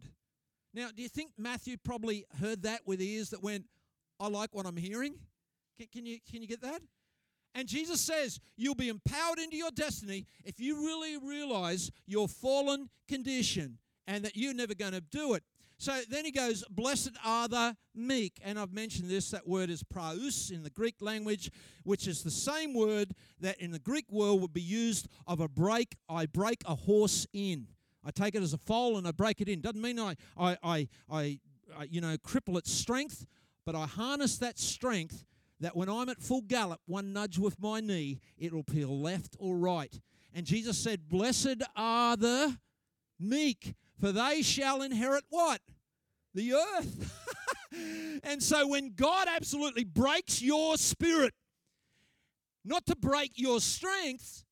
Now, 0.72 0.88
do 0.94 1.02
you 1.02 1.08
think 1.08 1.32
Matthew 1.36 1.76
probably 1.76 2.24
heard 2.40 2.62
that 2.62 2.82
with 2.86 3.02
ears 3.02 3.30
that 3.30 3.42
went, 3.42 3.64
I 4.20 4.28
like 4.28 4.54
what 4.54 4.66
I'm 4.66 4.76
hearing? 4.76 5.16
Can, 5.78 5.88
can, 5.92 6.06
you, 6.06 6.18
can 6.30 6.40
you 6.40 6.46
get 6.46 6.62
that? 6.62 6.80
And 7.56 7.66
Jesus 7.66 8.00
says, 8.00 8.38
You'll 8.56 8.76
be 8.76 8.88
empowered 8.88 9.40
into 9.40 9.56
your 9.56 9.72
destiny 9.72 10.26
if 10.44 10.60
you 10.60 10.76
really 10.76 11.16
realize 11.18 11.90
your 12.06 12.28
fallen 12.28 12.88
condition 13.08 13.78
and 14.06 14.24
that 14.24 14.36
you're 14.36 14.54
never 14.54 14.74
going 14.74 14.92
to 14.92 15.00
do 15.00 15.34
it. 15.34 15.42
So 15.78 16.00
then 16.08 16.24
he 16.24 16.30
goes, 16.30 16.64
Blessed 16.70 17.12
are 17.24 17.48
the 17.48 17.76
meek. 17.94 18.38
And 18.42 18.58
I've 18.58 18.72
mentioned 18.72 19.10
this, 19.10 19.30
that 19.30 19.46
word 19.46 19.70
is 19.70 19.82
praus 19.82 20.50
in 20.52 20.62
the 20.62 20.70
Greek 20.70 20.96
language, 21.00 21.50
which 21.82 22.06
is 22.06 22.22
the 22.22 22.30
same 22.30 22.74
word 22.74 23.12
that 23.40 23.60
in 23.60 23.70
the 23.70 23.78
Greek 23.78 24.10
world 24.10 24.40
would 24.40 24.52
be 24.52 24.62
used 24.62 25.08
of 25.26 25.40
a 25.40 25.48
break. 25.48 25.96
I 26.08 26.26
break 26.26 26.62
a 26.66 26.74
horse 26.74 27.26
in. 27.32 27.68
I 28.04 28.10
take 28.10 28.34
it 28.34 28.42
as 28.42 28.52
a 28.52 28.58
foal 28.58 28.98
and 28.98 29.08
I 29.08 29.12
break 29.12 29.40
it 29.40 29.48
in. 29.48 29.60
Doesn't 29.60 29.80
mean 29.80 29.98
I, 29.98 30.14
I, 30.36 30.56
I, 30.62 30.88
I, 31.10 31.38
I 31.76 31.84
you 31.90 32.00
know, 32.00 32.16
cripple 32.18 32.58
its 32.58 32.70
strength, 32.70 33.26
but 33.64 33.74
I 33.74 33.86
harness 33.86 34.38
that 34.38 34.58
strength 34.58 35.24
that 35.60 35.76
when 35.76 35.88
I'm 35.88 36.08
at 36.08 36.20
full 36.20 36.42
gallop, 36.42 36.80
one 36.86 37.12
nudge 37.12 37.38
with 37.38 37.60
my 37.60 37.80
knee, 37.80 38.20
it'll 38.36 38.64
peel 38.64 39.00
left 39.00 39.36
or 39.38 39.56
right. 39.56 39.98
And 40.34 40.44
Jesus 40.44 40.76
said, 40.76 41.08
Blessed 41.08 41.62
are 41.76 42.16
the 42.16 42.58
meek, 43.18 43.74
for 44.00 44.12
they 44.12 44.42
shall 44.42 44.82
inherit 44.82 45.24
what? 45.28 45.60
The 46.34 46.54
earth. 46.54 47.12
and 48.24 48.42
so 48.42 48.66
when 48.66 48.92
God 48.94 49.28
absolutely 49.28 49.84
breaks 49.84 50.42
your 50.42 50.76
spirit, 50.76 51.34
not 52.64 52.86
to 52.86 52.96
break 52.96 53.32
your 53.36 53.60
strength, 53.60 54.44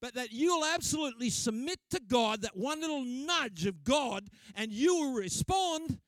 but 0.00 0.14
that 0.14 0.32
you'll 0.32 0.64
absolutely 0.64 1.30
submit 1.30 1.78
to 1.90 2.00
God, 2.00 2.42
that 2.42 2.56
one 2.56 2.80
little 2.80 3.04
nudge 3.04 3.66
of 3.66 3.82
God, 3.82 4.28
and 4.54 4.70
you 4.70 4.94
will 4.94 5.14
respond. 5.14 5.98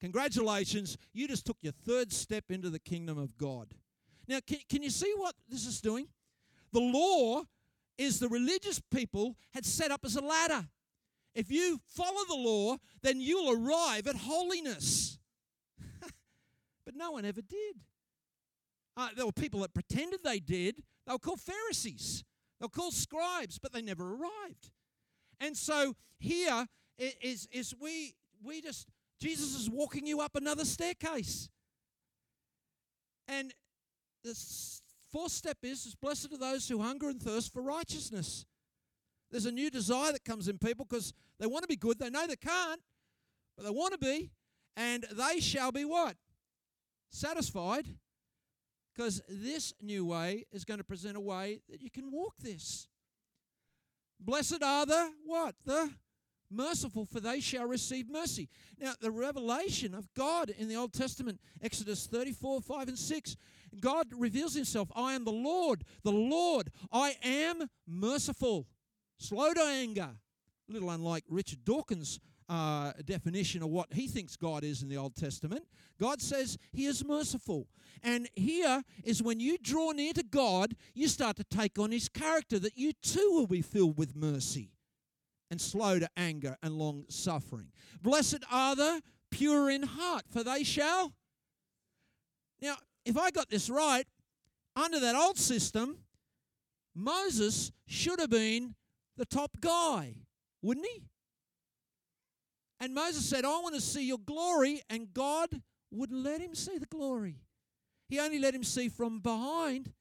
Congratulations, 0.00 0.98
you 1.12 1.26
just 1.26 1.46
took 1.46 1.56
your 1.62 1.72
third 1.72 2.12
step 2.12 2.44
into 2.50 2.70
the 2.70 2.78
kingdom 2.78 3.18
of 3.18 3.36
God. 3.38 3.68
Now, 4.28 4.40
can, 4.46 4.58
can 4.68 4.82
you 4.82 4.90
see 4.90 5.12
what 5.16 5.34
this 5.48 5.66
is 5.66 5.80
doing? 5.80 6.08
The 6.72 6.80
law 6.80 7.44
is 7.96 8.18
the 8.18 8.28
religious 8.28 8.80
people 8.92 9.36
had 9.54 9.64
set 9.64 9.90
up 9.90 10.00
as 10.04 10.16
a 10.16 10.20
ladder. 10.20 10.66
If 11.36 11.50
you 11.52 11.78
follow 11.86 12.24
the 12.26 12.34
law, 12.34 12.76
then 13.02 13.20
you'll 13.20 13.52
arrive 13.52 14.06
at 14.06 14.16
holiness. 14.16 15.18
but 16.00 16.96
no 16.96 17.10
one 17.10 17.26
ever 17.26 17.42
did. 17.42 17.76
Uh, 18.96 19.08
there 19.14 19.26
were 19.26 19.32
people 19.32 19.60
that 19.60 19.74
pretended 19.74 20.20
they 20.24 20.40
did. 20.40 20.82
They 21.06 21.12
were 21.12 21.18
called 21.18 21.42
Pharisees. 21.42 22.24
They 22.58 22.64
were 22.64 22.70
called 22.70 22.94
scribes, 22.94 23.58
but 23.58 23.74
they 23.74 23.82
never 23.82 24.14
arrived. 24.14 24.70
And 25.38 25.54
so 25.54 25.94
here 26.18 26.66
is, 26.98 27.46
is 27.52 27.74
we, 27.78 28.14
we 28.42 28.62
just, 28.62 28.88
Jesus 29.20 29.54
is 29.60 29.68
walking 29.68 30.06
you 30.06 30.20
up 30.20 30.36
another 30.36 30.64
staircase. 30.64 31.50
And 33.28 33.52
the 34.24 34.34
fourth 35.12 35.32
step 35.32 35.58
is, 35.62 35.84
is 35.84 35.94
blessed 35.94 36.32
are 36.32 36.38
those 36.38 36.66
who 36.66 36.80
hunger 36.80 37.10
and 37.10 37.20
thirst 37.20 37.52
for 37.52 37.60
righteousness. 37.60 38.46
There's 39.30 39.46
a 39.46 39.52
new 39.52 39.70
desire 39.70 40.12
that 40.12 40.24
comes 40.24 40.48
in 40.48 40.58
people 40.58 40.86
because 40.88 41.12
they 41.38 41.46
want 41.46 41.62
to 41.62 41.68
be 41.68 41.76
good. 41.76 41.98
They 41.98 42.10
know 42.10 42.26
they 42.26 42.36
can't, 42.36 42.80
but 43.56 43.64
they 43.64 43.70
want 43.70 43.92
to 43.92 43.98
be. 43.98 44.30
And 44.76 45.06
they 45.12 45.40
shall 45.40 45.72
be 45.72 45.84
what? 45.84 46.16
Satisfied. 47.10 47.86
Because 48.94 49.20
this 49.28 49.74
new 49.80 50.06
way 50.06 50.46
is 50.52 50.64
going 50.64 50.78
to 50.78 50.84
present 50.84 51.16
a 51.16 51.20
way 51.20 51.60
that 51.68 51.82
you 51.82 51.90
can 51.90 52.10
walk 52.10 52.34
this. 52.38 52.88
Blessed 54.18 54.62
are 54.62 54.86
the 54.86 55.10
what? 55.24 55.54
The 55.64 55.90
merciful, 56.50 57.04
for 57.04 57.20
they 57.20 57.40
shall 57.40 57.66
receive 57.66 58.08
mercy. 58.08 58.48
Now, 58.78 58.94
the 59.00 59.10
revelation 59.10 59.94
of 59.94 60.12
God 60.14 60.50
in 60.50 60.68
the 60.68 60.76
Old 60.76 60.92
Testament, 60.92 61.40
Exodus 61.62 62.06
34, 62.06 62.60
5 62.60 62.88
and 62.88 62.98
6, 62.98 63.36
God 63.80 64.06
reveals 64.16 64.54
himself 64.54 64.88
I 64.94 65.14
am 65.14 65.24
the 65.24 65.32
Lord, 65.32 65.84
the 66.02 66.12
Lord, 66.12 66.70
I 66.92 67.16
am 67.22 67.68
merciful 67.86 68.66
slow 69.18 69.52
to 69.52 69.62
anger. 69.62 70.10
A 70.68 70.72
little 70.72 70.90
unlike 70.90 71.24
Richard 71.28 71.64
Dawkins' 71.64 72.18
uh, 72.48 72.92
definition 73.04 73.62
of 73.62 73.68
what 73.70 73.92
he 73.92 74.06
thinks 74.08 74.36
God 74.36 74.64
is 74.64 74.82
in 74.82 74.88
the 74.88 74.96
Old 74.96 75.16
Testament. 75.16 75.64
God 75.98 76.20
says 76.20 76.58
he 76.72 76.86
is 76.86 77.04
merciful. 77.04 77.68
And 78.02 78.28
here 78.34 78.82
is 79.04 79.22
when 79.22 79.40
you 79.40 79.58
draw 79.58 79.92
near 79.92 80.12
to 80.12 80.22
God, 80.22 80.74
you 80.94 81.08
start 81.08 81.36
to 81.36 81.44
take 81.44 81.78
on 81.78 81.90
his 81.90 82.08
character, 82.08 82.58
that 82.58 82.76
you 82.76 82.92
too 83.02 83.30
will 83.32 83.46
be 83.46 83.62
filled 83.62 83.98
with 83.98 84.14
mercy 84.14 84.70
and 85.50 85.60
slow 85.60 85.98
to 85.98 86.08
anger 86.16 86.56
and 86.62 86.74
long 86.74 87.04
suffering. 87.08 87.68
Blessed 88.02 88.44
are 88.50 88.76
the 88.76 89.02
pure 89.30 89.70
in 89.70 89.82
heart, 89.82 90.24
for 90.30 90.42
they 90.42 90.64
shall. 90.64 91.12
Now, 92.60 92.76
if 93.04 93.16
I 93.16 93.30
got 93.30 93.50
this 93.50 93.70
right, 93.70 94.06
under 94.74 95.00
that 95.00 95.14
old 95.14 95.38
system, 95.38 95.98
Moses 96.94 97.72
should 97.86 98.20
have 98.20 98.30
been 98.30 98.74
the 99.16 99.26
top 99.26 99.60
guy, 99.60 100.14
wouldn't 100.62 100.86
he? 100.86 101.02
And 102.80 102.94
Moses 102.94 103.28
said, 103.28 103.44
I 103.44 103.48
want 103.60 103.74
to 103.74 103.80
see 103.80 104.06
your 104.06 104.18
glory, 104.18 104.82
and 104.90 105.12
God 105.14 105.62
wouldn't 105.90 106.22
let 106.22 106.40
him 106.40 106.54
see 106.54 106.78
the 106.78 106.86
glory. 106.86 107.36
He 108.08 108.20
only 108.20 108.38
let 108.38 108.54
him 108.54 108.64
see 108.64 108.88
from 108.88 109.20
behind, 109.20 109.92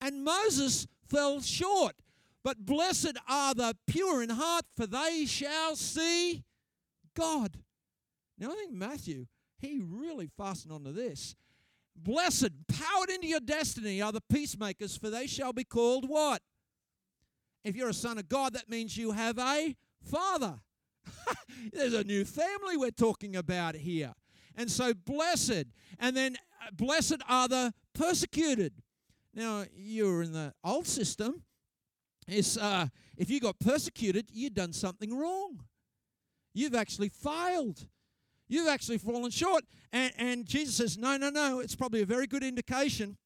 and 0.00 0.24
Moses 0.24 0.86
fell 1.08 1.40
short. 1.40 1.94
But 2.42 2.64
blessed 2.64 3.18
are 3.28 3.54
the 3.54 3.76
pure 3.86 4.22
in 4.22 4.30
heart, 4.30 4.64
for 4.76 4.86
they 4.86 5.26
shall 5.26 5.74
see 5.76 6.44
God. 7.14 7.58
Now, 8.38 8.52
I 8.52 8.54
think 8.54 8.72
Matthew, 8.72 9.26
he 9.58 9.80
really 9.82 10.28
fastened 10.36 10.72
onto 10.72 10.92
this. 10.92 11.34
Blessed, 11.96 12.50
powered 12.68 13.10
into 13.10 13.26
your 13.26 13.40
destiny 13.40 14.00
are 14.02 14.12
the 14.12 14.20
peacemakers, 14.20 14.96
for 14.96 15.10
they 15.10 15.26
shall 15.26 15.52
be 15.52 15.64
called 15.64 16.08
what? 16.08 16.42
If 17.66 17.74
you're 17.74 17.88
a 17.88 17.94
son 17.94 18.16
of 18.16 18.28
God, 18.28 18.52
that 18.52 18.70
means 18.70 18.96
you 18.96 19.10
have 19.10 19.40
a 19.40 19.74
father. 20.00 20.60
There's 21.72 21.94
a 21.94 22.04
new 22.04 22.24
family 22.24 22.76
we're 22.76 22.92
talking 22.92 23.34
about 23.34 23.74
here. 23.74 24.12
And 24.54 24.70
so, 24.70 24.94
blessed. 24.94 25.64
And 25.98 26.16
then, 26.16 26.36
uh, 26.62 26.70
blessed 26.72 27.16
are 27.28 27.48
the 27.48 27.74
persecuted. 27.92 28.72
Now, 29.34 29.64
you 29.74 30.06
were 30.06 30.22
in 30.22 30.30
the 30.30 30.54
old 30.62 30.86
system. 30.86 31.42
Is 32.28 32.56
uh, 32.56 32.86
if 33.16 33.30
you 33.30 33.40
got 33.40 33.58
persecuted, 33.58 34.28
you'd 34.32 34.54
done 34.54 34.72
something 34.72 35.18
wrong. 35.18 35.64
You've 36.54 36.76
actually 36.76 37.08
failed. 37.08 37.88
You've 38.46 38.68
actually 38.68 38.98
fallen 38.98 39.32
short. 39.32 39.64
And, 39.92 40.12
and 40.16 40.46
Jesus 40.46 40.76
says, 40.76 40.98
No, 40.98 41.16
no, 41.16 41.30
no. 41.30 41.58
It's 41.58 41.74
probably 41.74 42.02
a 42.02 42.06
very 42.06 42.28
good 42.28 42.44
indication 42.44 43.16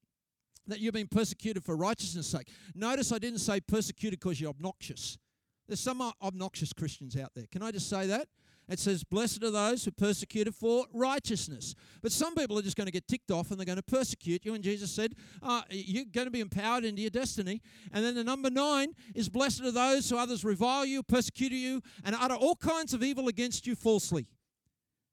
that 0.66 0.80
you've 0.80 0.94
been 0.94 1.08
persecuted 1.08 1.64
for 1.64 1.76
righteousness' 1.76 2.26
sake. 2.26 2.48
Notice 2.74 3.12
I 3.12 3.18
didn't 3.18 3.40
say 3.40 3.60
persecuted 3.60 4.20
because 4.20 4.40
you're 4.40 4.50
obnoxious. 4.50 5.18
There's 5.66 5.80
some 5.80 6.02
obnoxious 6.22 6.72
Christians 6.72 7.16
out 7.16 7.30
there. 7.34 7.46
Can 7.50 7.62
I 7.62 7.70
just 7.70 7.88
say 7.88 8.06
that? 8.08 8.26
It 8.70 8.78
says, 8.78 9.02
Blessed 9.02 9.42
are 9.42 9.50
those 9.50 9.84
who 9.84 9.90
persecuted 9.90 10.54
for 10.54 10.86
righteousness. 10.92 11.74
But 12.02 12.12
some 12.12 12.36
people 12.36 12.56
are 12.56 12.62
just 12.62 12.76
going 12.76 12.86
to 12.86 12.92
get 12.92 13.08
ticked 13.08 13.32
off 13.32 13.50
and 13.50 13.58
they're 13.58 13.66
going 13.66 13.76
to 13.76 13.82
persecute 13.82 14.44
you. 14.44 14.54
And 14.54 14.62
Jesus 14.62 14.92
said, 14.92 15.14
uh, 15.42 15.62
You're 15.70 16.04
going 16.04 16.26
to 16.26 16.30
be 16.30 16.40
empowered 16.40 16.84
into 16.84 17.02
your 17.02 17.10
destiny. 17.10 17.60
And 17.92 18.04
then 18.04 18.14
the 18.14 18.22
number 18.22 18.48
nine 18.48 18.94
is, 19.14 19.28
Blessed 19.28 19.62
are 19.62 19.72
those 19.72 20.08
who 20.08 20.16
others 20.16 20.44
revile 20.44 20.84
you, 20.84 21.02
persecute 21.02 21.52
you, 21.52 21.82
and 22.04 22.14
utter 22.14 22.34
all 22.34 22.54
kinds 22.54 22.94
of 22.94 23.02
evil 23.02 23.26
against 23.26 23.66
you 23.66 23.74
falsely. 23.74 24.28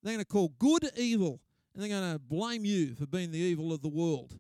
They're 0.04 0.14
going 0.14 0.24
to 0.24 0.32
call 0.32 0.54
good 0.60 0.91
evil, 0.95 1.41
and 1.74 1.82
they're 1.82 1.89
going 1.89 2.14
to 2.14 2.20
blame 2.20 2.64
you 2.64 2.93
for 2.93 3.08
being 3.08 3.32
the 3.32 3.39
evil 3.39 3.74
of 3.74 3.82
the 3.82 3.89
world. 3.89 4.39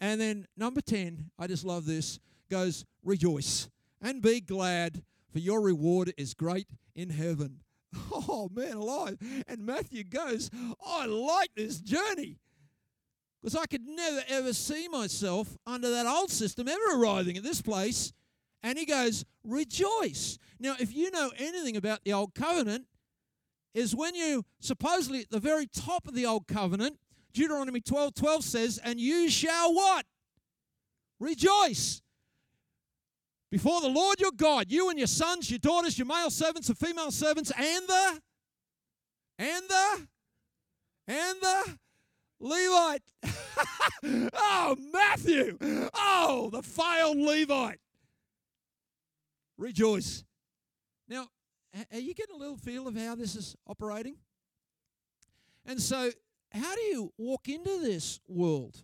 And 0.00 0.20
then 0.20 0.46
number 0.56 0.80
10, 0.80 1.30
I 1.38 1.46
just 1.46 1.64
love 1.64 1.84
this, 1.84 2.18
goes, 2.50 2.84
Rejoice 3.04 3.68
and 4.02 4.22
be 4.22 4.40
glad, 4.40 5.02
for 5.30 5.38
your 5.38 5.60
reward 5.60 6.12
is 6.16 6.34
great 6.34 6.68
in 6.94 7.10
heaven. 7.10 7.60
Oh, 8.12 8.48
man 8.54 8.74
alive. 8.74 9.18
And 9.48 9.66
Matthew 9.66 10.04
goes, 10.04 10.50
I 10.86 11.06
like 11.06 11.50
this 11.56 11.80
journey. 11.80 12.38
Because 13.40 13.56
I 13.56 13.66
could 13.66 13.86
never, 13.86 14.22
ever 14.28 14.52
see 14.52 14.88
myself 14.88 15.58
under 15.66 15.90
that 15.90 16.06
old 16.06 16.30
system 16.30 16.68
ever 16.68 16.80
arriving 16.94 17.36
at 17.36 17.42
this 17.42 17.60
place. 17.60 18.12
And 18.62 18.78
he 18.78 18.86
goes, 18.86 19.24
Rejoice. 19.42 20.38
Now, 20.60 20.76
if 20.78 20.94
you 20.94 21.10
know 21.10 21.32
anything 21.38 21.76
about 21.76 22.04
the 22.04 22.12
old 22.12 22.34
covenant, 22.34 22.86
is 23.74 23.94
when 23.94 24.14
you 24.14 24.44
supposedly 24.60 25.20
at 25.20 25.30
the 25.30 25.40
very 25.40 25.66
top 25.66 26.06
of 26.06 26.14
the 26.14 26.26
old 26.26 26.46
covenant, 26.46 26.98
Deuteronomy 27.32 27.80
12 27.80 28.14
12 28.14 28.44
says, 28.44 28.80
And 28.82 29.00
you 29.00 29.28
shall 29.30 29.74
what? 29.74 30.06
Rejoice 31.18 32.02
before 33.50 33.80
the 33.80 33.88
Lord 33.88 34.20
your 34.20 34.32
God, 34.32 34.66
you 34.70 34.90
and 34.90 34.98
your 34.98 35.08
sons, 35.08 35.50
your 35.50 35.58
daughters, 35.58 35.98
your 35.98 36.06
male 36.06 36.30
servants 36.30 36.68
and 36.68 36.78
female 36.78 37.10
servants, 37.10 37.50
and 37.56 37.86
the, 37.86 38.20
and 39.38 39.64
the, 39.68 40.08
and 41.08 41.38
the 41.40 41.78
Levite. 42.38 43.02
oh, 44.34 44.76
Matthew. 44.92 45.58
Oh, 45.94 46.48
the 46.52 46.62
failed 46.62 47.18
Levite. 47.18 47.80
Rejoice. 49.58 50.24
Now, 51.08 51.26
are 51.92 51.98
you 51.98 52.14
getting 52.14 52.36
a 52.36 52.38
little 52.38 52.56
feel 52.56 52.86
of 52.86 52.96
how 52.96 53.14
this 53.14 53.34
is 53.34 53.56
operating? 53.66 54.16
And 55.66 55.80
so, 55.80 56.10
how 56.52 56.74
do 56.74 56.80
you 56.80 57.12
walk 57.18 57.48
into 57.48 57.80
this 57.80 58.20
world? 58.28 58.82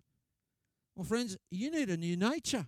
Well, 0.94 1.04
friends, 1.04 1.36
you 1.50 1.70
need 1.70 1.90
a 1.90 1.96
new 1.96 2.16
nature. 2.16 2.66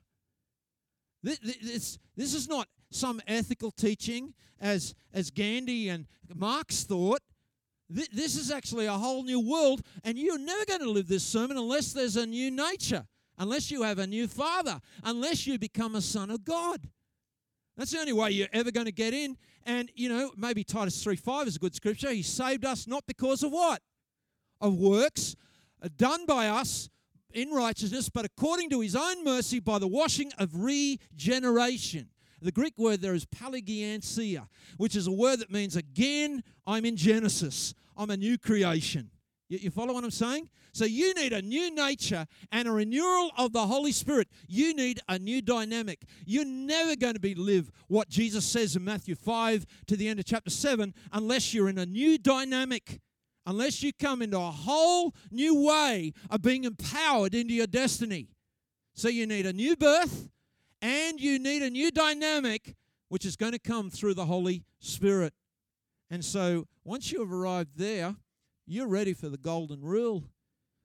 This, 1.22 1.98
this 2.16 2.34
is 2.34 2.48
not 2.48 2.68
some 2.90 3.20
ethical 3.26 3.70
teaching 3.70 4.34
as, 4.60 4.94
as 5.12 5.30
Gandhi 5.30 5.88
and 5.88 6.06
Marx 6.34 6.84
thought. 6.84 7.20
This 7.90 8.36
is 8.36 8.50
actually 8.50 8.84
a 8.84 8.92
whole 8.92 9.22
new 9.22 9.40
world, 9.40 9.80
and 10.04 10.18
you're 10.18 10.38
never 10.38 10.66
going 10.66 10.80
to 10.80 10.90
live 10.90 11.08
this 11.08 11.24
sermon 11.24 11.56
unless 11.56 11.94
there's 11.94 12.16
a 12.16 12.26
new 12.26 12.50
nature, 12.50 13.06
unless 13.38 13.70
you 13.70 13.82
have 13.82 13.98
a 13.98 14.06
new 14.06 14.28
father, 14.28 14.78
unless 15.02 15.46
you 15.46 15.58
become 15.58 15.94
a 15.94 16.02
son 16.02 16.30
of 16.30 16.44
God. 16.44 16.90
That's 17.78 17.92
the 17.92 18.00
only 18.00 18.12
way 18.12 18.32
you're 18.32 18.48
ever 18.52 18.70
going 18.70 18.86
to 18.86 18.92
get 18.92 19.14
in. 19.14 19.38
And, 19.64 19.90
you 19.94 20.10
know, 20.10 20.32
maybe 20.36 20.64
Titus 20.64 21.02
3 21.02 21.16
5 21.16 21.46
is 21.46 21.56
a 21.56 21.58
good 21.58 21.74
scripture. 21.74 22.10
He 22.10 22.22
saved 22.22 22.66
us 22.66 22.86
not 22.86 23.04
because 23.06 23.42
of 23.42 23.52
what? 23.52 23.80
Of 24.60 24.74
works 24.74 25.36
uh, 25.82 25.88
done 25.96 26.26
by 26.26 26.48
us, 26.48 26.90
in 27.32 27.50
righteousness, 27.50 28.08
but 28.08 28.24
according 28.24 28.70
to 28.70 28.80
his 28.80 28.96
own 28.96 29.24
mercy 29.24 29.60
by 29.60 29.78
the 29.78 29.86
washing 29.86 30.32
of 30.38 30.50
regeneration. 30.54 32.08
The 32.40 32.52
Greek 32.52 32.78
word 32.78 33.00
there 33.00 33.14
is 33.14 33.26
palingenesia, 33.26 34.46
which 34.76 34.94
is 34.94 35.06
a 35.06 35.12
word 35.12 35.40
that 35.40 35.50
means 35.50 35.76
again, 35.76 36.42
I'm 36.66 36.84
in 36.84 36.96
Genesis. 36.96 37.74
I'm 37.96 38.10
a 38.10 38.16
new 38.16 38.38
creation. 38.38 39.10
You, 39.48 39.70
follow 39.70 39.94
what 39.94 40.04
I'm 40.04 40.10
saying? 40.10 40.48
So 40.72 40.84
you 40.84 41.14
need 41.14 41.32
a 41.32 41.42
new 41.42 41.74
nature 41.74 42.26
and 42.52 42.68
a 42.68 42.70
renewal 42.70 43.30
of 43.36 43.52
the 43.52 43.66
Holy 43.66 43.92
Spirit. 43.92 44.28
You 44.46 44.74
need 44.74 45.00
a 45.08 45.18
new 45.18 45.42
dynamic. 45.42 46.02
You're 46.26 46.44
never 46.44 46.94
going 46.94 47.14
to 47.14 47.20
be 47.20 47.34
live 47.34 47.72
what 47.88 48.08
Jesus 48.08 48.44
says 48.44 48.76
in 48.76 48.84
Matthew 48.84 49.14
5 49.14 49.66
to 49.86 49.96
the 49.96 50.06
end 50.06 50.20
of 50.20 50.26
chapter 50.26 50.50
7 50.50 50.94
unless 51.12 51.54
you're 51.54 51.68
in 51.68 51.78
a 51.78 51.86
new 51.86 52.18
dynamic 52.18 53.00
unless 53.46 53.82
you 53.82 53.92
come 53.92 54.22
into 54.22 54.38
a 54.38 54.50
whole 54.50 55.14
new 55.30 55.66
way 55.66 56.12
of 56.30 56.42
being 56.42 56.64
empowered 56.64 57.34
into 57.34 57.54
your 57.54 57.66
destiny. 57.66 58.28
So 58.94 59.08
you 59.08 59.26
need 59.26 59.46
a 59.46 59.52
new 59.52 59.76
birth 59.76 60.28
and 60.82 61.20
you 61.20 61.38
need 61.38 61.62
a 61.62 61.70
new 61.70 61.90
dynamic, 61.90 62.74
which 63.08 63.24
is 63.24 63.36
going 63.36 63.52
to 63.52 63.58
come 63.58 63.90
through 63.90 64.14
the 64.14 64.26
Holy 64.26 64.64
Spirit. 64.80 65.32
And 66.10 66.24
so 66.24 66.66
once 66.84 67.12
you 67.12 67.20
have 67.20 67.32
arrived 67.32 67.76
there, 67.76 68.16
you're 68.66 68.88
ready 68.88 69.14
for 69.14 69.28
the 69.28 69.38
golden 69.38 69.82
rule 69.82 70.24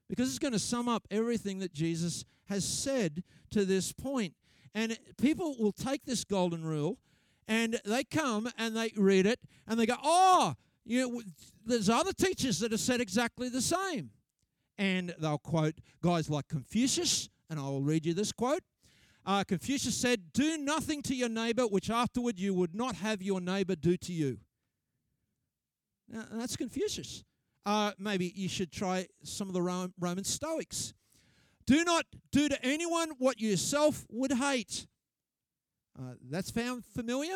because 0.10 0.30
it's 0.30 0.40
going 0.40 0.54
to 0.54 0.60
sum 0.60 0.88
up 0.88 1.08
everything 1.12 1.60
that 1.60 1.74
Jesus 1.74 2.26
has 2.46 2.66
said 2.66 3.24
to 3.52 3.66
this 3.66 3.92
point. 3.92 4.34
And 4.76 4.98
people 5.18 5.56
will 5.60 5.72
take 5.72 6.06
this 6.06 6.24
golden 6.24 6.64
rule 6.64 6.98
and 7.48 7.80
they 7.86 8.04
come 8.04 8.50
and 8.58 8.76
they 8.76 8.92
read 8.96 9.26
it 9.26 9.40
and 9.68 9.80
they 9.80 9.86
go, 9.86 9.96
oh, 10.04 10.56
you 10.86 11.02
know, 11.02 11.22
there's 11.66 11.90
other 11.90 12.14
teachers 12.14 12.60
that 12.60 12.72
have 12.72 12.82
said 12.82 13.02
exactly 13.02 13.50
the 13.50 13.62
same. 13.62 14.12
And 14.78 15.14
they'll 15.20 15.38
quote 15.38 15.76
guys 16.02 16.30
like 16.30 16.48
Confucius, 16.48 17.30
and 17.50 17.60
I 17.60 17.64
will 17.64 17.84
read 17.84 18.06
you 18.06 18.14
this 18.14 18.32
quote. 18.32 18.64
Uh, 19.26 19.44
Confucius 19.44 19.96
said, 19.96 20.34
Do 20.34 20.58
nothing 20.58 21.02
to 21.04 21.16
your 21.16 21.30
neighbor 21.30 21.64
which 21.64 21.90
afterward 21.90 22.40
you 22.40 22.54
would 22.54 22.76
not 22.76 22.96
have 22.96 23.22
your 23.22 23.40
neighbor 23.40 23.76
do 23.76 23.96
to 23.98 24.12
you. 24.12 24.40
Now, 26.10 26.26
that's 26.32 26.58
Confucius. 26.58 27.24
Uh, 27.66 27.92
maybe 27.98 28.34
you 28.36 28.50
should 28.50 28.72
try 28.72 29.08
some 29.24 29.48
of 29.48 29.54
the 29.54 29.62
Roman 29.62 30.24
Stoics. 30.24 30.94
Do 31.66 31.84
not 31.86 32.06
do 32.32 32.50
to 32.50 32.66
anyone 32.66 33.12
what 33.20 33.40
yourself 33.40 34.06
would 34.10 34.34
hate. 34.34 34.86
Uh, 35.98 36.16
that's 36.30 36.52
found 36.52 36.84
familiar? 36.84 37.36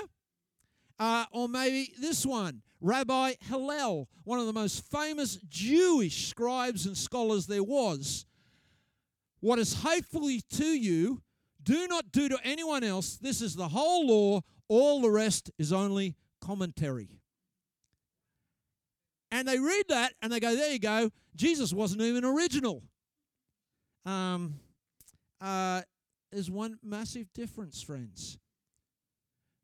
Uh, 1.00 1.26
or 1.32 1.48
maybe 1.48 1.94
this 2.00 2.26
one 2.26 2.62
Rabbi 2.82 3.34
Hillel, 3.42 4.08
one 4.24 4.40
of 4.40 4.46
the 4.46 4.54
most 4.54 4.90
famous 4.92 5.38
Jewish 5.50 6.28
scribes 6.28 6.86
and 6.86 6.98
scholars 6.98 7.48
there 7.48 7.64
was. 7.64 8.26
What 9.40 9.60
is 9.60 9.82
hateful 9.84 10.30
to 10.54 10.66
you, 10.66 11.22
do 11.64 11.88
not 11.88 12.12
do 12.12 12.30
to 12.30 12.38
anyone 12.44 12.84
else. 12.84 13.18
This 13.18 13.42
is 13.42 13.56
the 13.56 13.68
whole 13.68 14.08
law. 14.08 14.42
All 14.68 15.02
the 15.02 15.10
rest 15.10 15.52
is 15.58 15.72
only 15.72 16.16
commentary. 16.42 17.10
And 19.32 19.48
they 19.48 19.60
read 19.60 19.86
that 19.90 20.14
and 20.22 20.32
they 20.32 20.40
go, 20.40 20.56
there 20.56 20.72
you 20.72 20.80
go. 20.80 21.12
Jesus 21.36 21.74
wasn't 21.74 22.02
even 22.02 22.24
original. 22.26 22.84
Um, 24.06 24.56
uh, 25.42 25.82
there's 26.32 26.50
one 26.50 26.80
massive 26.84 27.32
difference, 27.34 27.82
friends. 27.82 28.38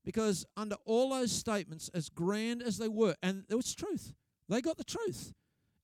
Because 0.06 0.46
under 0.58 0.76
all 0.86 1.10
those 1.10 1.32
statements, 1.32 1.90
as 1.94 2.10
grand 2.10 2.62
as 2.62 2.78
they 2.78 2.90
were, 2.90 3.16
and 3.24 3.44
it 3.50 3.56
was 3.56 3.74
truth, 3.74 4.14
they 4.50 4.62
got 4.62 4.78
the 4.78 4.84
truth. 4.84 5.34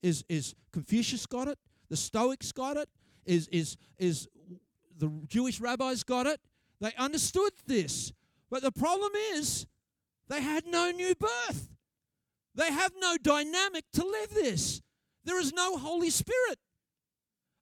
Is 0.02 0.24
is 0.28 0.54
Confucius 0.72 1.26
got 1.26 1.48
it? 1.48 1.58
The 1.88 1.96
Stoics 1.96 2.52
got 2.52 2.76
it? 2.76 2.88
Is 3.24 3.48
is 3.48 3.76
is 3.98 4.28
the 4.98 5.10
Jewish 5.26 5.60
rabbis 5.60 6.04
got 6.04 6.26
it? 6.26 6.40
They 6.80 6.92
understood 6.98 7.52
this. 7.66 8.12
But 8.50 8.62
the 8.62 8.72
problem 8.72 9.12
is 9.34 9.66
they 10.28 10.40
had 10.40 10.66
no 10.66 10.90
new 10.90 11.14
birth. 11.14 11.68
They 12.54 12.70
have 12.70 12.92
no 12.98 13.16
dynamic 13.22 13.84
to 13.94 14.04
live 14.04 14.30
this. 14.34 14.82
There 15.24 15.40
is 15.40 15.52
no 15.52 15.76
Holy 15.76 16.10
Spirit. 16.10 16.58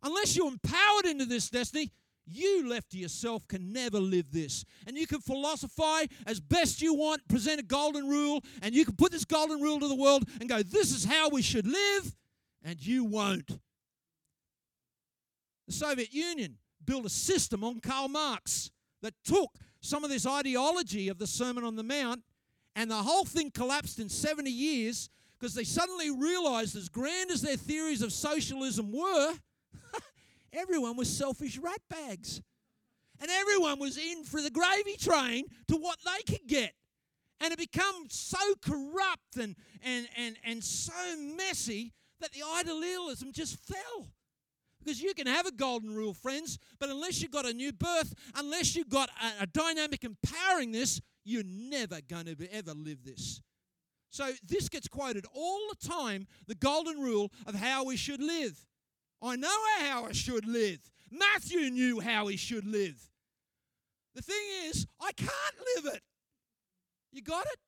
Unless 0.02 0.36
you're 0.36 0.48
empowered 0.48 1.06
into 1.06 1.24
this 1.24 1.50
destiny, 1.50 1.90
you 2.30 2.68
left 2.68 2.90
to 2.90 2.98
yourself 2.98 3.46
can 3.48 3.72
never 3.72 3.98
live 3.98 4.30
this. 4.30 4.64
And 4.86 4.96
you 4.96 5.06
can 5.06 5.20
philosophize 5.20 6.08
as 6.26 6.40
best 6.40 6.82
you 6.82 6.94
want, 6.94 7.26
present 7.28 7.60
a 7.60 7.64
golden 7.64 8.08
rule, 8.08 8.42
and 8.62 8.74
you 8.74 8.84
can 8.84 8.96
put 8.96 9.12
this 9.12 9.24
golden 9.24 9.60
rule 9.60 9.80
to 9.80 9.88
the 9.88 9.94
world 9.94 10.24
and 10.40 10.48
go, 10.48 10.62
this 10.62 10.94
is 10.94 11.04
how 11.04 11.28
we 11.28 11.42
should 11.42 11.66
live, 11.66 12.16
and 12.62 12.84
you 12.84 13.04
won't. 13.04 13.58
The 15.66 15.74
Soviet 15.74 16.12
Union 16.12 16.56
built 16.84 17.04
a 17.04 17.10
system 17.10 17.62
on 17.62 17.80
Karl 17.80 18.08
Marx 18.08 18.70
that 19.02 19.14
took 19.24 19.50
some 19.80 20.04
of 20.04 20.10
this 20.10 20.26
ideology 20.26 21.08
of 21.08 21.18
the 21.18 21.26
Sermon 21.26 21.64
on 21.64 21.76
the 21.76 21.82
Mount, 21.82 22.22
and 22.74 22.90
the 22.90 22.96
whole 22.96 23.24
thing 23.24 23.50
collapsed 23.50 23.98
in 23.98 24.08
70 24.08 24.50
years 24.50 25.10
because 25.38 25.54
they 25.54 25.64
suddenly 25.64 26.10
realized, 26.10 26.74
as 26.74 26.88
grand 26.88 27.30
as 27.30 27.42
their 27.42 27.56
theories 27.56 28.02
of 28.02 28.12
socialism 28.12 28.92
were, 28.92 29.34
everyone 30.52 30.96
was 30.96 31.08
selfish 31.08 31.58
rat 31.58 31.80
bags. 31.88 32.40
And 33.20 33.30
everyone 33.30 33.80
was 33.80 33.98
in 33.98 34.24
for 34.24 34.40
the 34.40 34.50
gravy 34.50 34.96
train 34.96 35.44
to 35.66 35.76
what 35.76 35.98
they 36.04 36.32
could 36.32 36.46
get. 36.46 36.72
And 37.40 37.52
it 37.52 37.58
became 37.58 38.08
so 38.08 38.38
corrupt 38.62 39.36
and, 39.40 39.56
and, 39.82 40.08
and, 40.16 40.36
and 40.44 40.62
so 40.62 40.92
messy 41.36 41.92
that 42.20 42.32
the 42.32 42.42
idealism 42.56 43.32
just 43.32 43.58
fell. 43.58 44.08
Because 44.78 45.02
you 45.02 45.14
can 45.14 45.26
have 45.26 45.46
a 45.46 45.52
golden 45.52 45.94
rule, 45.94 46.14
friends, 46.14 46.58
but 46.78 46.88
unless 46.88 47.20
you've 47.20 47.32
got 47.32 47.44
a 47.44 47.52
new 47.52 47.72
birth, 47.72 48.14
unless 48.36 48.76
you've 48.76 48.88
got 48.88 49.10
a, 49.10 49.42
a 49.42 49.46
dynamic 49.46 50.04
empowering 50.04 50.70
this, 50.70 51.00
You're 51.28 51.42
never 51.44 52.00
going 52.08 52.24
to 52.24 52.48
ever 52.54 52.72
live 52.72 53.04
this. 53.04 53.42
So 54.10 54.30
this 54.42 54.70
gets 54.70 54.88
quoted 54.88 55.26
all 55.34 55.60
the 55.68 55.88
time 55.88 56.26
the 56.46 56.54
golden 56.54 56.98
rule 56.98 57.30
of 57.46 57.54
how 57.54 57.84
we 57.84 57.98
should 57.98 58.22
live. 58.22 58.64
I 59.22 59.36
know 59.36 59.56
how 59.80 60.04
I 60.06 60.12
should 60.12 60.46
live. 60.46 60.78
Matthew 61.10 61.70
knew 61.70 62.00
how 62.00 62.26
he 62.26 62.36
should 62.36 62.66
live. 62.66 63.00
The 64.14 64.22
thing 64.22 64.44
is, 64.66 64.86
I 65.00 65.12
can't 65.12 65.32
live 65.76 65.94
it. 65.94 66.02
You 67.12 67.22
got 67.22 67.46
it? 67.46 67.58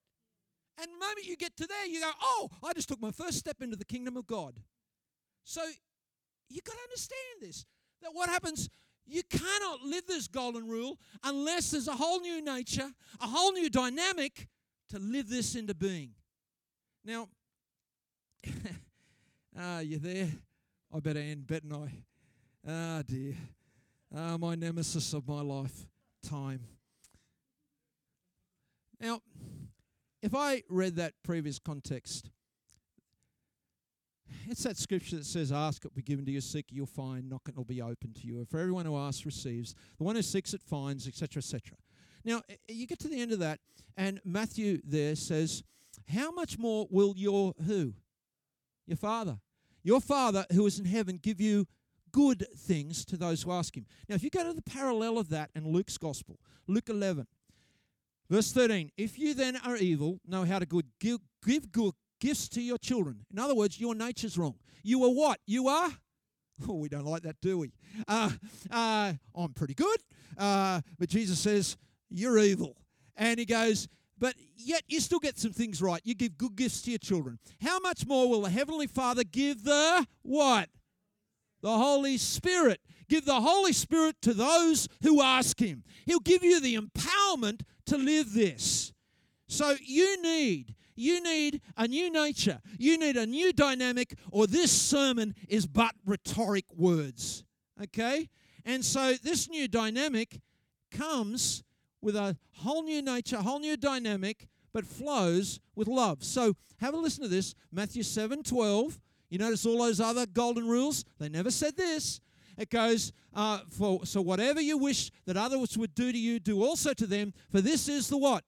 And 0.80 0.90
the 0.90 0.98
moment 0.98 1.26
you 1.26 1.36
get 1.36 1.56
to 1.56 1.66
there, 1.66 1.86
you 1.86 2.00
go, 2.00 2.10
oh, 2.22 2.48
I 2.64 2.72
just 2.72 2.88
took 2.88 3.00
my 3.00 3.10
first 3.10 3.38
step 3.38 3.60
into 3.60 3.76
the 3.76 3.84
kingdom 3.84 4.16
of 4.16 4.26
God. 4.26 4.58
So 5.44 5.62
you've 6.48 6.64
got 6.64 6.74
to 6.74 6.82
understand 6.84 7.42
this 7.42 7.66
that 8.02 8.10
what 8.14 8.28
happens, 8.28 8.68
you 9.06 9.22
cannot 9.28 9.82
live 9.82 10.06
this 10.06 10.26
golden 10.26 10.68
rule 10.68 10.98
unless 11.22 11.70
there's 11.72 11.88
a 11.88 11.92
whole 11.92 12.20
new 12.20 12.42
nature, 12.42 12.90
a 13.20 13.26
whole 13.26 13.52
new 13.52 13.68
dynamic 13.68 14.48
to 14.88 14.98
live 14.98 15.28
this 15.28 15.54
into 15.54 15.74
being. 15.74 16.12
Now, 17.04 17.28
ah, 19.58 19.80
you 19.80 19.98
there? 19.98 20.30
I 20.92 20.98
better 21.00 21.20
end, 21.20 21.46
better 21.46 21.66
I? 21.72 21.92
Ah, 22.68 23.02
dear. 23.06 23.34
Ah, 24.14 24.36
my 24.36 24.56
nemesis 24.56 25.12
of 25.12 25.28
my 25.28 25.40
life, 25.40 25.86
time. 26.22 26.60
Now, 29.00 29.20
if 30.20 30.34
I 30.34 30.64
read 30.68 30.96
that 30.96 31.14
previous 31.22 31.58
context, 31.60 32.28
it's 34.48 34.64
that 34.64 34.76
scripture 34.76 35.16
that 35.16 35.26
says, 35.26 35.52
Ask, 35.52 35.84
it 35.84 35.92
will 35.92 35.96
be 35.96 36.02
given 36.02 36.26
to 36.26 36.32
you, 36.32 36.40
seek, 36.40 36.66
you'll 36.70 36.86
find, 36.86 37.30
knock, 37.30 37.42
it 37.48 37.56
will 37.56 37.64
be 37.64 37.80
open 37.80 38.12
to 38.14 38.26
you. 38.26 38.44
For 38.50 38.58
everyone 38.58 38.84
who 38.84 38.98
asks 38.98 39.24
receives, 39.24 39.74
the 39.96 40.04
one 40.04 40.16
who 40.16 40.22
seeks 40.22 40.54
it 40.54 40.62
finds, 40.62 41.06
etc., 41.06 41.38
etc. 41.38 41.76
Now, 42.24 42.42
you 42.68 42.86
get 42.86 42.98
to 43.00 43.08
the 43.08 43.20
end 43.20 43.32
of 43.32 43.38
that, 43.38 43.60
and 43.96 44.20
Matthew 44.24 44.80
there 44.84 45.14
says, 45.14 45.62
How 46.12 46.32
much 46.32 46.58
more 46.58 46.88
will 46.90 47.14
your 47.16 47.54
who? 47.64 47.94
Your 48.86 48.96
Father. 48.96 49.38
Your 49.82 50.00
Father 50.00 50.46
who 50.52 50.66
is 50.66 50.78
in 50.78 50.84
heaven 50.84 51.18
give 51.22 51.40
you 51.40 51.66
good 52.12 52.46
things 52.56 53.04
to 53.06 53.16
those 53.16 53.42
who 53.42 53.52
ask 53.52 53.76
him. 53.76 53.86
Now, 54.08 54.16
if 54.16 54.22
you 54.22 54.30
go 54.30 54.44
to 54.44 54.52
the 54.52 54.62
parallel 54.62 55.18
of 55.18 55.28
that 55.30 55.50
in 55.54 55.70
Luke's 55.70 55.96
Gospel, 55.96 56.38
Luke 56.66 56.88
11, 56.88 57.26
verse 58.28 58.52
13, 58.52 58.90
if 58.96 59.18
you 59.18 59.34
then 59.34 59.56
are 59.64 59.76
evil, 59.76 60.20
know 60.26 60.44
how 60.44 60.58
to 60.58 60.66
good, 60.66 60.86
give, 60.98 61.18
give 61.44 61.70
good 61.72 61.94
gifts 62.20 62.48
to 62.50 62.60
your 62.60 62.78
children. 62.78 63.24
In 63.32 63.38
other 63.38 63.54
words, 63.54 63.80
your 63.80 63.94
nature's 63.94 64.36
wrong. 64.36 64.56
You 64.82 65.04
are 65.04 65.10
what? 65.10 65.40
You 65.46 65.68
are? 65.68 65.90
Oh, 66.68 66.74
we 66.74 66.88
don't 66.88 67.06
like 67.06 67.22
that, 67.22 67.40
do 67.40 67.58
we? 67.58 67.72
Uh, 68.06 68.30
uh, 68.70 69.14
I'm 69.34 69.52
pretty 69.54 69.74
good. 69.74 69.98
Uh, 70.36 70.82
but 70.98 71.08
Jesus 71.08 71.38
says, 71.38 71.76
You're 72.10 72.38
evil. 72.38 72.76
And 73.16 73.38
he 73.38 73.46
goes, 73.46 73.88
But 74.20 74.34
yet 74.56 74.82
you 74.86 75.00
still 75.00 75.18
get 75.18 75.38
some 75.38 75.52
things 75.52 75.80
right. 75.80 76.02
You 76.04 76.14
give 76.14 76.36
good 76.36 76.54
gifts 76.54 76.82
to 76.82 76.90
your 76.90 76.98
children. 76.98 77.38
How 77.62 77.80
much 77.80 78.06
more 78.06 78.28
will 78.28 78.42
the 78.42 78.50
Heavenly 78.50 78.86
Father 78.86 79.24
give 79.24 79.64
the 79.64 80.06
what? 80.22 80.68
The 81.62 81.76
Holy 81.76 82.18
Spirit. 82.18 82.80
Give 83.08 83.24
the 83.24 83.40
Holy 83.40 83.72
Spirit 83.72 84.16
to 84.22 84.34
those 84.34 84.88
who 85.02 85.22
ask 85.22 85.58
Him. 85.58 85.82
He'll 86.06 86.20
give 86.20 86.44
you 86.44 86.60
the 86.60 86.76
empowerment 86.76 87.62
to 87.86 87.96
live 87.96 88.32
this. 88.34 88.92
So 89.48 89.74
you 89.82 90.22
need 90.22 90.76
you 90.94 91.22
need 91.22 91.62
a 91.78 91.88
new 91.88 92.10
nature. 92.10 92.60
You 92.78 92.98
need 92.98 93.16
a 93.16 93.24
new 93.24 93.54
dynamic, 93.54 94.18
or 94.30 94.46
this 94.46 94.70
sermon 94.70 95.34
is 95.48 95.66
but 95.66 95.94
rhetoric 96.04 96.66
words. 96.76 97.42
Okay? 97.82 98.28
And 98.66 98.84
so 98.84 99.14
this 99.14 99.48
new 99.48 99.66
dynamic 99.66 100.40
comes 100.90 101.64
with 102.02 102.16
a 102.16 102.36
whole 102.56 102.82
new 102.82 103.02
nature, 103.02 103.36
a 103.36 103.42
whole 103.42 103.60
new 103.60 103.76
dynamic, 103.76 104.46
but 104.72 104.86
flows 104.86 105.60
with 105.74 105.88
love. 105.88 106.22
So 106.22 106.56
have 106.78 106.94
a 106.94 106.96
listen 106.96 107.22
to 107.22 107.28
this 107.28 107.54
Matthew 107.72 108.02
7 108.02 108.42
12. 108.42 109.00
You 109.28 109.38
notice 109.38 109.64
all 109.64 109.78
those 109.78 110.00
other 110.00 110.26
golden 110.26 110.68
rules? 110.68 111.04
They 111.18 111.28
never 111.28 111.50
said 111.50 111.76
this. 111.76 112.20
It 112.56 112.68
goes, 112.68 113.12
uh, 113.32 113.60
for 113.70 114.04
so 114.04 114.20
whatever 114.20 114.60
you 114.60 114.76
wish 114.76 115.10
that 115.26 115.36
others 115.36 115.78
would 115.78 115.94
do 115.94 116.12
to 116.12 116.18
you, 116.18 116.40
do 116.40 116.62
also 116.62 116.92
to 116.92 117.06
them, 117.06 117.32
for 117.50 117.60
this 117.60 117.88
is 117.88 118.08
the 118.08 118.18
what? 118.18 118.44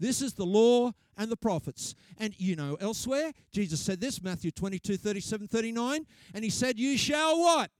This 0.00 0.22
is 0.22 0.34
the 0.34 0.46
law 0.46 0.92
and 1.16 1.30
the 1.30 1.36
prophets. 1.36 1.94
And 2.18 2.32
you 2.38 2.54
know, 2.54 2.76
elsewhere, 2.80 3.32
Jesus 3.52 3.80
said 3.80 4.00
this, 4.00 4.22
Matthew 4.22 4.50
22, 4.50 4.96
37, 4.96 5.48
39, 5.48 6.06
and 6.34 6.44
he 6.44 6.50
said, 6.50 6.78
You 6.78 6.96
shall 6.96 7.38
what? 7.38 7.70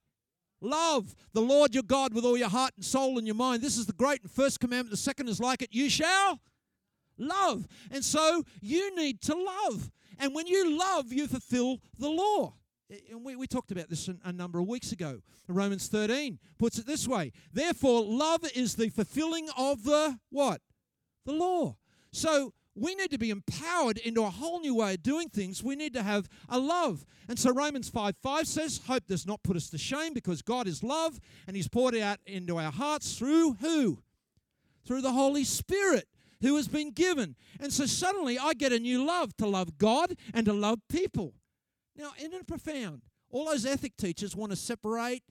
Love 0.60 1.14
the 1.32 1.40
Lord 1.40 1.74
your 1.74 1.84
God 1.84 2.12
with 2.12 2.24
all 2.24 2.36
your 2.36 2.48
heart 2.48 2.72
and 2.76 2.84
soul 2.84 3.18
and 3.18 3.26
your 3.26 3.36
mind. 3.36 3.62
This 3.62 3.76
is 3.76 3.86
the 3.86 3.92
great 3.92 4.22
and 4.22 4.30
first 4.30 4.60
commandment. 4.60 4.90
The 4.90 4.96
second 4.96 5.28
is 5.28 5.40
like 5.40 5.62
it. 5.62 5.68
You 5.72 5.88
shall 5.88 6.40
love. 7.16 7.66
And 7.90 8.04
so 8.04 8.42
you 8.60 8.94
need 8.96 9.20
to 9.22 9.34
love. 9.34 9.90
And 10.18 10.34
when 10.34 10.46
you 10.46 10.76
love, 10.76 11.12
you 11.12 11.28
fulfill 11.28 11.78
the 11.98 12.08
law. 12.08 12.54
And 13.10 13.24
we, 13.24 13.36
we 13.36 13.46
talked 13.46 13.70
about 13.70 13.90
this 13.90 14.08
a 14.24 14.32
number 14.32 14.58
of 14.58 14.66
weeks 14.66 14.92
ago. 14.92 15.20
Romans 15.46 15.88
13 15.88 16.38
puts 16.58 16.78
it 16.78 16.86
this 16.86 17.06
way 17.06 17.32
Therefore, 17.52 18.02
love 18.02 18.40
is 18.54 18.76
the 18.76 18.88
fulfilling 18.88 19.48
of 19.56 19.84
the 19.84 20.18
what? 20.30 20.60
The 21.24 21.32
law. 21.32 21.76
So 22.12 22.52
we 22.78 22.94
need 22.94 23.10
to 23.10 23.18
be 23.18 23.30
empowered 23.30 23.98
into 23.98 24.22
a 24.22 24.30
whole 24.30 24.60
new 24.60 24.74
way 24.74 24.94
of 24.94 25.02
doing 25.02 25.28
things. 25.28 25.62
We 25.62 25.76
need 25.76 25.94
to 25.94 26.02
have 26.02 26.28
a 26.48 26.58
love. 26.58 27.04
And 27.28 27.38
so 27.38 27.52
Romans 27.52 27.88
5 27.88 28.16
5 28.22 28.46
says, 28.46 28.80
Hope 28.86 29.06
does 29.06 29.26
not 29.26 29.42
put 29.42 29.56
us 29.56 29.70
to 29.70 29.78
shame 29.78 30.14
because 30.14 30.42
God 30.42 30.66
is 30.66 30.82
love 30.82 31.20
and 31.46 31.56
He's 31.56 31.68
poured 31.68 31.96
out 31.96 32.18
into 32.26 32.58
our 32.58 32.72
hearts 32.72 33.16
through 33.16 33.54
who? 33.54 33.98
Through 34.86 35.02
the 35.02 35.12
Holy 35.12 35.44
Spirit 35.44 36.08
who 36.40 36.56
has 36.56 36.68
been 36.68 36.92
given. 36.92 37.36
And 37.60 37.72
so 37.72 37.86
suddenly 37.86 38.38
I 38.38 38.54
get 38.54 38.72
a 38.72 38.78
new 38.78 39.04
love 39.04 39.36
to 39.38 39.46
love 39.46 39.78
God 39.78 40.14
and 40.32 40.46
to 40.46 40.52
love 40.52 40.80
people. 40.88 41.34
Now, 41.96 42.12
isn't 42.18 42.32
it 42.32 42.46
profound? 42.46 43.02
All 43.30 43.46
those 43.46 43.66
ethic 43.66 43.96
teachers 43.96 44.36
want 44.36 44.52
to 44.52 44.56
separate 44.56 45.24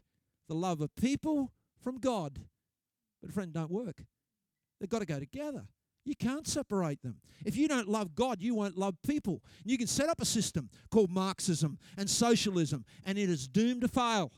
the 0.48 0.56
love 0.56 0.82
of 0.82 0.96
people 0.96 1.52
from 1.82 1.98
God. 1.98 2.40
But, 3.22 3.32
friend, 3.32 3.54
don't 3.54 3.72
work. 3.72 4.04
They've 4.80 4.90
got 4.90 5.00
to 5.00 5.06
go 5.06 5.20
together. 5.20 5.66
You 6.08 6.16
can't 6.16 6.48
separate 6.48 7.02
them. 7.02 7.18
If 7.46 7.58
you 7.58 7.68
don't 7.68 7.90
love 7.90 8.16
God, 8.16 8.42
you 8.42 8.56
won't 8.56 8.78
love 8.78 8.96
people. 9.06 9.44
You 9.66 9.78
can 9.78 9.88
set 9.88 10.08
up 10.08 10.22
a 10.22 10.26
system 10.26 10.70
called 10.90 11.12
Marxism 11.12 11.78
and 11.98 12.10
socialism, 12.10 12.86
and 13.06 13.18
it 13.18 13.30
is 13.30 13.48
doomed 13.48 13.82
to 13.82 13.90
fail. 13.90 14.32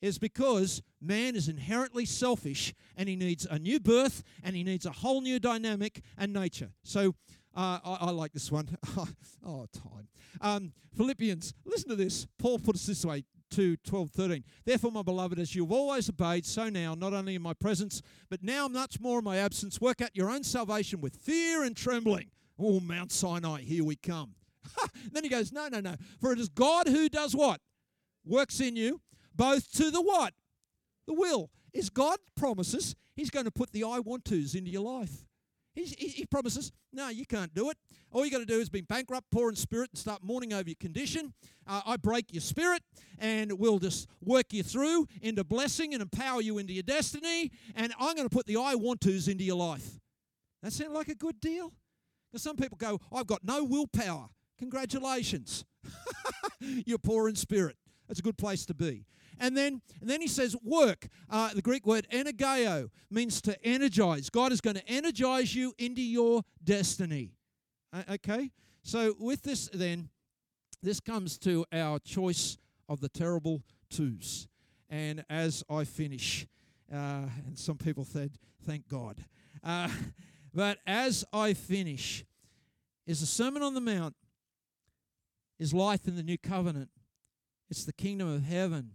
It's 0.00 0.16
because 0.16 0.80
man 1.00 1.34
is 1.34 1.48
inherently 1.48 2.04
selfish 2.04 2.72
and 2.96 3.08
he 3.08 3.16
needs 3.16 3.46
a 3.50 3.58
new 3.58 3.80
birth 3.80 4.22
and 4.44 4.54
he 4.54 4.62
needs 4.62 4.86
a 4.86 4.92
whole 4.92 5.20
new 5.20 5.40
dynamic 5.40 6.02
and 6.16 6.32
nature. 6.32 6.70
So 6.84 7.14
uh, 7.54 7.80
I, 7.84 7.98
I, 8.02 8.10
like 8.10 8.32
this 8.32 8.50
one. 8.50 8.78
oh, 9.44 9.66
time. 9.72 10.08
Um, 10.40 10.72
Philippians, 10.96 11.52
listen 11.66 11.90
to 11.90 11.96
this. 11.96 12.26
Paul 12.38 12.60
puts 12.60 12.84
it 12.84 12.86
this 12.86 13.04
way 13.04 13.24
2 13.50 13.76
12 13.78 14.10
13. 14.10 14.44
Therefore, 14.64 14.92
my 14.92 15.02
beloved, 15.02 15.38
as 15.38 15.54
you've 15.54 15.72
always 15.72 16.08
obeyed, 16.08 16.46
so 16.46 16.68
now, 16.68 16.94
not 16.94 17.12
only 17.12 17.34
in 17.34 17.42
my 17.42 17.54
presence, 17.54 18.02
but 18.28 18.42
now 18.42 18.68
much 18.68 19.00
more 19.00 19.18
in 19.18 19.24
my 19.24 19.38
absence, 19.38 19.80
work 19.80 20.00
out 20.00 20.14
your 20.14 20.30
own 20.30 20.42
salvation 20.42 21.00
with 21.00 21.16
fear 21.16 21.64
and 21.64 21.76
trembling. 21.76 22.30
Oh, 22.58 22.80
Mount 22.80 23.12
Sinai, 23.12 23.62
here 23.62 23.84
we 23.84 23.96
come. 23.96 24.34
then 25.12 25.24
he 25.24 25.30
goes, 25.30 25.52
No, 25.52 25.68
no, 25.68 25.80
no. 25.80 25.96
For 26.20 26.32
it 26.32 26.38
is 26.38 26.48
God 26.48 26.86
who 26.86 27.08
does 27.08 27.34
what? 27.34 27.60
Works 28.24 28.60
in 28.60 28.76
you, 28.76 29.00
both 29.34 29.70
to 29.72 29.90
the 29.90 30.02
what? 30.02 30.34
The 31.06 31.14
will. 31.14 31.50
Is 31.72 31.88
God 31.88 32.18
promises 32.36 32.96
He's 33.20 33.30
going 33.30 33.44
to 33.44 33.50
put 33.50 33.72
the 33.72 33.84
I 33.84 33.98
want 33.98 34.24
tos 34.24 34.54
into 34.54 34.70
your 34.70 34.82
life. 34.82 35.26
He, 35.84 36.08
he 36.08 36.26
promises, 36.26 36.72
no, 36.92 37.08
you 37.08 37.26
can't 37.26 37.54
do 37.54 37.70
it. 37.70 37.76
All 38.12 38.24
you 38.24 38.30
got 38.30 38.38
to 38.38 38.46
do 38.46 38.58
is 38.58 38.68
be 38.68 38.80
bankrupt, 38.80 39.26
poor 39.30 39.48
in 39.48 39.56
spirit, 39.56 39.90
and 39.92 39.98
start 39.98 40.22
mourning 40.22 40.52
over 40.52 40.68
your 40.68 40.76
condition. 40.80 41.32
Uh, 41.66 41.82
I 41.86 41.96
break 41.96 42.32
your 42.32 42.40
spirit, 42.40 42.82
and 43.18 43.52
we'll 43.52 43.78
just 43.78 44.08
work 44.20 44.52
you 44.52 44.62
through 44.62 45.06
into 45.22 45.44
blessing 45.44 45.92
and 45.92 46.02
empower 46.02 46.40
you 46.40 46.58
into 46.58 46.72
your 46.72 46.82
destiny. 46.82 47.50
And 47.74 47.92
I'm 47.98 48.16
going 48.16 48.28
to 48.28 48.34
put 48.34 48.46
the 48.46 48.56
I 48.56 48.74
want 48.74 49.00
tos 49.00 49.28
into 49.28 49.44
your 49.44 49.56
life. 49.56 50.00
That 50.62 50.72
sound 50.72 50.92
like 50.92 51.08
a 51.08 51.14
good 51.14 51.40
deal? 51.40 51.72
Because 52.30 52.42
some 52.42 52.56
people 52.56 52.76
go, 52.76 53.00
I've 53.12 53.26
got 53.26 53.44
no 53.44 53.64
willpower. 53.64 54.28
Congratulations. 54.58 55.64
You're 56.60 56.98
poor 56.98 57.28
in 57.28 57.36
spirit. 57.36 57.76
That's 58.06 58.20
a 58.20 58.22
good 58.22 58.36
place 58.36 58.66
to 58.66 58.74
be. 58.74 59.06
And 59.40 59.56
then, 59.56 59.80
and 60.00 60.08
then 60.08 60.20
he 60.20 60.28
says, 60.28 60.54
work. 60.62 61.08
Uh, 61.30 61.48
the 61.54 61.62
Greek 61.62 61.86
word 61.86 62.06
energeo 62.12 62.90
means 63.10 63.40
to 63.42 63.66
energize. 63.66 64.28
God 64.28 64.52
is 64.52 64.60
going 64.60 64.76
to 64.76 64.86
energize 64.86 65.54
you 65.54 65.72
into 65.78 66.02
your 66.02 66.42
destiny. 66.62 67.32
Uh, 67.92 68.02
okay? 68.12 68.50
So, 68.82 69.16
with 69.18 69.42
this, 69.42 69.70
then, 69.72 70.10
this 70.82 71.00
comes 71.00 71.38
to 71.38 71.64
our 71.72 71.98
choice 71.98 72.58
of 72.88 73.00
the 73.00 73.08
terrible 73.08 73.62
twos. 73.88 74.46
And 74.90 75.24
as 75.30 75.64
I 75.70 75.84
finish, 75.84 76.46
uh, 76.92 77.26
and 77.46 77.58
some 77.58 77.78
people 77.78 78.04
said, 78.04 78.32
thank 78.66 78.88
God. 78.88 79.24
Uh, 79.64 79.88
but 80.54 80.78
as 80.86 81.24
I 81.32 81.54
finish, 81.54 82.24
is 83.06 83.20
the 83.20 83.26
Sermon 83.26 83.62
on 83.62 83.72
the 83.72 83.80
Mount, 83.80 84.14
is 85.58 85.72
life 85.72 86.06
in 86.06 86.16
the 86.16 86.22
new 86.22 86.38
covenant. 86.38 86.90
It's 87.70 87.84
the 87.84 87.92
kingdom 87.92 88.28
of 88.28 88.42
heaven. 88.42 88.92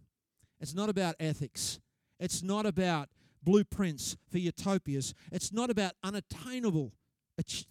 It's 0.60 0.74
not 0.74 0.90
about 0.90 1.16
ethics. 1.20 1.80
It's 2.20 2.42
not 2.42 2.66
about 2.66 3.10
blueprints 3.44 4.18
for 4.32 4.38
utopias. 4.38 5.14
It's 5.32 5.52
not 5.52 5.70
about 5.70 5.94
unattainable 6.04 6.94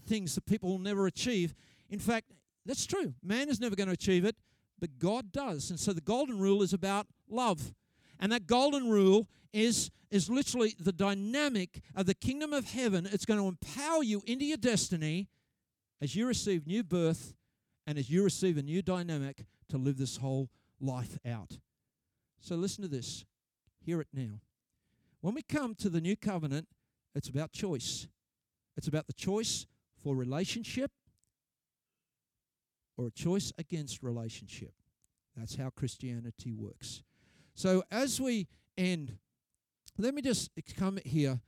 things 0.07 0.35
that 0.35 0.47
people 0.47 0.71
will 0.71 0.79
never 0.79 1.07
achieve. 1.07 1.55
In 1.91 1.99
fact, 1.99 2.31
that's 2.67 2.87
true. 2.87 3.15
Man 3.23 3.49
is 3.49 3.61
never 3.61 3.77
going 3.77 3.89
to 3.89 3.95
achieve 3.95 4.25
it, 4.25 4.37
but 4.79 4.99
God 4.99 5.33
does. 5.33 5.71
And 5.71 5.79
so 5.79 5.93
the 5.93 6.01
golden 6.01 6.39
rule 6.39 6.63
is 6.63 6.73
about 6.73 7.07
love. 7.29 7.75
And 8.21 8.33
that 8.33 8.47
golden 8.47 8.89
rule 8.89 9.29
is, 9.53 9.91
is 10.11 10.31
literally 10.31 10.75
the 10.79 10.93
dynamic 10.93 11.81
of 11.95 12.07
the 12.07 12.15
kingdom 12.15 12.53
of 12.53 12.71
heaven. 12.71 13.07
It's 13.11 13.25
going 13.25 13.41
to 13.41 13.47
empower 13.47 14.03
you 14.03 14.23
into 14.27 14.45
your 14.45 14.57
destiny 14.57 15.29
as 16.01 16.15
you 16.15 16.27
receive 16.27 16.67
new 16.67 16.83
birth 16.83 17.35
and 17.87 17.99
as 17.99 18.11
you 18.11 18.23
receive 18.23 18.57
a 18.57 18.63
new 18.63 18.83
dynamic 18.83 19.47
to 19.69 19.79
live 19.79 19.97
this 19.97 20.19
whole 20.19 20.51
life 20.81 21.19
out. 21.27 21.59
So 22.45 22.57
listen 22.57 22.83
to 22.83 22.89
this. 22.89 23.25
Hear 23.81 24.03
it 24.03 24.09
now. 24.13 24.41
When 25.23 25.33
we 25.33 25.41
come 25.41 25.75
to 25.77 25.89
the 25.89 26.01
new 26.01 26.15
covenant, 26.15 26.69
it's 27.15 27.31
about 27.31 27.53
choice. 27.53 28.07
It's 28.77 28.87
about 28.87 29.07
the 29.07 29.15
choice 29.15 29.67
for 30.03 30.15
relationship 30.15 30.91
or 32.99 33.07
a 33.07 33.11
choice 33.11 33.51
against 33.57 34.03
relationship. 34.03 34.75
That's 35.35 35.57
how 35.57 35.71
Christianity 35.71 36.53
works. 36.53 37.03
So 37.55 37.83
as 37.91 38.21
we 38.21 38.47
end, 38.77 39.17
let 39.97 40.13
me 40.15 40.21
just 40.21 40.51
come 40.77 40.99
here. 41.03 41.41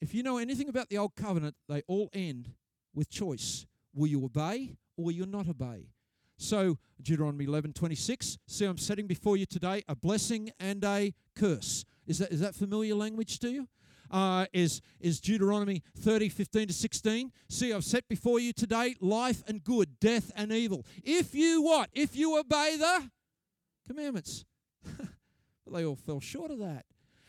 If 0.00 0.14
you 0.14 0.22
know 0.22 0.38
anything 0.38 0.70
about 0.70 0.88
the 0.88 0.96
old 0.96 1.14
covenant, 1.14 1.56
they 1.68 1.82
all 1.86 2.08
end 2.14 2.54
with 2.94 3.10
choice. 3.10 3.66
Will 3.94 4.06
you 4.06 4.24
obey 4.24 4.76
or 4.96 5.04
will 5.04 5.12
you 5.12 5.26
not 5.26 5.46
obey? 5.46 5.88
So 6.38 6.78
Deuteronomy 7.02 7.46
11, 7.46 7.72
26, 7.72 8.38
see 8.46 8.64
I'm 8.64 8.78
setting 8.78 9.08
before 9.08 9.36
you 9.36 9.44
today 9.44 9.82
a 9.88 9.96
blessing 9.96 10.50
and 10.60 10.82
a 10.84 11.12
curse. 11.34 11.84
Is 12.06 12.18
that, 12.18 12.30
is 12.30 12.40
that 12.40 12.54
familiar 12.54 12.94
language 12.94 13.40
to 13.40 13.50
you? 13.50 13.68
Uh, 14.10 14.46
is, 14.52 14.80
is 15.00 15.20
Deuteronomy 15.20 15.82
30, 15.98 16.28
15 16.30 16.68
to 16.68 16.72
16. 16.72 17.32
See, 17.48 17.72
I've 17.72 17.84
set 17.84 18.08
before 18.08 18.40
you 18.40 18.52
today 18.52 18.94
life 19.00 19.42
and 19.46 19.62
good, 19.62 20.00
death 20.00 20.30
and 20.34 20.52
evil. 20.52 20.86
If 21.02 21.34
you 21.34 21.60
what? 21.60 21.90
If 21.92 22.16
you 22.16 22.38
obey 22.38 22.76
the 22.78 23.10
commandments. 23.86 24.46
but 24.84 25.74
they 25.74 25.84
all 25.84 25.96
fell 25.96 26.20
short 26.20 26.52
of 26.52 26.60
that. 26.60 26.86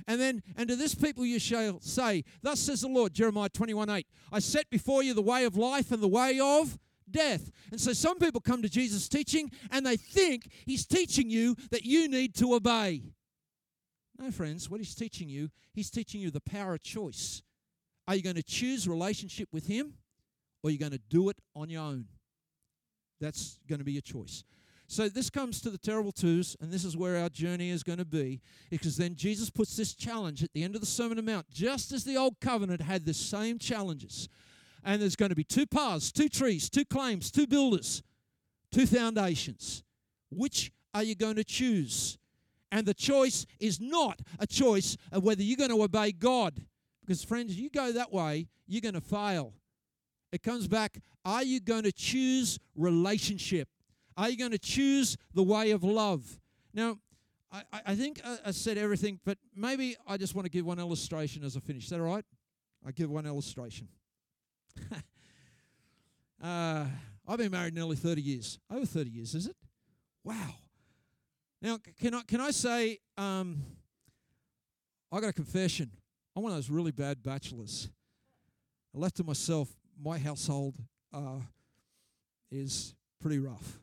And 0.08 0.22
then, 0.22 0.42
and 0.56 0.70
to 0.70 0.76
this 0.76 0.96
people 0.96 1.26
you 1.26 1.40
shall 1.40 1.82
say, 1.82 2.24
Thus 2.42 2.60
says 2.60 2.82
the 2.82 2.88
Lord, 2.88 3.14
Jeremiah 3.14 3.50
21 3.50 3.90
8, 3.90 4.08
I 4.32 4.40
set 4.40 4.70
before 4.70 5.04
you 5.04 5.14
the 5.14 5.22
way 5.22 5.46
of 5.46 5.58
life 5.58 5.92
and 5.92 6.02
the 6.02 6.08
way 6.08 6.40
of 6.40 6.78
death. 7.12 7.52
And 7.72 7.80
so 7.80 7.94
some 7.94 8.20
people 8.20 8.42
come 8.42 8.62
to 8.62 8.70
Jesus' 8.70 9.08
teaching 9.08 9.52
and 9.72 9.86
they 9.86 9.98
think 9.98 10.50
he's 10.66 10.86
teaching 10.86 11.30
you 11.30 11.56
that 11.72 11.84
you 11.84 12.08
need 12.08 12.36
to 12.36 12.54
obey. 12.54 13.04
No, 14.18 14.32
friends, 14.32 14.70
what 14.70 14.80
he's 14.80 14.96
teaching 14.96 15.30
you, 15.30 15.50
he's 15.74 15.90
teaching 15.90 16.22
you 16.22 16.32
the 16.32 16.42
power 16.42 16.74
of 16.74 16.84
choice. 16.84 17.42
Are 18.08 18.16
you 18.16 18.22
going 18.22 18.36
to 18.36 18.44
choose 18.44 18.88
relationship 18.88 19.50
with 19.52 19.68
him 19.68 19.94
or 20.62 20.70
are 20.70 20.72
you 20.72 20.80
going 20.80 20.92
to 20.92 21.02
do 21.10 21.30
it 21.30 21.38
on 21.56 21.70
your 21.70 21.84
own? 21.84 22.06
That's 23.22 23.60
going 23.68 23.80
to 23.80 23.86
be 23.86 23.94
your 23.94 24.02
choice. 24.02 24.44
So 24.88 25.08
this 25.08 25.30
comes 25.30 25.62
to 25.62 25.70
the 25.70 25.78
terrible 25.78 26.12
twos, 26.12 26.58
and 26.60 26.72
this 26.74 26.84
is 26.84 26.98
where 26.98 27.18
our 27.18 27.30
journey 27.30 27.70
is 27.70 27.84
going 27.84 28.00
to 28.00 28.06
be, 28.06 28.42
because 28.72 28.98
then 28.98 29.14
Jesus 29.14 29.52
puts 29.52 29.78
this 29.78 29.94
challenge 29.94 30.42
at 30.44 30.52
the 30.54 30.64
end 30.64 30.74
of 30.74 30.82
the 30.82 30.88
Sermon 30.88 31.20
on 31.20 31.26
Mount, 31.26 31.48
just 31.52 31.92
as 31.92 32.04
the 32.04 32.18
old 32.18 32.40
covenant 32.40 32.82
had 32.82 33.06
the 33.06 33.14
same 33.14 33.60
challenges. 33.60 34.30
And 34.84 35.02
there's 35.02 35.16
going 35.16 35.30
to 35.30 35.36
be 35.36 35.44
two 35.44 35.66
paths, 35.66 36.12
two 36.12 36.30
trees, 36.30 36.70
two 36.70 36.86
claims, 36.86 37.32
two 37.32 37.48
builders, 37.48 38.02
two 38.72 38.86
foundations. 38.86 39.84
Which 40.32 40.72
are 40.94 41.04
you 41.04 41.16
going 41.16 41.36
to 41.36 41.44
choose? 41.44 42.18
And 42.72 42.86
the 42.86 42.94
choice 42.94 43.46
is 43.60 43.82
not 43.82 44.20
a 44.40 44.48
choice 44.48 44.96
of 45.12 45.24
whether 45.24 45.42
you're 45.42 45.58
going 45.58 45.72
to 45.72 45.84
obey 45.84 46.12
God. 46.12 46.66
Because, 47.02 47.24
friends, 47.24 47.56
you 47.56 47.70
go 47.70 47.92
that 47.92 48.14
way, 48.14 48.48
you're 48.68 48.82
going 48.82 48.94
to 48.94 49.02
fail. 49.02 49.54
It 50.32 50.44
comes 50.44 50.68
back 50.68 51.00
are 51.26 51.44
you 51.44 51.60
going 51.60 51.84
to 51.84 51.92
choose 51.92 52.60
relationship? 52.76 53.68
Are 54.16 54.30
you 54.30 54.38
going 54.38 54.52
to 54.52 54.60
choose 54.60 55.18
the 55.34 55.44
way 55.44 55.72
of 55.72 55.84
love? 55.84 56.40
Now, 56.74 56.98
I, 57.52 57.64
I 57.88 57.96
think 57.96 58.22
I 58.46 58.52
said 58.52 58.78
everything, 58.78 59.20
but 59.26 59.38
maybe 59.56 59.96
I 60.08 60.18
just 60.18 60.36
want 60.36 60.46
to 60.46 60.50
give 60.50 60.66
one 60.66 60.80
illustration 60.80 61.44
as 61.44 61.58
I 61.58 61.60
finish. 61.60 61.86
Is 61.86 61.90
that 61.90 62.00
all 62.00 62.06
right? 62.06 62.26
I 62.86 62.92
give 62.92 63.10
one 63.10 63.26
illustration. 63.26 63.88
uh, 66.44 66.86
I've 67.28 67.38
been 67.38 67.52
married 67.52 67.74
nearly 67.74 67.96
30 67.96 68.22
years. 68.22 68.60
Over 68.72 68.86
30 68.86 69.10
years, 69.10 69.36
is 69.36 69.48
it? 69.48 69.56
Wow. 70.24 70.56
Now, 71.62 71.78
can 72.00 72.14
I, 72.14 72.22
can 72.22 72.42
I 72.42 72.52
say, 72.52 73.00
um, 73.18 73.62
I 75.12 75.20
got 75.20 75.30
a 75.30 75.34
confession. 75.34 75.92
I'm 76.36 76.44
one 76.44 76.52
of 76.52 76.58
those 76.58 76.70
really 76.70 76.92
bad 76.92 77.22
bachelors. 77.22 77.90
Left 78.94 79.18
to 79.18 79.24
myself, 79.24 79.70
my 80.02 80.18
household 80.18 80.76
uh, 81.14 81.40
is 82.52 82.96
pretty 83.22 83.40
rough. 83.40 83.80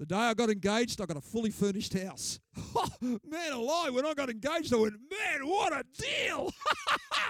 The 0.00 0.06
day 0.06 0.16
I 0.16 0.32
got 0.32 0.48
engaged, 0.48 0.98
I 1.02 1.04
got 1.04 1.18
a 1.18 1.20
fully 1.20 1.50
furnished 1.50 1.92
house. 1.92 2.40
Oh, 2.74 2.88
man 3.28 3.52
alive, 3.52 3.92
when 3.94 4.06
I 4.06 4.14
got 4.14 4.30
engaged, 4.30 4.72
I 4.72 4.76
went, 4.76 4.94
man, 5.10 5.46
what 5.46 5.72
a 5.72 5.84
deal! 5.98 6.52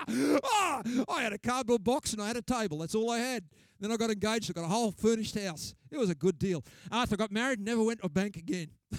oh, 0.09 1.05
I 1.09 1.23
had 1.23 1.33
a 1.33 1.39
cardboard 1.39 1.83
box 1.83 2.12
and 2.12 2.23
I 2.23 2.27
had 2.29 2.37
a 2.37 2.43
table. 2.43 2.79
That's 2.79 2.95
all 2.95 3.11
I 3.11 3.18
had. 3.18 3.45
Then 3.81 3.91
I 3.91 3.97
got 3.97 4.11
engaged, 4.11 4.51
I 4.51 4.53
got 4.53 4.64
a 4.64 4.68
whole 4.68 4.93
furnished 4.93 5.37
house. 5.39 5.75
It 5.91 5.99
was 5.99 6.11
a 6.11 6.14
good 6.14 6.39
deal. 6.39 6.64
After 6.93 7.14
I 7.14 7.16
got 7.16 7.33
married, 7.33 7.61
never 7.61 7.83
went 7.83 8.01
to 8.01 8.07
a 8.07 8.09
bank 8.09 8.37
again. 8.37 8.68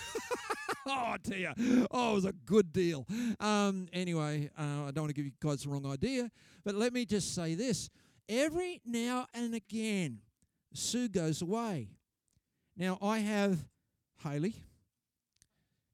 oh 0.88 1.15
dear. 1.24 1.53
Oh, 1.91 2.11
it 2.11 2.15
was 2.15 2.26
a 2.26 2.34
good 2.34 2.74
deal. 2.74 3.05
Um, 3.39 3.88
anyway, 3.93 4.49
uh, 4.57 4.88
I 4.88 4.91
don't 4.91 5.03
want 5.03 5.09
to 5.09 5.13
give 5.13 5.26
you 5.26 5.32
guys 5.39 5.63
the 5.63 5.69
wrong 5.69 5.86
idea, 5.86 6.30
but 6.65 6.76
let 6.76 6.91
me 6.91 7.05
just 7.05 7.36
say 7.36 7.55
this. 7.55 7.89
Every 8.28 8.82
now 8.86 9.28
and 9.34 9.53
again, 9.53 10.19
Sue 10.74 11.07
goes 11.07 11.41
away. 11.41 11.89
Now, 12.76 12.97
I 13.01 13.19
have 13.19 13.59
Haley, 14.24 14.55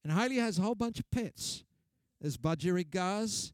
and 0.03 0.13
Haley 0.13 0.37
has 0.37 0.57
a 0.57 0.61
whole 0.61 0.75
bunch 0.75 0.99
of 0.99 1.09
pets. 1.11 1.63
There's 2.21 2.37
budgerigars, 2.37 3.51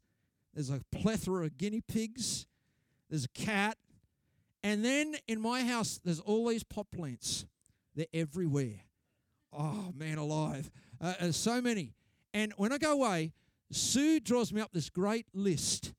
there's 0.53 0.69
a 0.69 0.81
plethora 0.91 1.45
of 1.45 1.57
guinea 1.57 1.81
pigs, 1.81 2.45
there's 3.09 3.25
a 3.25 3.29
cat, 3.29 3.77
and 4.63 4.83
then 4.83 5.15
in 5.27 5.41
my 5.41 5.63
house, 5.63 5.99
there's 6.03 6.21
all 6.21 6.47
these 6.47 6.63
pot 6.63 6.87
plants. 6.89 7.45
They're 7.95 8.05
everywhere. 8.13 8.79
Oh, 9.51 9.91
man 9.95 10.17
alive. 10.17 10.71
Uh, 11.01 11.13
there's 11.19 11.35
so 11.35 11.61
many. 11.61 11.93
And 12.33 12.53
when 12.55 12.71
I 12.71 12.77
go 12.77 12.93
away, 12.93 13.33
Sue 13.71 14.19
draws 14.19 14.53
me 14.53 14.61
up 14.61 14.71
this 14.71 14.89
great 14.89 15.27
list. 15.33 15.93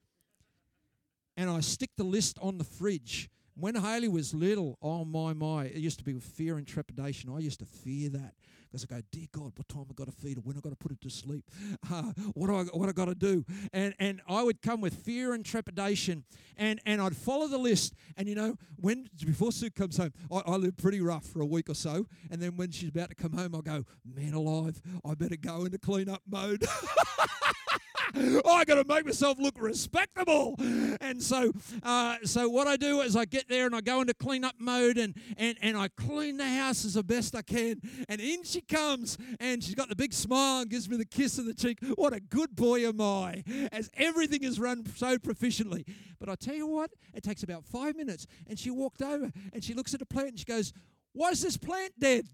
And 1.37 1.51
I 1.51 1.61
stick 1.61 1.91
the 1.97 2.05
list 2.05 2.39
on 2.41 2.59
the 2.59 2.65
fridge. 2.65 3.29
When 3.57 3.77
Haley 3.77 4.09
was 4.09 4.35
little, 4.35 4.79
oh 4.83 5.05
my, 5.05 5.33
my, 5.33 5.67
it 5.67 5.77
used 5.77 5.99
to 5.99 6.05
be 6.05 6.13
with 6.13 6.25
fear 6.25 6.57
and 6.57 6.67
trepidation. 6.67 7.31
I 7.31 7.39
used 7.39 7.61
to 7.61 7.67
fear 7.67 8.11
that 8.11 8.35
because 8.75 8.87
I 8.91 8.97
go, 8.97 9.01
dear 9.13 9.27
God, 9.31 9.53
what 9.55 9.69
time 9.69 9.87
I 9.89 9.93
got 9.95 10.07
to 10.07 10.13
feed 10.13 10.37
her? 10.37 10.41
When 10.41 10.57
I 10.57 10.61
got 10.61 10.71
to 10.71 10.77
put 10.77 10.91
her 10.91 10.99
to 11.01 11.11
sleep? 11.11 11.45
Uh, 11.89 12.03
what 12.35 12.49
do 12.49 12.57
I 12.57 12.65
what 12.77 12.89
I 12.89 12.93
got 12.93 13.05
to 13.05 13.15
do? 13.15 13.45
And 13.73 13.95
and 14.01 14.21
I 14.29 14.43
would 14.43 14.61
come 14.63 14.81
with 14.81 14.95
fear 14.95 15.33
and 15.33 15.45
trepidation, 15.45 16.25
and 16.57 16.81
and 16.85 17.01
I'd 17.01 17.17
follow 17.17 17.47
the 17.47 17.59
list. 17.59 17.95
And 18.17 18.29
you 18.29 18.35
know, 18.35 18.57
when 18.81 19.09
before 19.25 19.53
Sue 19.53 19.71
comes 19.71 19.99
home, 19.99 20.13
I, 20.33 20.43
I 20.47 20.57
live 20.57 20.77
pretty 20.77 21.01
rough 21.01 21.25
for 21.25 21.41
a 21.41 21.47
week 21.47 21.71
or 21.71 21.75
so, 21.75 22.07
and 22.33 22.43
then 22.43 22.57
when 22.57 22.73
she's 22.73 22.89
about 22.89 23.11
to 23.11 23.15
come 23.15 23.33
home, 23.33 23.55
I 23.55 23.61
go, 23.61 23.85
man 24.05 24.35
alive, 24.35 24.83
I 25.05 25.15
better 25.15 25.37
go 25.37 25.65
into 25.65 25.79
clean 25.79 26.09
up 26.09 26.23
mode. 26.29 26.67
I 28.15 28.65
got 28.65 28.75
to 28.75 28.85
make 28.87 29.05
myself 29.05 29.39
look 29.39 29.55
respectable. 29.59 30.57
And 31.01 31.23
so, 31.23 31.53
uh, 31.83 32.17
so 32.25 32.49
what 32.49 32.67
I 32.67 32.77
do 32.77 33.01
is 33.01 33.17
I 33.17 33.25
get 33.25 33.49
there 33.49 33.67
and 33.67 33.75
I 33.75 33.81
go 33.81 34.01
into 34.01 34.15
clean 34.15 34.45
up 34.45 34.55
mode 34.59 34.99
and, 34.99 35.15
and, 35.37 35.57
and 35.61 35.77
I 35.77 35.89
clean 35.89 36.37
the 36.37 36.49
house 36.49 36.85
as 36.85 36.95
the 36.95 37.03
best 37.03 37.35
I 37.35 37.43
can. 37.43 37.81
And 38.09 38.21
in 38.21 38.45
she 38.45 38.61
comes 38.61 39.19
and 39.41 39.63
she's 39.63 39.75
got 39.75 39.89
the 39.89 39.97
big 39.97 40.13
smile 40.13 40.63
and 40.63 40.71
gives 40.71 40.89
me 40.89 40.97
the 40.97 41.05
kiss 41.05 41.39
of 41.39 41.47
the 41.47 41.55
cheek. 41.55 41.79
What 41.97 42.13
a 42.13 42.21
good 42.21 42.55
boy 42.55 42.87
am 42.87 43.01
I, 43.01 43.43
as 43.73 43.91
everything 43.95 44.45
is 44.45 44.61
run 44.61 44.85
so 44.95 45.19
proficiently. 45.19 45.85
But 46.19 46.29
I 46.29 46.35
tell 46.37 46.55
you 46.55 46.67
what, 46.67 46.91
it 47.13 47.23
takes 47.23 47.43
about 47.43 47.65
five 47.65 47.97
minutes. 47.97 48.27
And 48.47 48.59
she 48.59 48.71
walked 48.71 49.03
over 49.03 49.31
and 49.53 49.65
she 49.65 49.75
looks 49.75 49.95
at 49.95 50.01
the 50.01 50.07
plant 50.07 50.29
and 50.31 50.39
she 50.39 50.45
goes, 50.45 50.73
Why 51.13 51.31
is 51.31 51.43
this 51.43 51.57
plant 51.57 51.93
dead? 51.99 52.27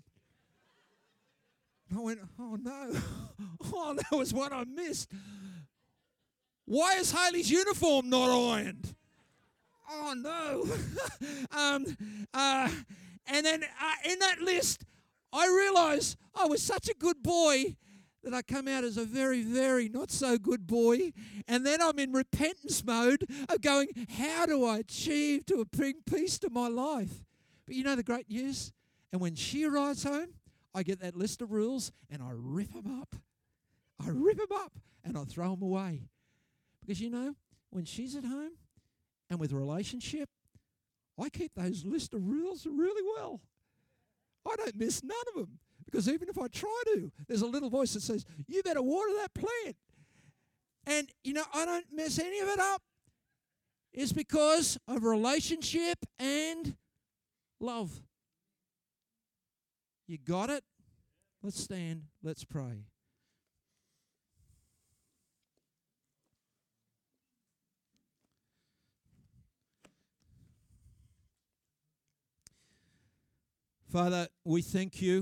I 1.94 2.00
went, 2.00 2.20
Oh 2.38 2.56
no. 2.60 2.92
Oh, 3.72 3.94
that 3.94 4.16
was 4.16 4.32
what 4.32 4.52
I 4.54 4.64
missed. 4.64 5.12
Why 6.70 6.98
is 6.98 7.10
Haley's 7.10 7.50
uniform 7.50 8.10
not 8.10 8.30
ironed? 8.30 8.94
Oh 9.90 10.14
no. 10.16 10.68
um, 11.58 11.84
uh, 12.32 12.70
and 13.26 13.44
then 13.44 13.64
uh, 13.64 14.08
in 14.08 14.20
that 14.20 14.40
list, 14.40 14.84
I 15.32 15.48
realized 15.48 16.16
I 16.32 16.44
was 16.44 16.62
such 16.62 16.88
a 16.88 16.94
good 16.94 17.24
boy 17.24 17.74
that 18.22 18.32
I 18.32 18.42
come 18.42 18.68
out 18.68 18.84
as 18.84 18.96
a 18.96 19.04
very, 19.04 19.42
very 19.42 19.88
not 19.88 20.12
so 20.12 20.38
good 20.38 20.68
boy. 20.68 21.12
And 21.48 21.66
then 21.66 21.82
I'm 21.82 21.98
in 21.98 22.12
repentance 22.12 22.84
mode 22.84 23.26
of 23.48 23.60
going, 23.62 23.88
how 24.16 24.46
do 24.46 24.64
I 24.64 24.78
achieve 24.78 25.46
to 25.46 25.64
bring 25.72 25.94
peace 26.08 26.38
to 26.38 26.50
my 26.50 26.68
life? 26.68 27.24
But 27.66 27.74
you 27.74 27.82
know 27.82 27.96
the 27.96 28.04
great 28.04 28.30
news? 28.30 28.72
And 29.10 29.20
when 29.20 29.34
she 29.34 29.64
arrives 29.64 30.04
home, 30.04 30.34
I 30.72 30.84
get 30.84 31.00
that 31.00 31.16
list 31.16 31.42
of 31.42 31.50
rules 31.50 31.90
and 32.08 32.22
I 32.22 32.30
rip 32.32 32.72
them 32.72 33.00
up. 33.00 33.16
I 34.00 34.10
rip 34.10 34.36
them 34.36 34.56
up 34.56 34.74
and 35.02 35.18
I 35.18 35.24
throw 35.24 35.50
them 35.50 35.62
away 35.62 36.02
Because 36.90 37.00
you 37.00 37.10
know, 37.10 37.36
when 37.70 37.84
she's 37.84 38.16
at 38.16 38.24
home 38.24 38.50
and 39.30 39.38
with 39.38 39.52
relationship, 39.52 40.28
I 41.16 41.28
keep 41.28 41.52
those 41.54 41.84
list 41.84 42.14
of 42.14 42.26
rules 42.26 42.66
really 42.66 43.08
well. 43.14 43.40
I 44.44 44.56
don't 44.56 44.74
miss 44.74 45.04
none 45.04 45.16
of 45.28 45.34
them 45.36 45.60
because 45.84 46.08
even 46.08 46.28
if 46.28 46.36
I 46.36 46.48
try 46.48 46.82
to, 46.86 47.12
there's 47.28 47.42
a 47.42 47.46
little 47.46 47.70
voice 47.70 47.94
that 47.94 48.02
says, 48.02 48.24
You 48.48 48.60
better 48.64 48.82
water 48.82 49.12
that 49.18 49.32
plant. 49.34 49.76
And, 50.84 51.08
you 51.22 51.32
know, 51.32 51.44
I 51.54 51.64
don't 51.64 51.86
mess 51.94 52.18
any 52.18 52.40
of 52.40 52.48
it 52.48 52.58
up. 52.58 52.82
It's 53.92 54.12
because 54.12 54.76
of 54.88 55.04
relationship 55.04 55.98
and 56.18 56.74
love. 57.60 58.02
You 60.08 60.18
got 60.18 60.50
it? 60.50 60.64
Let's 61.40 61.62
stand. 61.62 62.06
Let's 62.20 62.42
pray. 62.42 62.89
Father, 73.90 74.28
we 74.44 74.62
thank 74.62 75.02
you 75.02 75.18